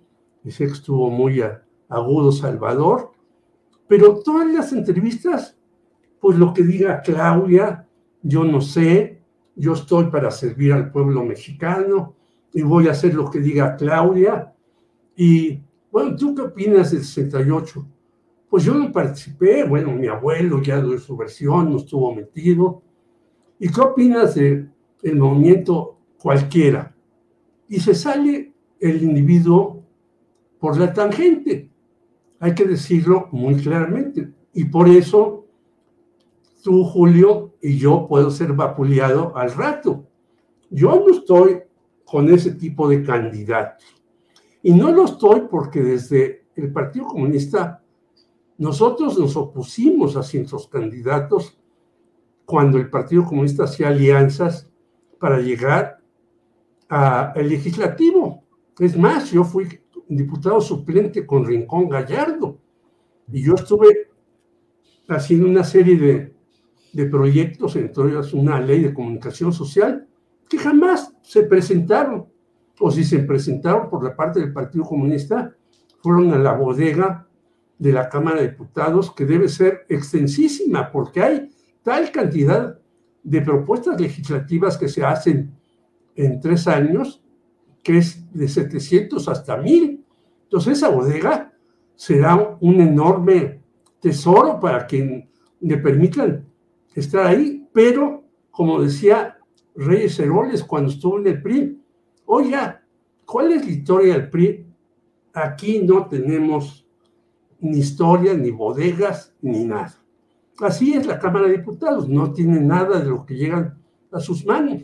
[0.47, 1.43] Dice que estuvo muy
[1.89, 3.11] agudo Salvador,
[3.89, 5.59] pero todas las entrevistas,
[6.21, 7.89] pues lo que diga Claudia,
[8.23, 9.23] yo no sé,
[9.57, 12.15] yo estoy para servir al pueblo mexicano
[12.53, 14.55] y voy a hacer lo que diga Claudia.
[15.17, 15.61] Y
[15.91, 17.85] bueno, ¿tú qué opinas del 68?
[18.49, 22.85] Pues yo no participé, bueno, mi abuelo ya dio su versión, no estuvo metido.
[23.59, 24.71] ¿Y qué opinas del
[25.03, 26.95] el movimiento cualquiera?
[27.69, 29.83] Y se sale el individuo
[30.59, 31.71] por la tangente.
[32.39, 34.31] Hay que decirlo muy claramente.
[34.53, 35.47] Y por eso
[36.63, 40.07] tú, Julio, y yo puedo ser vapuleado al rato.
[40.71, 41.61] Yo no estoy
[42.05, 43.85] con ese tipo de candidatos.
[44.63, 47.83] Y no lo estoy porque desde el Partido Comunista
[48.59, 51.59] nosotros nos opusimos a ciertos candidatos
[52.47, 54.71] cuando el Partido Comunista hacía alianzas
[55.19, 55.99] para llegar
[56.89, 58.45] al legislativo.
[58.79, 59.69] Es más, yo fui
[60.09, 62.59] diputado suplente con Rincón Gallardo.
[63.31, 64.11] Y yo estuve
[65.09, 66.35] haciendo una serie de,
[66.93, 70.07] de proyectos, entre ellos una ley de comunicación social,
[70.49, 72.27] que jamás se presentaron.
[72.79, 75.57] O si se presentaron por la parte del Partido Comunista,
[76.01, 77.27] fueron a la bodega
[77.79, 81.56] de la Cámara de Diputados, que debe ser extensísima, porque hay
[81.87, 82.77] tal cantidad
[83.23, 85.57] de propuestas legislativas que se hacen
[86.17, 87.23] en tres años
[87.81, 90.05] que es de 700 hasta 1000.
[90.43, 91.53] Entonces esa bodega
[91.95, 93.61] será un enorme
[94.01, 95.31] tesoro para quien
[95.61, 96.45] le permitan
[96.93, 99.39] estar ahí, pero como decía
[99.77, 101.81] Reyes Heroles cuando estuvo en el PRI,
[102.25, 102.83] oiga,
[103.25, 104.67] ¿cuál es la historia del PRI?
[105.35, 106.85] Aquí no tenemos
[107.61, 110.03] ni historia, ni bodegas, ni nada.
[110.61, 113.79] Así es la Cámara de Diputados, no tiene nada de lo que llegan
[114.11, 114.83] a sus manos.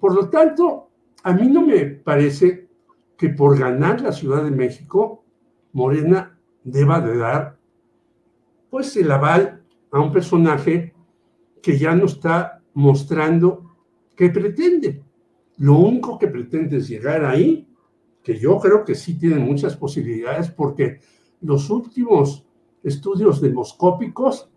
[0.00, 0.90] Por lo tanto,
[1.22, 2.68] a mí no me parece
[3.16, 5.24] que por ganar la Ciudad de México,
[5.72, 7.58] Morena deba de dar
[8.70, 10.94] pues el aval a un personaje
[11.62, 13.76] que ya no está mostrando
[14.14, 15.02] que pretende.
[15.58, 17.68] Lo único que pretende es llegar ahí,
[18.22, 21.00] que yo creo que sí tiene muchas posibilidades porque
[21.40, 22.46] los últimos
[22.82, 24.50] estudios demoscópicos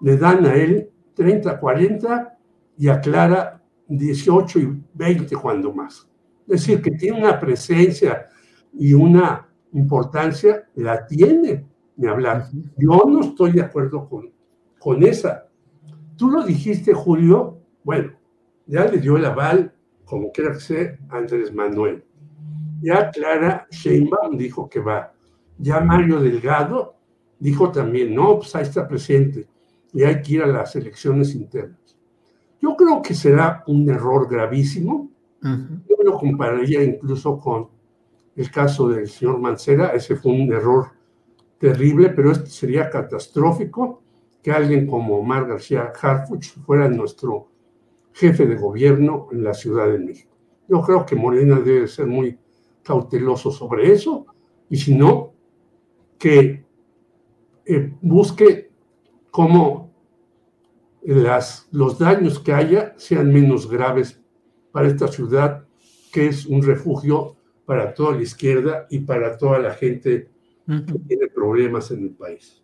[0.00, 2.38] le dan a él 30, 40
[2.76, 6.08] y a Clara 18 y 20 cuando más.
[6.46, 8.28] Es decir, que tiene una presencia
[8.72, 11.66] y una importancia, la tiene,
[11.96, 12.46] de hablar.
[12.76, 14.30] Yo no estoy de acuerdo con,
[14.78, 15.48] con esa.
[16.16, 18.12] Tú lo dijiste, Julio, bueno,
[18.66, 22.04] ya le dio el aval, como quiera que sea, Andrés Manuel.
[22.80, 25.12] Ya Clara Sheinbaum dijo que va.
[25.58, 26.94] Ya Mario Delgado
[27.40, 29.48] dijo también, no, pues ahí está presente
[29.92, 31.96] y hay que ir a las elecciones internas.
[32.60, 35.10] Yo creo que será un error gravísimo.
[35.40, 37.68] Yo lo compararía incluso con
[38.34, 40.90] el caso del señor Mancera, ese fue un error
[41.58, 44.02] terrible, pero este sería catastrófico
[44.42, 47.48] que alguien como Omar García Harfuch fuera nuestro
[48.12, 50.36] jefe de gobierno en la Ciudad de México.
[50.68, 52.38] Yo creo que Morena debe ser muy
[52.82, 54.26] cauteloso sobre eso
[54.70, 55.32] y si no,
[56.18, 56.64] que
[57.64, 58.67] eh, busque
[59.38, 59.94] cómo
[61.04, 64.20] las, los daños que haya sean menos graves
[64.72, 65.64] para esta ciudad,
[66.12, 70.28] que es un refugio para toda la izquierda y para toda la gente
[70.66, 72.60] que tiene problemas en el país.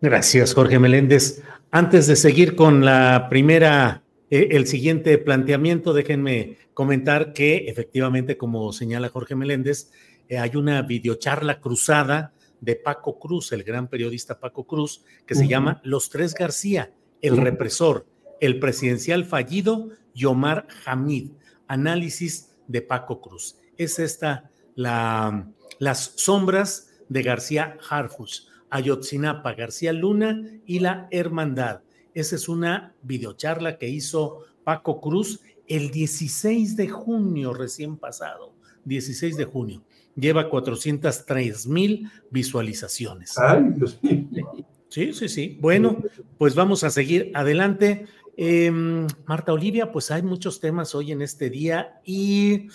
[0.00, 1.44] Gracias, Jorge Meléndez.
[1.70, 8.72] Antes de seguir con la primera, eh, el siguiente planteamiento, déjenme comentar que efectivamente, como
[8.72, 9.92] señala Jorge Meléndez,
[10.28, 12.32] eh, hay una videocharla cruzada
[12.66, 17.36] de Paco Cruz, el gran periodista Paco Cruz, que se llama Los Tres García, el
[17.36, 18.06] represor,
[18.40, 21.30] el presidencial fallido y Omar Hamid,
[21.68, 23.56] análisis de Paco Cruz.
[23.78, 25.48] Es esta la,
[25.78, 31.82] las sombras de García Harfus, Ayotzinapa, García Luna y la Hermandad.
[32.14, 39.36] Esa es una videocharla que hizo Paco Cruz el 16 de junio recién pasado, 16
[39.36, 39.84] de junio.
[40.16, 43.38] Lleva 403 mil visualizaciones.
[43.38, 44.66] Ay, Dios mío.
[44.88, 45.58] Sí, sí, sí.
[45.60, 46.02] Bueno,
[46.38, 48.06] pues vamos a seguir adelante.
[48.36, 52.68] Em, Marta Olivia, pues hay muchos temas hoy en este día y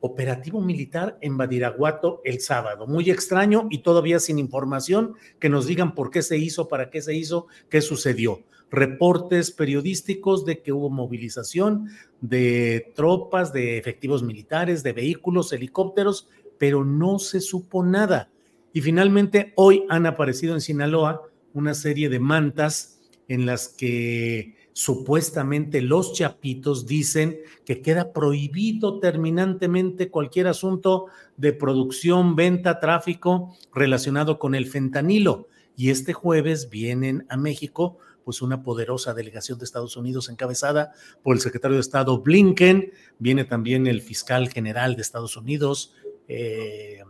[0.00, 2.86] operativo militar en Badiraguato el sábado.
[2.86, 7.00] Muy extraño y todavía sin información que nos digan por qué se hizo, para qué
[7.00, 8.42] se hizo, qué sucedió.
[8.70, 11.88] Reportes periodísticos de que hubo movilización
[12.20, 16.28] de tropas, de efectivos militares, de vehículos, helicópteros,
[16.62, 18.30] pero no se supo nada.
[18.72, 21.22] Y finalmente hoy han aparecido en Sinaloa
[21.54, 30.08] una serie de mantas en las que supuestamente los chapitos dicen que queda prohibido terminantemente
[30.08, 31.06] cualquier asunto
[31.36, 35.48] de producción, venta, tráfico relacionado con el fentanilo.
[35.76, 40.92] Y este jueves vienen a México pues una poderosa delegación de Estados Unidos encabezada
[41.24, 45.94] por el secretario de Estado Blinken, viene también el fiscal general de Estados Unidos,
[46.28, 47.02] eh,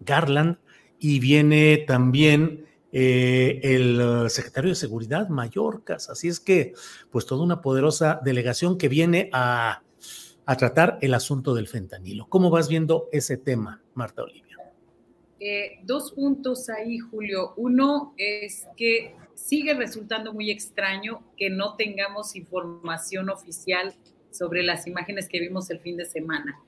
[0.00, 0.58] Garland,
[0.98, 6.08] y viene también eh, el uh, secretario de Seguridad, Mallorcas.
[6.08, 6.72] Así es que,
[7.10, 9.82] pues toda una poderosa delegación que viene a,
[10.46, 12.26] a tratar el asunto del fentanilo.
[12.28, 14.56] ¿Cómo vas viendo ese tema, Marta Olivia?
[15.38, 17.52] Eh, dos puntos ahí, Julio.
[17.56, 23.94] Uno es que sigue resultando muy extraño que no tengamos información oficial
[24.30, 26.58] sobre las imágenes que vimos el fin de semana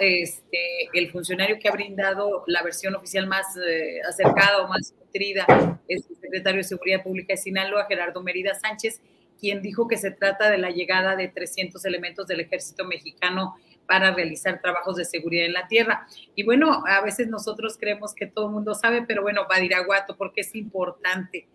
[0.00, 5.46] este, el funcionario que ha brindado la versión oficial más eh, acercada o más nutrida
[5.88, 9.00] es el secretario de Seguridad Pública de Sinaloa, Gerardo Merida Sánchez,
[9.38, 13.56] quien dijo que se trata de la llegada de 300 elementos del ejército mexicano
[13.86, 16.06] para realizar trabajos de seguridad en la tierra.
[16.34, 20.32] Y bueno, a veces nosotros creemos que todo el mundo sabe, pero bueno, Badiraguato, ¿por
[20.32, 21.48] qué es importante?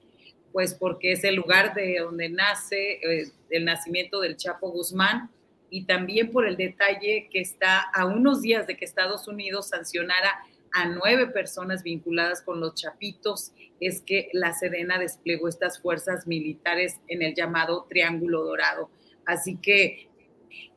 [0.51, 5.29] Pues porque es el lugar de donde nace eh, el nacimiento del Chapo Guzmán,
[5.69, 10.39] y también por el detalle que está a unos días de que Estados Unidos sancionara
[10.71, 16.99] a nueve personas vinculadas con los chapitos, es que la Sedena desplegó estas fuerzas militares
[17.07, 18.89] en el llamado Triángulo Dorado.
[19.25, 20.09] Así que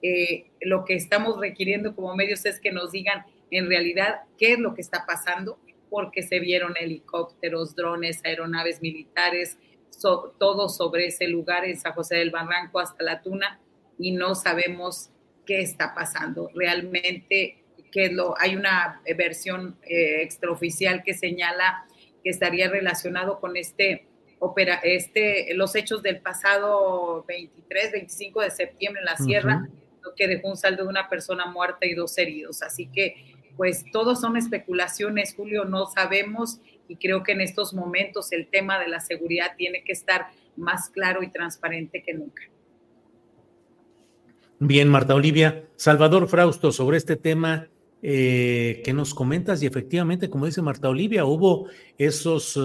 [0.02, 4.58] eh, lo que estamos requiriendo como medios es que nos digan en realidad qué es
[4.58, 5.58] lo que está pasando,
[5.90, 9.58] porque se vieron helicópteros, drones, aeronaves militares,
[10.00, 13.58] todo sobre ese lugar en San José del Barranco hasta la Tuna
[13.98, 15.10] y no sabemos
[15.46, 16.50] qué está pasando.
[16.54, 17.58] Realmente
[17.90, 21.86] que lo, hay una versión eh, extraoficial que señala
[22.22, 24.06] que estaría relacionado con este,
[24.38, 29.68] opera, este, los hechos del pasado 23, 25 de septiembre en la sierra,
[30.02, 32.62] lo que dejó un saldo de una persona muerta y dos heridos.
[32.62, 33.16] Así que,
[33.56, 38.78] pues, todos son especulaciones, Julio, no sabemos y creo que en estos momentos el tema
[38.78, 42.42] de la seguridad tiene que estar más claro y transparente que nunca.
[44.60, 45.68] Bien, Marta Olivia.
[45.76, 47.68] Salvador Frausto, sobre este tema
[48.02, 52.58] eh, que nos comentas, y efectivamente, como dice Marta Olivia, hubo esos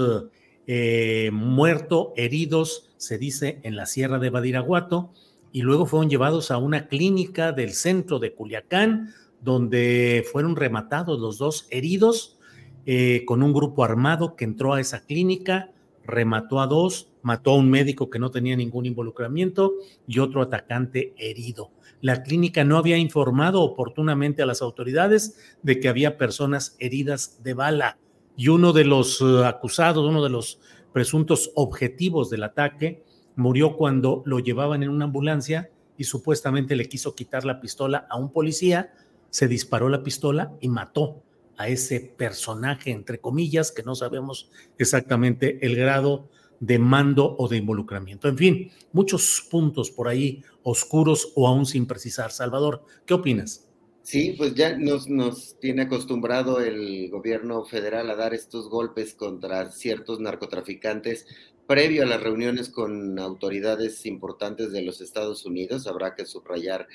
[0.65, 5.11] eh, muertos, heridos, se dice, en la sierra de Badiraguato,
[5.51, 11.37] y luego fueron llevados a una clínica del centro de Culiacán, donde fueron rematados los
[11.37, 12.39] dos heridos
[12.87, 15.69] eh, con un grupo armado que entró a esa clínica,
[16.03, 19.73] remató a dos, mató a un médico que no tenía ningún involucramiento
[20.07, 21.71] y otro atacante herido.
[22.01, 27.53] La clínica no había informado oportunamente a las autoridades de que había personas heridas de
[27.53, 27.97] bala
[28.35, 30.59] y uno de los eh, acusados, uno de los
[30.91, 33.03] presuntos objetivos del ataque,
[33.35, 38.17] murió cuando lo llevaban en una ambulancia y supuestamente le quiso quitar la pistola a
[38.17, 38.93] un policía,
[39.29, 41.23] se disparó la pistola y mató
[41.57, 46.29] a ese personaje, entre comillas, que no sabemos exactamente el grado
[46.65, 48.29] de mando o de involucramiento.
[48.29, 52.31] En fin, muchos puntos por ahí oscuros o aún sin precisar.
[52.31, 53.67] Salvador, ¿qué opinas?
[54.01, 59.71] Sí, pues ya nos, nos tiene acostumbrado el gobierno federal a dar estos golpes contra
[59.71, 61.25] ciertos narcotraficantes
[61.67, 65.85] previo a las reuniones con autoridades importantes de los Estados Unidos.
[65.85, 66.87] Habrá que subrayar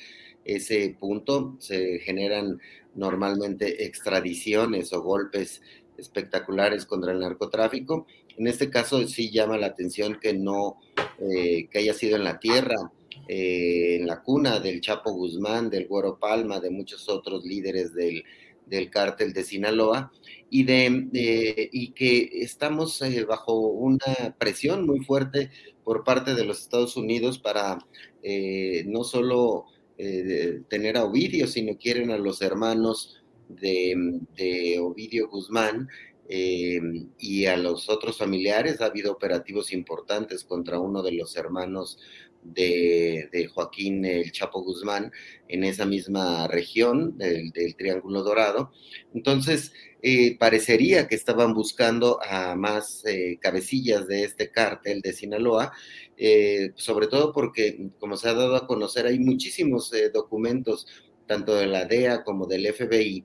[0.45, 1.57] ese punto.
[1.59, 2.59] Se generan
[2.95, 5.61] normalmente extradiciones o golpes
[5.99, 8.07] espectaculares contra el narcotráfico.
[8.39, 10.78] En este caso sí llama la atención que no,
[11.19, 12.77] eh, que haya sido en la tierra,
[13.28, 18.24] eh, en la cuna del Chapo Guzmán, del Güero Palma, de muchos otros líderes del,
[18.66, 20.12] del cártel de Sinaloa,
[20.51, 25.51] y, de, y que estamos eh, bajo una presión muy fuerte
[25.85, 27.78] por parte de los Estados Unidos para
[28.85, 29.66] no solo
[30.01, 35.89] eh, tener a Ovidio, si no quieren a los hermanos de, Ovidio Guzmán
[36.28, 36.80] eh,
[37.18, 38.80] y a los otros familiares.
[38.80, 41.98] Ha habido operativos importantes contra uno de los hermanos
[42.42, 45.10] de, Joaquín el Chapo Guzmán
[45.48, 48.72] en esa misma región del, Triángulo Dorado.
[49.14, 49.72] Entonces,
[50.02, 53.02] eh, parecería que estaban buscando a más
[53.40, 55.72] cabecillas de este cártel de Sinaloa
[56.20, 60.86] eh, sobre todo porque, como se ha dado a conocer, hay muchísimos eh, documentos,
[61.28, 63.24] tanto de la DEA como del FBI,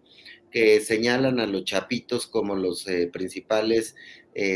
[0.53, 3.95] que señalan a los chapitos como los eh, principales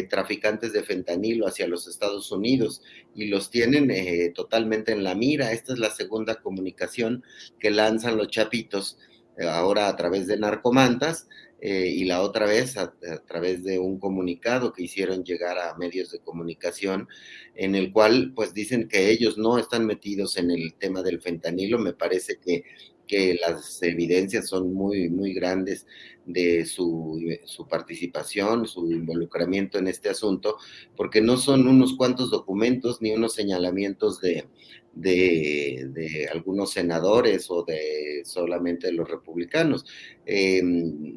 [0.10, 2.82] traficantes de fentanilo hacia los Estados Unidos
[3.14, 3.94] y los tienen
[4.34, 5.52] totalmente en la mira.
[5.52, 7.24] Esta es la segunda comunicación
[7.60, 8.98] que lanzan los chapitos
[9.40, 11.28] ahora a través de narcomantas
[11.60, 12.94] eh, y la otra vez a,
[13.26, 17.08] través de un comunicado que hicieron llegar a medios de comunicación
[17.56, 21.80] en el cual pues dicen que ellos no están metidos en el tema del fentanilo.
[21.80, 22.64] Me parece que,
[23.08, 25.86] que las evidencias son muy, muy grandes
[26.26, 30.58] de su, su, participación, su involucramiento en este asunto,
[30.96, 34.46] porque no son unos cuantos documentos ni unos señalamientos de,
[34.94, 39.86] de, algunos senadores o de solamente de los republicanos.
[40.26, 40.62] Eh,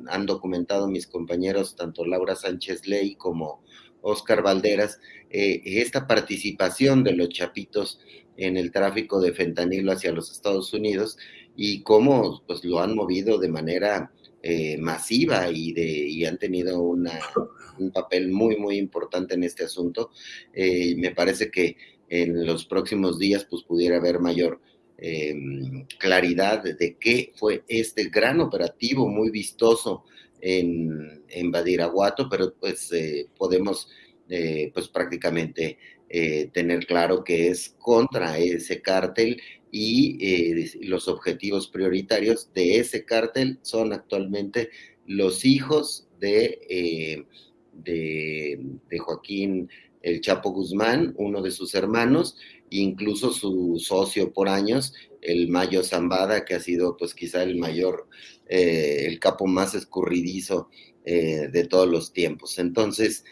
[0.07, 3.63] han documentado mis compañeros, tanto Laura Sánchez Ley como
[4.03, 4.99] Oscar Valderas,
[5.31, 8.01] eh, esta participación de los chapitos
[8.37, 11.19] en el tráfico de fentanilo hacia los Estados Unidos
[11.57, 14.13] y cómo pues, lo han movido de manera
[14.43, 17.13] eh, masiva y, de, y han tenido una,
[17.79, 20.11] un papel muy, muy importante en este asunto.
[20.55, 21.77] me parece que
[22.09, 24.61] en los próximos días pues pudiera haber mayor
[25.03, 25.35] eh,
[25.99, 30.05] claridad de qué fue este gran operativo muy vistoso
[30.43, 33.89] en, en Badiraguato, pero pues eh, podemos
[34.29, 35.79] eh, pues prácticamente
[36.53, 43.93] tener claro que es contra ese cártel y los objetivos prioritarios de ese cártel son
[43.93, 44.71] actualmente
[45.07, 47.25] los hijos de,
[47.73, 48.61] de,
[48.91, 49.69] de Joaquín
[50.03, 52.37] el Chapo Guzmán, uno de sus hermanos,
[52.71, 58.09] incluso su socio por años, el Mayo Zambada, que ha sido pues quizá el mayor,
[58.49, 60.69] eh, el capo más escurridizo
[61.05, 62.59] eh, de todos los tiempos.
[62.59, 63.25] Entonces,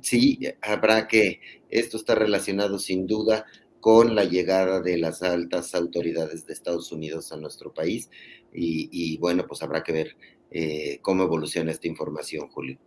[0.00, 3.46] sí, habrá que, esto está relacionado sin duda
[3.80, 8.10] con la llegada de las altas autoridades de Estados Unidos a nuestro país
[8.52, 10.16] y, y bueno, pues habrá que ver
[10.50, 12.78] eh, cómo evoluciona esta información, Julio.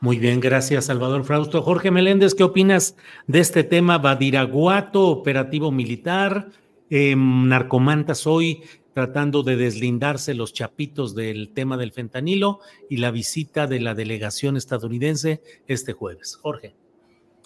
[0.00, 1.62] Muy bien, gracias Salvador Frausto.
[1.62, 2.96] Jorge Meléndez, ¿qué opinas
[3.26, 3.98] de este tema?
[3.98, 6.50] Badiraguato, operativo militar,
[6.90, 8.62] eh, narcomantas hoy
[8.94, 14.56] tratando de deslindarse los chapitos del tema del fentanilo y la visita de la delegación
[14.56, 16.36] estadounidense este jueves.
[16.40, 16.74] Jorge.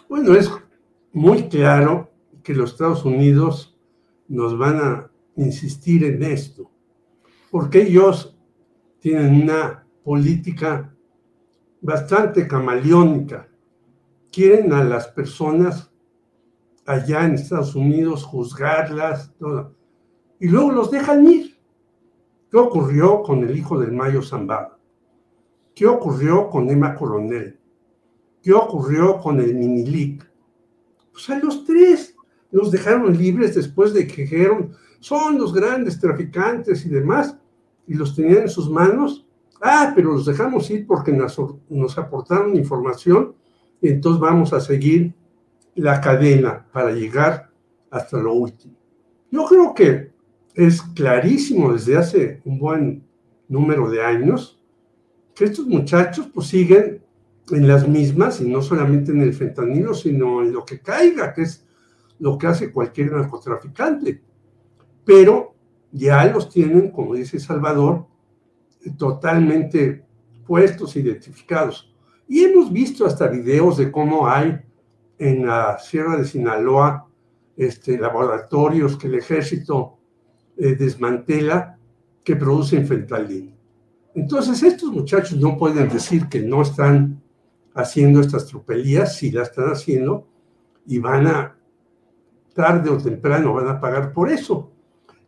[0.08, 0.50] Bueno, es
[1.12, 2.10] muy claro
[2.42, 3.78] que los Estados Unidos
[4.28, 6.70] nos van a insistir en esto,
[7.50, 8.36] porque ellos
[9.00, 10.94] tienen una política
[11.80, 13.48] bastante camaleónica.
[14.30, 15.90] Quieren a las personas
[16.84, 19.32] allá en Estados Unidos juzgarlas,
[20.40, 21.58] y luego los dejan ir.
[22.50, 24.78] ¿Qué ocurrió con el hijo del Mayo Zambada?
[25.74, 27.58] ¿Qué ocurrió con Emma Coronel?
[28.42, 30.27] ¿Qué ocurrió con el Minilic?
[31.18, 32.14] Pues a los tres
[32.52, 34.70] los dejaron libres después de que dijeron,
[35.00, 37.36] son los grandes traficantes y demás,
[37.88, 39.26] y los tenían en sus manos.
[39.60, 41.36] Ah, pero los dejamos ir porque nos,
[41.68, 43.34] nos aportaron información
[43.80, 45.12] y entonces vamos a seguir
[45.74, 47.50] la cadena para llegar
[47.90, 48.76] hasta lo último.
[49.32, 50.12] Yo creo que
[50.54, 53.04] es clarísimo desde hace un buen
[53.48, 54.62] número de años
[55.34, 57.02] que estos muchachos pues siguen
[57.50, 61.42] en las mismas y no solamente en el fentanilo, sino en lo que caiga, que
[61.42, 61.66] es
[62.18, 64.22] lo que hace cualquier narcotraficante.
[65.04, 65.54] Pero
[65.90, 68.06] ya los tienen, como dice Salvador,
[68.96, 70.04] totalmente
[70.46, 71.94] puestos, identificados.
[72.26, 74.60] Y hemos visto hasta videos de cómo hay
[75.18, 77.06] en la Sierra de Sinaloa
[77.56, 79.98] este, laboratorios que el ejército
[80.56, 81.78] eh, desmantela
[82.22, 83.52] que producen fentanilo.
[84.14, 87.22] Entonces, estos muchachos no pueden decir que no están
[87.78, 90.26] haciendo estas tropelías, si la están haciendo,
[90.86, 91.56] y van a,
[92.52, 94.72] tarde o temprano, van a pagar por eso.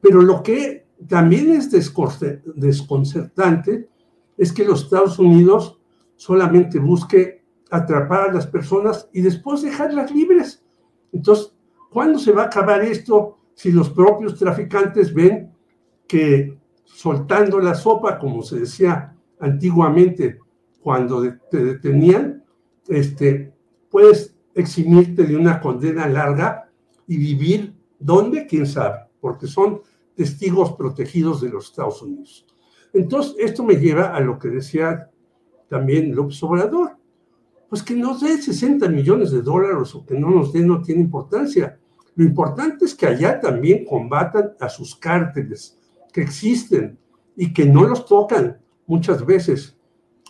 [0.00, 3.88] Pero lo que también es desconcertante
[4.36, 5.78] es que los Estados Unidos
[6.16, 10.64] solamente busque atrapar a las personas y después dejarlas libres.
[11.12, 11.54] Entonces,
[11.88, 15.52] ¿cuándo se va a acabar esto si los propios traficantes ven
[16.08, 20.40] que soltando la sopa, como se decía antiguamente
[20.80, 22.39] cuando te detenían,
[22.90, 23.54] este,
[23.88, 26.70] puedes eximirte de una condena larga
[27.06, 29.80] y vivir donde, quién sabe, porque son
[30.14, 32.46] testigos protegidos de los Estados Unidos.
[32.92, 35.08] Entonces, esto me lleva a lo que decía
[35.68, 36.96] también López Obrador,
[37.68, 41.00] pues que nos dé 60 millones de dólares o que no nos dé no tiene
[41.00, 41.78] importancia.
[42.16, 45.78] Lo importante es que allá también combatan a sus cárteles
[46.12, 46.98] que existen
[47.36, 49.78] y que no los tocan muchas veces.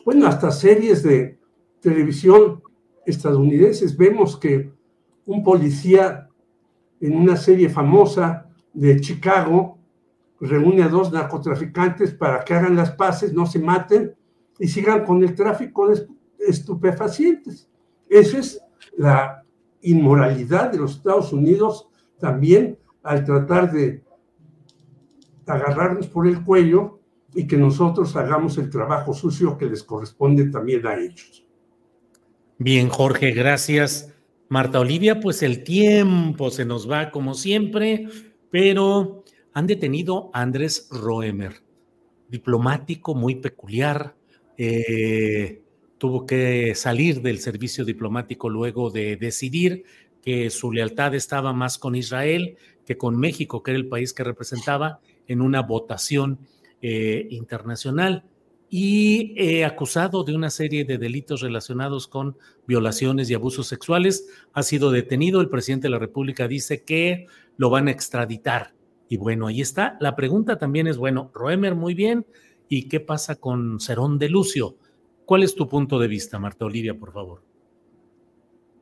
[0.05, 1.40] Bueno, hasta series de
[1.81, 2.63] televisión
[3.07, 4.73] estadounidenses vemos que
[5.27, 6.29] un policía
[7.01, 9.79] en una serie famosa de Chicago
[10.41, 14.15] reúne a dos narcotraficantes para que hagan las paces, no se maten
[14.59, 16.07] y sigan con el tráfico de
[16.39, 17.69] estupefacientes.
[18.09, 18.61] Esa es
[18.97, 19.45] la
[19.83, 21.89] inmoralidad de los Estados Unidos
[22.19, 24.03] también al tratar de
[25.47, 27.01] agarrarnos por el cuello
[27.35, 31.47] y que nosotros hagamos el trabajo sucio que les corresponde también a ellos.
[32.63, 34.13] Bien, Jorge, gracias.
[34.51, 38.07] Marta Olivia, pues el tiempo se nos va como siempre,
[38.51, 39.25] pero
[39.55, 41.63] han detenido a Andrés Roemer,
[42.29, 44.15] diplomático muy peculiar.
[44.59, 45.63] Eh,
[45.97, 49.85] tuvo que salir del servicio diplomático luego de decidir
[50.21, 54.23] que su lealtad estaba más con Israel que con México, que era el país que
[54.23, 56.41] representaba en una votación
[56.83, 58.30] eh, internacional
[58.73, 62.39] y eh, acusado de una serie de delitos relacionados con
[62.69, 65.41] violaciones y abusos sexuales, ha sido detenido.
[65.41, 67.27] El presidente de la República dice que
[67.57, 68.73] lo van a extraditar.
[69.09, 69.97] Y bueno, ahí está.
[69.99, 72.25] La pregunta también es, bueno, Roemer, muy bien.
[72.69, 74.77] ¿Y qué pasa con Cerón de Lucio?
[75.27, 77.43] ¿Cuál es tu punto de vista, Marta Olivia, por favor?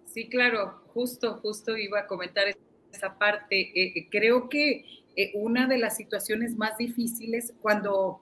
[0.05, 2.45] Sí, claro, justo, justo iba a comentar
[2.93, 3.59] esa parte.
[3.59, 4.85] Eh, eh, creo que
[5.33, 8.21] una de las situaciones más difíciles cuando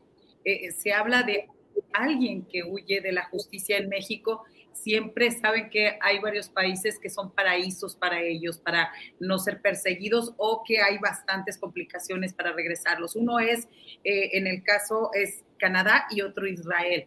[0.78, 1.48] se habla de
[1.93, 7.09] alguien que huye de la justicia en México, siempre saben que hay varios países que
[7.09, 13.16] son paraísos para ellos, para no ser perseguidos o que hay bastantes complicaciones para regresarlos.
[13.16, 13.69] Uno es,
[14.05, 17.07] en el caso, es Canadá y otro Israel.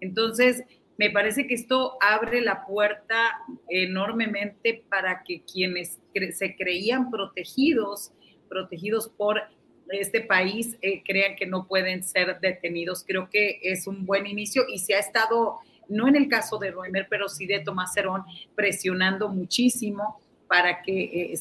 [0.00, 0.62] Entonces,
[0.98, 3.38] me parece que esto abre la puerta
[3.68, 5.98] enormemente para que quienes
[6.32, 8.12] se creían protegidos,
[8.50, 9.40] protegidos por
[9.90, 13.04] este país, eh, crean que no pueden ser detenidos.
[13.06, 15.58] Creo que es un buen inicio y se ha estado,
[15.88, 21.32] no en el caso de Roemer, pero sí de Tomás Cerón, presionando muchísimo para que
[21.32, 21.34] eh,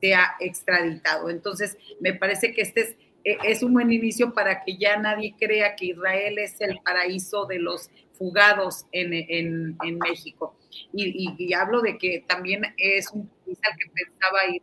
[0.00, 1.30] sea extraditado.
[1.30, 5.34] Entonces, me parece que este es e, es un buen inicio para que ya nadie
[5.38, 10.56] crea que Israel es el paraíso de los fugados en, México.
[10.92, 14.62] Y, hablo de que también es un país al que pensaba ir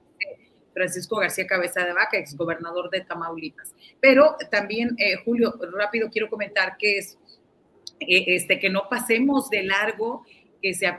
[0.76, 3.74] Francisco García Cabeza de Vaca, exgobernador de Tamaulipas.
[4.00, 7.18] Pero también, eh, Julio, rápido quiero comentar que es
[8.02, 10.24] eh, este, que no pasemos de largo
[10.62, 10.92] que se,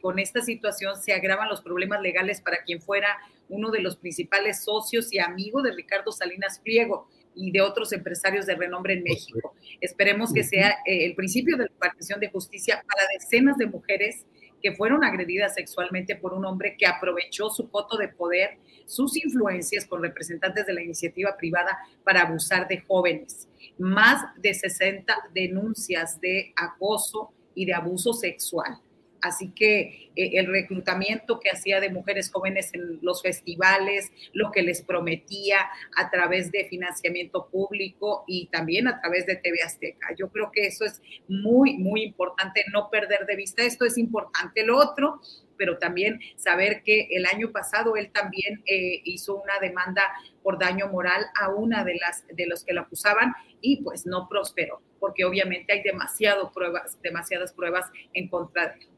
[0.00, 3.16] con esta situación se agravan los problemas legales para quien fuera
[3.48, 8.46] uno de los principales socios y amigos de Ricardo Salinas Pliego, y de otros empresarios
[8.46, 9.54] de renombre en México.
[9.80, 14.24] Esperemos que sea eh, el principio de la partición de justicia para decenas de mujeres
[14.64, 19.84] que fueron agredidas sexualmente por un hombre que aprovechó su voto de poder, sus influencias
[19.84, 23.46] con representantes de la iniciativa privada para abusar de jóvenes.
[23.76, 28.80] Más de 60 denuncias de acoso y de abuso sexual.
[29.24, 34.62] Así que eh, el reclutamiento que hacía de mujeres jóvenes en los festivales, lo que
[34.62, 35.60] les prometía
[35.96, 40.08] a través de financiamiento público y también a través de TV Azteca.
[40.14, 43.62] Yo creo que eso es muy, muy importante, no perder de vista.
[43.62, 44.62] Esto es importante.
[44.62, 45.22] Lo otro,
[45.56, 50.02] pero también saber que el año pasado él también eh, hizo una demanda
[50.42, 53.32] por daño moral a una de las de los que lo acusaban
[53.62, 58.93] y pues no prosperó, porque obviamente hay demasiado pruebas, demasiadas pruebas en contra de él.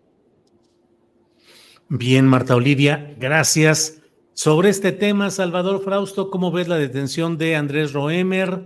[1.89, 4.03] Bien, Marta Olivia, gracias.
[4.35, 8.65] Sobre este tema, Salvador Frausto, ¿cómo ves la detención de Andrés Roemer?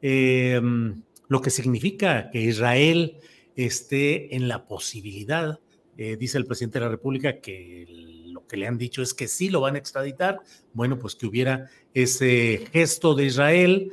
[0.00, 3.16] Em, lo que significa que Israel
[3.56, 5.58] esté en la posibilidad,
[5.96, 7.86] eh, dice el presidente de la República, que
[8.28, 10.38] lo que le han dicho es que sí lo van a extraditar.
[10.72, 13.90] Bueno, pues que hubiera ese gesto de Israel,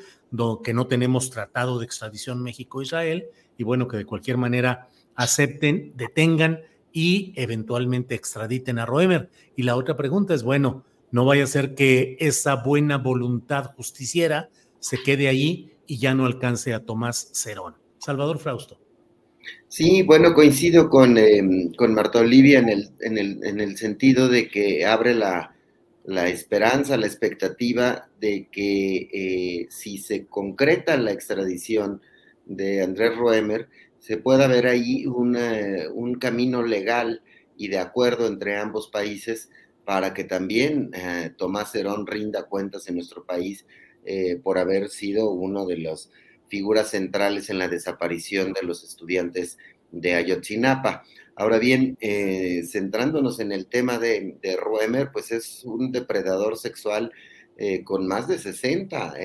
[0.63, 3.25] que no tenemos tratado de extradición México-Israel,
[3.57, 6.59] y bueno, que de cualquier manera acepten, detengan
[6.98, 9.30] y eventualmente extraditen a Roemer.
[9.56, 14.49] Y la otra pregunta es, bueno, no vaya a ser que esa buena voluntad justiciera
[14.80, 17.76] se quede ahí y ya no alcance a Tomás Cerón.
[17.99, 18.80] Salvador Frausto.
[19.68, 24.28] Sí, bueno, coincido con, em, con Marta Olivia en el, en, el, en el, sentido
[24.28, 25.56] de que abre la,
[26.03, 32.02] la esperanza, la expectativa de que eh, si se concreta la extradición
[32.48, 33.69] de Andrés Roemer,
[34.07, 37.23] se pueda ver ahí un camino legal
[37.57, 39.49] y de acuerdo entre ambos países
[39.84, 43.65] para que también eh, Tomás Herón rinda cuentas en nuestro país
[44.05, 46.09] eh, por haber sido uno de las
[46.47, 49.57] figuras centrales en la desaparición de los estudiantes
[49.91, 51.03] de Ayotzinapa.
[51.35, 57.11] Ahora bien, eh, centrándonos en el tema de, de, Roemer, pues es un depredador sexual
[57.84, 59.15] con más de 60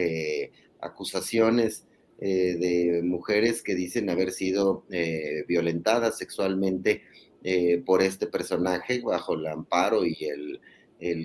[0.80, 1.84] acusaciones
[2.24, 7.03] eh, de mujeres que dicen haber sido eh, violentadas sexualmente
[7.43, 10.61] eh, por este personaje bajo el amparo y el,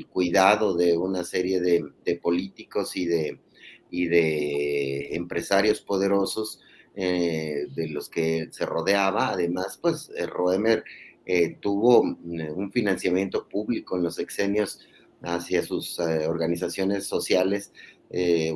[0.09, 3.37] cuidado de una serie de, políticos y de,
[3.91, 6.61] y de empresarios poderosos
[6.95, 9.29] de los que se rodeaba.
[9.29, 10.83] Además, pues Roemer
[11.59, 14.79] tuvo un financiamiento público en los exenios
[15.21, 17.71] hacia sus organizaciones sociales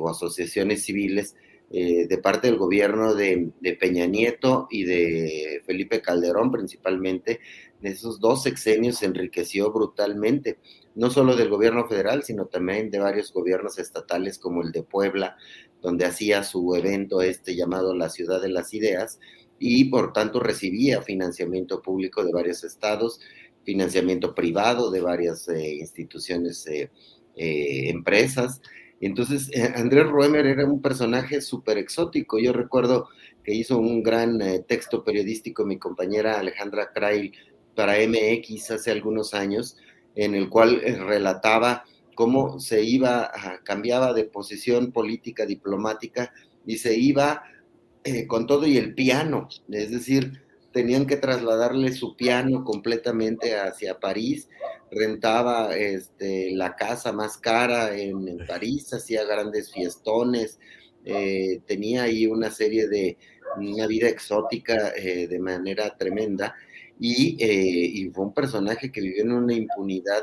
[0.00, 1.36] o asociaciones civiles
[1.74, 3.50] eh, de parte del gobierno de,
[3.80, 7.40] Peña Nieto y de Felipe Calderón principalmente,
[7.80, 10.58] en esos dos sexenios se enriqueció brutalmente,
[10.94, 15.38] no solo del gobierno federal, sino también de varios gobiernos estatales como el de Puebla,
[15.80, 19.18] donde hacía su evento este llamado La Ciudad de las Ideas
[19.58, 23.18] y por tanto recibía financiamiento público de varios estados,
[23.64, 26.90] financiamiento privado de varias eh, instituciones, eh,
[27.34, 28.60] empresas,
[29.06, 32.38] entonces, eh, Andrés Roemer era un personaje súper exótico.
[32.38, 33.08] Yo recuerdo
[33.42, 37.32] que hizo un gran eh, texto periodístico mi compañera Alejandra Krail
[37.74, 39.76] para MX hace algunos años,
[40.14, 41.84] en el cual eh, relataba
[42.14, 43.32] cómo se iba,
[43.64, 46.32] cambiaba de posición política, diplomática,
[46.64, 47.42] y se iba
[48.28, 50.42] con todo y el piano, es decir,
[50.72, 54.48] tenían que trasladarle su piano completamente hacia París,
[54.90, 60.58] rentaba este, la casa más cara en, París, hacía grandes fiestones,
[61.04, 63.16] eh, tenía ahí una serie de,
[63.56, 66.54] una vida exótica eh, de manera tremenda
[66.98, 70.22] y, eh, y, fue un personaje que vivió en una impunidad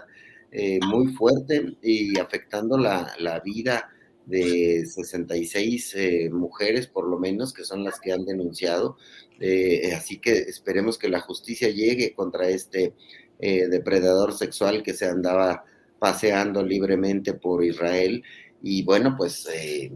[0.88, 3.88] muy fuerte y afectando la, la vida
[4.30, 8.98] de 66 mujeres por lo menos, que son las que han denunciado,
[9.40, 12.94] eh, así que esperemos que la justicia llegue contra este
[13.40, 15.64] eh, depredador sexual que se andaba
[15.98, 18.24] paseando libremente por Israel.
[18.62, 19.92] Y bueno, pues eh,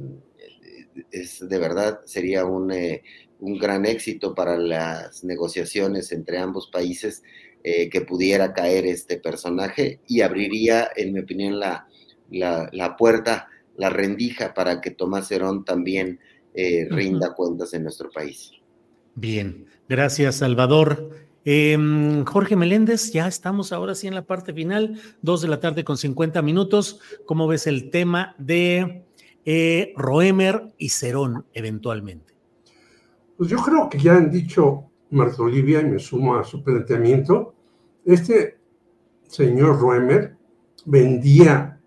[1.12, 2.74] es, de verdad sería un,
[3.40, 7.24] un, gran éxito para las negociaciones entre ambos países
[7.64, 11.88] que pudiera caer este personaje y abriría, en mi opinión, la,
[12.30, 13.48] la, la puerta,
[13.78, 16.20] la rendija para que Tomás Herón también
[16.92, 18.52] rinda cuentas en nuestro país.
[19.16, 21.10] Bien, gracias Salvador.
[21.46, 25.84] Em, Jorge Meléndez, ya estamos ahora sí en la parte final, dos de la tarde
[25.84, 27.02] con 50 minutos.
[27.26, 29.04] ¿Cómo ves el tema de
[29.46, 32.34] eh, Roemer y Cerón eventualmente?
[33.38, 37.54] Pues yo creo que ya han dicho Marta Olivia, y me sumo a su planteamiento,
[38.06, 38.58] este
[39.28, 40.36] señor Roemer
[40.86, 41.80] vendía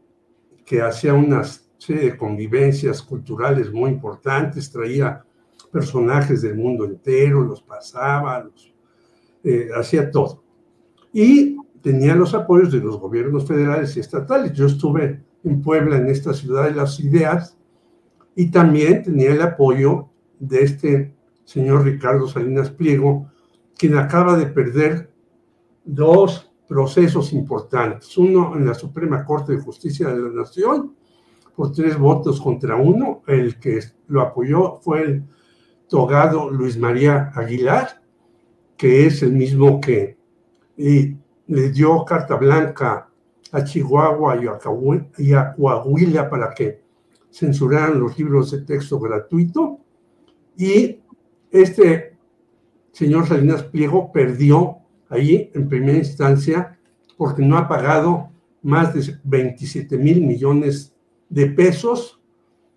[0.67, 5.25] que hacía unas de convivencias culturales muy importantes, traía
[5.71, 8.75] personajes del mundo entero, los pasaba, los,
[9.45, 10.43] eh, hacía todo.
[11.13, 14.53] Y tenía los apoyos de los gobiernos federales y estatales.
[14.53, 17.57] Yo estuve en Puebla, en esta ciudad de las ideas,
[18.35, 20.09] y también tenía el apoyo
[20.39, 21.15] de este
[21.45, 23.31] señor Ricardo Salinas Pliego,
[23.79, 25.11] quien acaba de perder
[25.85, 28.17] dos procesos importantes.
[28.19, 30.97] Uno en la Suprema Corte de Justicia de la Nación,
[31.57, 33.23] por tres votos contra uno.
[33.27, 35.25] El que lo apoyó fue el
[35.89, 38.03] togado Luis María Aguilar,
[38.77, 40.17] que es el mismo que
[40.77, 43.09] le dio carta blanca
[43.53, 44.37] a Chihuahua
[45.19, 46.83] y a Coahuila para que
[47.31, 49.79] censuraran los libros de texto gratuito.
[50.57, 51.01] Y
[51.51, 52.17] este
[52.93, 54.79] señor Salinas Pliego perdió
[55.09, 56.79] ahí en primera instancia
[57.17, 58.31] porque no ha pagado
[58.63, 60.96] más de 27 mil millones
[61.29, 62.21] de pesos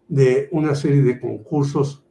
[0.08, 2.04] de una serie de concursos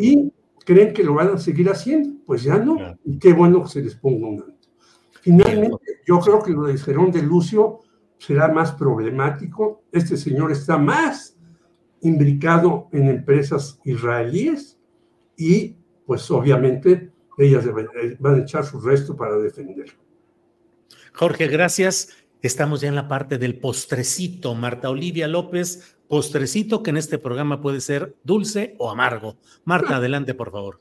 [0.00, 0.32] y
[0.64, 2.10] creen que lo van a seguir haciendo.
[2.26, 4.68] Pues ya no, y qué bueno que se les ponga un alto.
[5.20, 7.80] Finalmente, yo creo que lo de Gerón de Lucio
[8.18, 9.82] será más problemático.
[9.92, 11.36] Este señor está más
[12.00, 14.78] imbricado en empresas israelíes
[15.36, 15.76] y
[16.06, 17.09] pues obviamente
[17.46, 19.94] ellas eh, van a echar su resto para defenderlo.
[21.12, 22.16] Jorge, gracias.
[22.42, 24.54] Estamos ya en la parte del postrecito.
[24.54, 29.36] Marta Olivia López, postrecito que en este programa puede ser dulce o amargo.
[29.64, 30.78] Marta, adelante, por favor.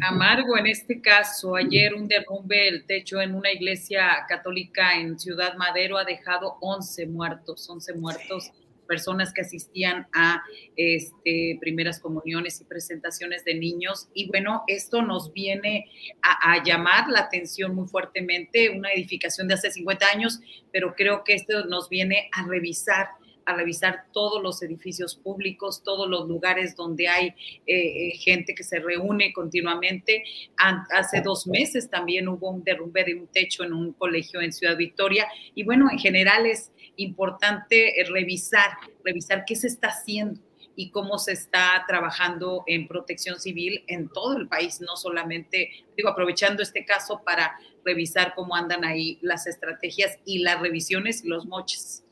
[0.00, 1.56] Amargo en este caso.
[1.56, 7.06] Ayer un derrumbe el techo en una iglesia católica en Ciudad Madero ha dejado 11
[7.08, 8.52] muertos, 11 muertos
[8.86, 10.42] personas que asistían a
[10.76, 14.08] este, primeras comuniones y presentaciones de niños.
[14.14, 15.86] Y bueno, esto nos viene
[16.22, 20.40] a, llamar la atención muy fuertemente, una edificación de hace 50 años,
[20.72, 23.08] pero creo que esto nos viene a revisar
[23.44, 27.34] a revisar todos los edificios públicos, todos los lugares donde hay eh,
[27.66, 30.22] eh, gente que se reúne continuamente.
[30.56, 34.76] hace dos meses también hubo un derrumbe de un techo en un colegio en Ciudad
[34.76, 38.70] Victoria y bueno, en general es importante eh, revisar,
[39.04, 40.40] revisar qué se está haciendo
[40.74, 46.08] y cómo se está trabajando en protección civil en todo el país, no solamente, digo,
[46.08, 51.46] aprovechando este caso para revisar cómo andan ahí las estrategias y las revisiones y los
[51.46, 52.04] moches.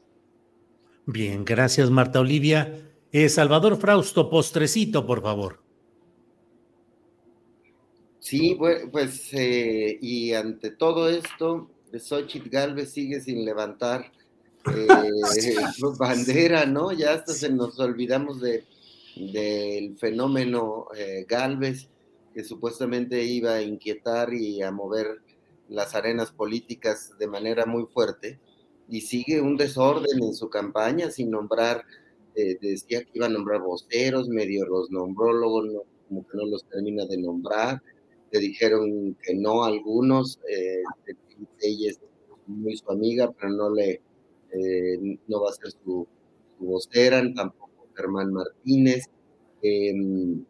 [1.06, 2.86] Bien, gracias Marta Olivia.
[3.12, 5.60] Eh, Salvador Frausto, postrecito, por favor.
[8.20, 8.56] Sí,
[8.92, 14.12] pues, eh, y ante todo esto, Xochitl Galvez sigue sin levantar
[14.66, 14.96] eh,
[15.98, 16.92] bandera, ¿no?
[16.92, 18.64] Ya hasta se nos olvidamos de,
[19.16, 21.88] del fenómeno eh, Galvez,
[22.34, 25.20] que supuestamente iba a inquietar y a mover
[25.68, 28.38] las arenas políticas de manera muy fuerte,
[28.88, 31.84] y sigue un desorden en su campaña sin nombrar,
[32.34, 36.64] eh, decía que iba a nombrar voceros, medio los nombrólogos, no, como que no los
[36.64, 37.82] termina de nombrar,
[38.32, 40.82] le dijeron que no algunos, eh,
[41.60, 42.00] ella es
[42.46, 44.00] muy su amiga, pero no le
[44.52, 46.06] eh, no va a ser su,
[46.58, 49.04] vocera, tampoco Germán Martínez.
[49.62, 50.44] Em,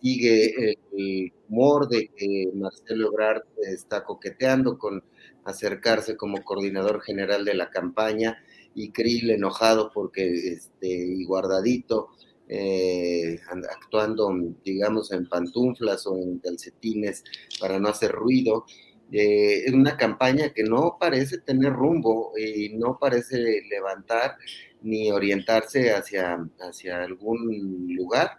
[0.00, 3.42] sigue el, humor de que Marcelo Ebrard
[3.72, 5.02] está coqueteando con
[5.44, 8.38] acercarse como coordinador general de la campaña
[8.74, 12.10] y Krill enojado porque este, y guardadito,
[12.48, 13.40] eh,
[13.70, 14.30] actuando,
[14.64, 17.24] digamos, en pantuflas o en calcetines
[17.60, 18.66] para no hacer ruido
[19.10, 24.36] es una campaña que no parece tener rumbo y no parece levantar
[24.82, 28.32] ni orientarse hacia, hacia algún lugar,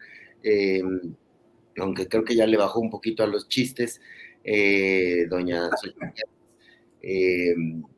[0.44, 0.82] eh,
[1.78, 4.02] aunque creo que ya le bajó un poquito a los chistes,
[4.44, 5.70] eh, doña
[7.02, 7.56] eh,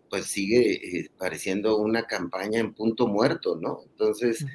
[0.10, 3.81] pues sigue eh, pareciendo una campaña en punto muerto, ¿no?
[3.91, 4.45] Entonces,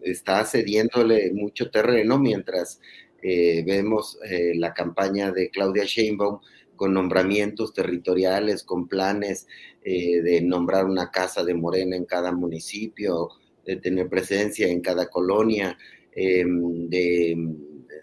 [0.00, 2.80] está cediéndole mucho terreno mientras
[3.22, 6.40] eh, vemos eh, la campaña de Claudia Sheinbaum
[6.76, 9.46] con nombramientos territoriales, con planes
[9.82, 13.28] de nombrar una casa de Morena en cada municipio,
[13.66, 15.76] de tener presencia en cada colonia,
[16.12, 17.36] em, de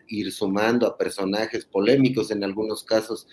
[0.07, 3.27] ir sumando a personajes polémicos en algunos casos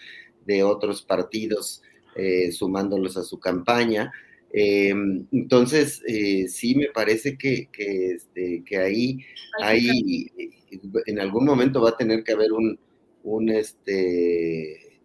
[0.47, 1.83] de otros partidos,
[2.17, 4.13] eh, sumándolos a su campaña.
[4.57, 9.19] Em, entonces, eh, sí me parece que, este, que ahí,
[9.61, 10.31] ahí,
[11.07, 12.79] en algún momento va a tener que haber un,
[13.25, 15.01] un este,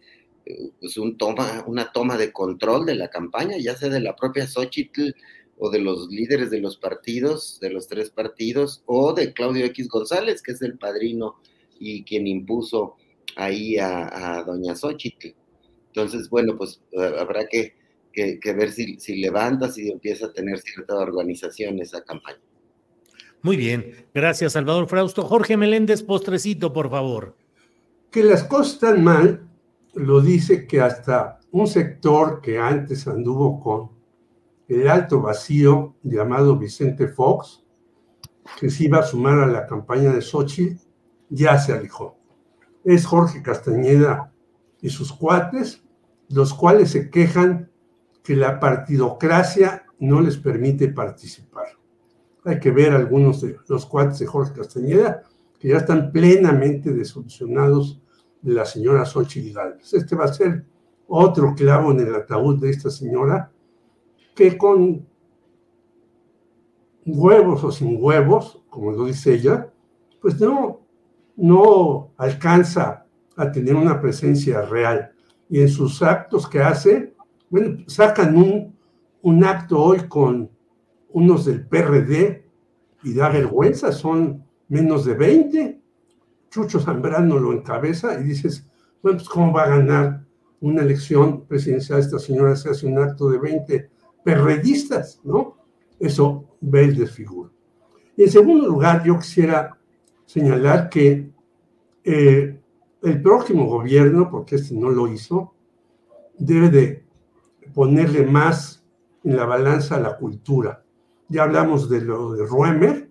[0.80, 4.48] pues un toma, una toma de control de la campaña, ya sea de la propia
[4.48, 5.14] Xochitl
[5.58, 9.88] o de los líderes de los partidos, de los tres partidos, o de Claudio X
[9.90, 11.36] González, que es el padrino
[11.80, 12.98] y quien impuso
[13.36, 15.30] ahí a, doña Xochitl.
[15.88, 17.74] Entonces, bueno, pues eh, habrá que,
[18.54, 22.40] ver si, si levanta, si empieza a tener cierta organización esa campaña.
[23.42, 25.24] Muy bien, gracias Salvador Frausto.
[25.24, 27.36] Jorge Meléndez, postrecito, por favor.
[28.12, 29.48] Que las cosas están mal,
[29.94, 33.92] lo dice que hasta un sector que antes anduvo con
[34.68, 37.64] el alto vacío llamado Vicente Fox,
[38.60, 40.82] que se iba a sumar a la campaña de Xochitl,
[41.30, 42.18] ya se alejó.
[42.84, 44.34] Es Jorge Castañeda
[44.82, 45.84] y sus cuates,
[46.30, 47.72] los cuales se quejan
[48.30, 51.66] que la partidocracia no les permite participar.
[52.46, 55.24] Hay que ver algunos de los cuates de Jorge Castañeda
[55.58, 58.00] que ya están plenamente desilusionados
[58.44, 59.96] de la señora Xochitl Gálvez.
[59.96, 60.64] Este va a ser
[61.08, 63.52] otro clavo en el ataúd de esta señora
[64.36, 65.08] que con
[67.08, 69.74] huevos o sin huevos, como lo dice ella,
[70.22, 70.82] pues no,
[71.36, 75.14] no alcanza a tener una presencia real.
[75.50, 77.16] Y en sus actos que hace,
[77.50, 78.76] bueno, sacan un,
[79.22, 80.50] un acto hoy con
[81.12, 82.46] unos del PRD
[83.04, 85.82] y da vergüenza, son menos de 20.
[86.50, 88.68] Chucho Zambrano lo encabeza y dices,
[89.02, 90.26] bueno, pues cómo va a ganar
[90.62, 93.90] una elección presidencial esta señora se hace un acto de 20
[94.24, 95.58] perredistas, ¿no?
[96.00, 97.52] Eso ve el desfiguro.
[98.18, 99.78] Y en segundo lugar, yo quisiera
[100.26, 101.32] señalar que
[102.04, 102.60] eh,
[103.02, 105.54] el próximo gobierno, porque este no lo hizo,
[106.38, 107.09] debe de
[107.74, 108.84] ponerle más
[109.24, 110.84] en la balanza a la cultura.
[111.28, 113.10] Ya hablamos de lo de Ruemer,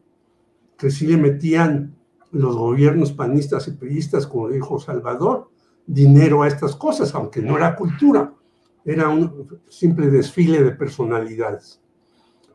[0.76, 1.96] que sí le metían
[2.30, 5.50] los gobiernos panistas y priistas, como dijo Salvador,
[5.86, 8.34] dinero a estas cosas, aunque no era cultura,
[8.84, 11.80] era un simple desfile de personalidades.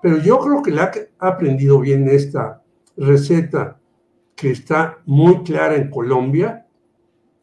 [0.01, 2.61] Pero yo creo que la ha aprendido bien esta
[2.97, 3.79] receta
[4.35, 6.67] que está muy clara en Colombia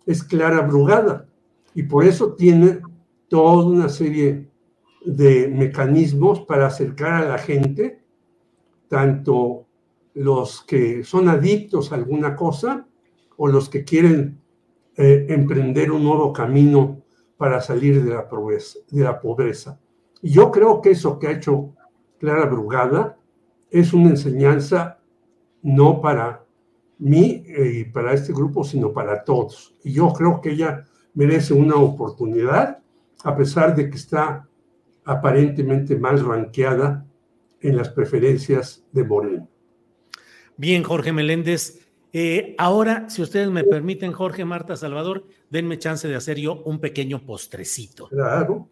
[0.06, 1.26] es Clara Brugada
[1.74, 2.80] y por eso tiene
[3.28, 4.49] toda una serie
[5.04, 8.02] de mecanismos para acercar a la gente,
[8.88, 9.66] tanto
[10.14, 12.86] los que son adictos a alguna cosa
[13.36, 14.40] o los que quieren
[14.96, 17.02] eh, emprender un nuevo camino
[17.36, 19.80] para salir de la, pobreza, de la pobreza.
[20.20, 21.72] Y yo creo que eso que ha hecho
[22.18, 23.16] Clara Brugada
[23.70, 24.98] es una enseñanza
[25.62, 26.44] no para
[26.98, 29.74] mí eh, y para este grupo, sino para todos.
[29.82, 32.82] Y yo creo que ella merece una oportunidad,
[33.24, 34.49] a pesar de que está
[35.04, 37.06] aparentemente mal ranqueada
[37.60, 39.48] en las preferencias de Moreno.
[40.56, 41.86] Bien, Jorge Meléndez.
[42.12, 46.80] Eh, ahora, si ustedes me permiten, Jorge, Marta, Salvador, denme chance de hacer yo un
[46.80, 48.08] pequeño postrecito.
[48.08, 48.68] Claro.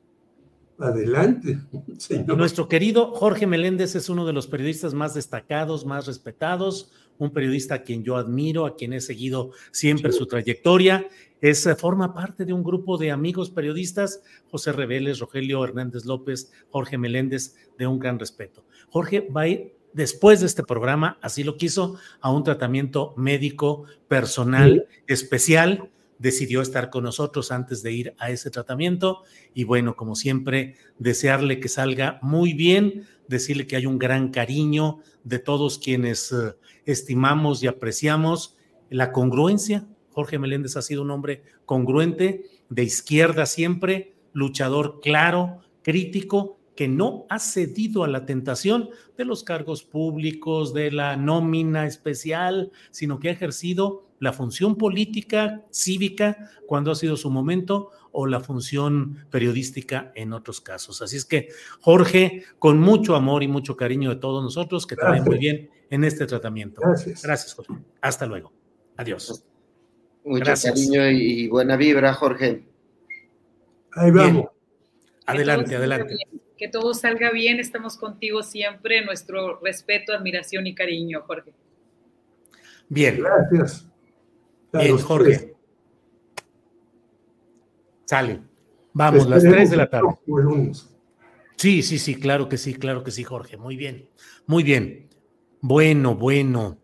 [0.80, 1.58] Adelante,
[1.96, 2.38] señor.
[2.38, 7.76] Nuestro querido Jorge Meléndez es uno de los periodistas más destacados, más respetados, un periodista
[7.76, 11.08] a quien yo admiro, a quien he seguido siempre su trayectoria.
[11.40, 16.52] Es, eh, forma parte de un grupo de amigos periodistas, José Reveles, Rogelio Hernández López,
[16.70, 18.64] Jorge Meléndez, de un gran respeto.
[18.90, 23.84] Jorge va a ir después de este programa, así lo quiso, a un tratamiento médico
[24.08, 25.90] personal especial.
[26.18, 29.22] Decidió estar con nosotros antes de ir a ese tratamiento
[29.54, 34.98] y bueno, como siempre, desearle que salga muy bien, decirle que hay un gran cariño
[35.22, 36.56] de todos quienes eh,
[36.86, 38.56] estimamos y apreciamos
[38.90, 39.86] la congruencia.
[40.18, 47.24] Jorge Meléndez ha sido un hombre congruente, de izquierda siempre, luchador claro, crítico, que no
[47.28, 53.28] ha cedido a la tentación de los cargos públicos, de la nómina especial, sino que
[53.28, 60.10] ha ejercido la función política, cívica, cuando ha sido su momento, o la función periodística
[60.16, 61.00] en otros casos.
[61.00, 61.50] Así es que,
[61.80, 66.02] Jorge, con mucho amor y mucho cariño de todos nosotros, que te muy bien en
[66.02, 66.80] este tratamiento.
[66.80, 67.22] Gracias.
[67.22, 67.74] Gracias, Jorge.
[68.00, 68.52] Hasta luego.
[68.96, 69.44] Adiós.
[70.24, 72.64] Mucho cariño y buena vibra, Jorge.
[73.92, 74.46] Ahí vamos.
[75.26, 76.16] Adelante, adelante.
[76.56, 81.52] que todo salga bien, estamos contigo siempre, nuestro respeto, admiración y cariño, Jorge.
[82.88, 83.20] Bien.
[83.20, 83.86] Gracias.
[84.72, 85.54] Bien, Jorge.
[88.04, 88.40] Sale.
[88.92, 90.08] Vamos, las 3 de la tarde.
[91.56, 93.56] Sí, sí, sí, claro que sí, claro que sí, Jorge.
[93.56, 94.08] Muy bien,
[94.46, 95.08] muy bien.
[95.60, 96.78] Bueno, bueno,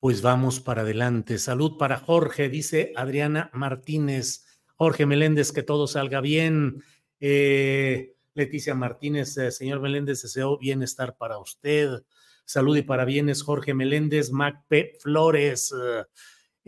[0.00, 1.38] pues vamos para adelante.
[1.38, 4.44] Salud para Jorge, dice Adriana Martínez.
[4.76, 6.82] Jorge Meléndez, que todo salga bien.
[7.20, 12.04] Eh, Leticia Martínez, eh, señor Meléndez, deseo bienestar para usted.
[12.44, 14.92] Salud y para bienes, Jorge Meléndez, Mac P.
[15.00, 15.74] Flores.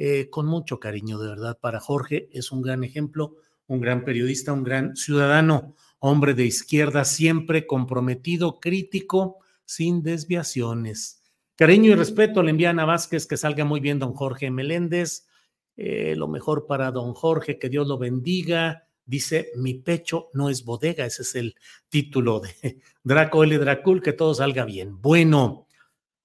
[0.03, 2.31] Eh, con mucho cariño, de verdad, para Jorge.
[2.33, 3.37] Es un gran ejemplo,
[3.67, 11.20] un gran periodista, un gran ciudadano, hombre de izquierda, siempre comprometido, crítico, sin desviaciones.
[11.61, 15.27] Cariño y respeto le envían a Vázquez, que salga muy bien don Jorge Meléndez.
[15.77, 18.89] Eh, lo mejor para don Jorge, que Dios lo bendiga.
[19.05, 21.55] Dice, mi pecho no es bodega, ese es el
[21.91, 23.59] título de Draco L.
[23.59, 25.03] Dracul, que todo salga bien.
[25.03, 25.67] Bueno,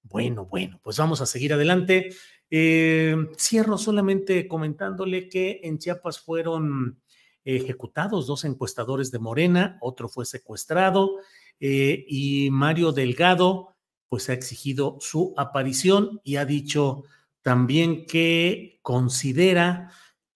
[0.04, 2.08] bueno, bueno, pues vamos a seguir adelante.
[2.48, 6.98] Eh, cierro solamente comentándole que en Chiapas fueron
[7.44, 11.18] ejecutados dos encuestadores de Morena, otro fue secuestrado
[11.60, 13.75] eh, y Mario Delgado
[14.08, 17.04] pues ha exigido su aparición y ha dicho
[17.42, 19.90] también que considera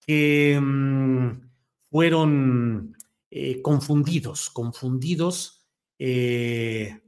[0.05, 1.49] que mm,
[1.89, 2.95] fueron
[3.29, 5.67] eh, confundidos, confundidos,
[5.99, 7.01] eh,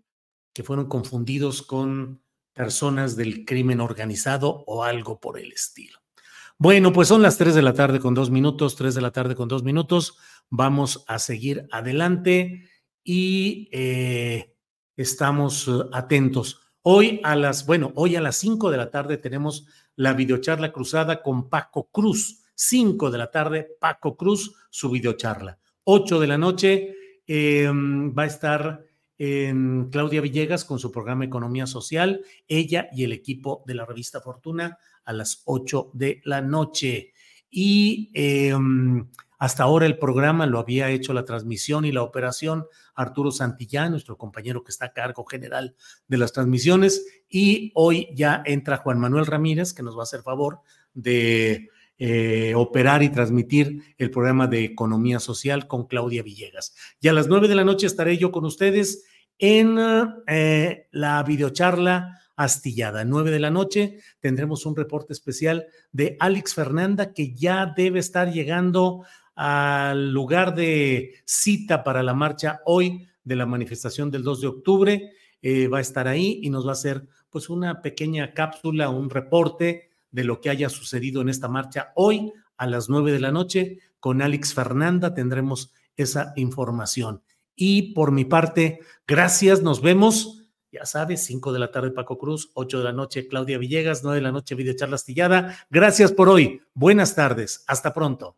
[0.53, 2.22] que fueron confundidos con
[2.53, 5.99] personas del crimen organizado o algo por el estilo.
[6.57, 9.35] Bueno, pues son las 3 de la tarde con dos minutos, 3 de la tarde
[9.35, 10.18] con dos minutos.
[10.49, 12.69] Vamos a seguir adelante
[13.03, 14.53] y eh,
[14.95, 16.61] estamos atentos.
[16.82, 19.65] Hoy a las, bueno, hoy a las 5 de la tarde tenemos
[19.95, 22.44] la videocharla cruzada con Paco Cruz.
[22.56, 25.57] 5 de la tarde, Paco Cruz, su videocharla.
[25.86, 26.95] 8 de la noche
[27.26, 28.84] em, va a estar
[29.18, 34.22] en Claudia Villegas con su programa Economía Social, ella y el equipo de la revista
[34.22, 37.14] Fortuna a las 8 de la noche.
[37.49, 39.07] Y em,
[39.44, 42.65] hasta ahora el programa lo había hecho la transmisión y la operación
[42.95, 45.76] Arturo Santillán, nuestro compañero que está a cargo general
[46.07, 47.06] de las transmisiones.
[47.28, 50.61] Y hoy ya entra Juan Manuel Ramírez, que nos va a hacer favor
[50.94, 51.68] de
[51.98, 56.74] eh, operar y transmitir el programa de Economía Social con Claudia Villegas.
[57.02, 59.03] Y a las nueve de la noche estaré yo con ustedes
[59.40, 59.78] en
[60.26, 63.06] eh, la videocharla astillada.
[63.06, 68.32] Nueve de la noche tendremos un reporte especial de Alex Fernanda que ya debe estar
[68.32, 69.06] llegando
[69.36, 75.12] al lugar de cita para la marcha hoy de la manifestación del 2 de octubre.
[75.42, 79.10] Eh, va a estar ahí y nos va a hacer pues una pequeña cápsula, un
[79.10, 83.32] reporte de lo que haya sucedido en esta marcha hoy a las nueve de la
[83.32, 83.80] noche.
[84.00, 87.22] Con Alex Fernanda tendremos esa información.
[87.56, 90.44] Y por mi parte, gracias, nos vemos.
[90.72, 94.18] Ya sabes, cinco de la tarde Paco Cruz, ocho de la noche Claudia Villegas, nueve
[94.18, 95.56] de la noche Videocharla Astillada.
[95.70, 96.62] Gracias por hoy.
[96.74, 97.64] Buenas tardes.
[97.68, 98.38] Hasta pronto.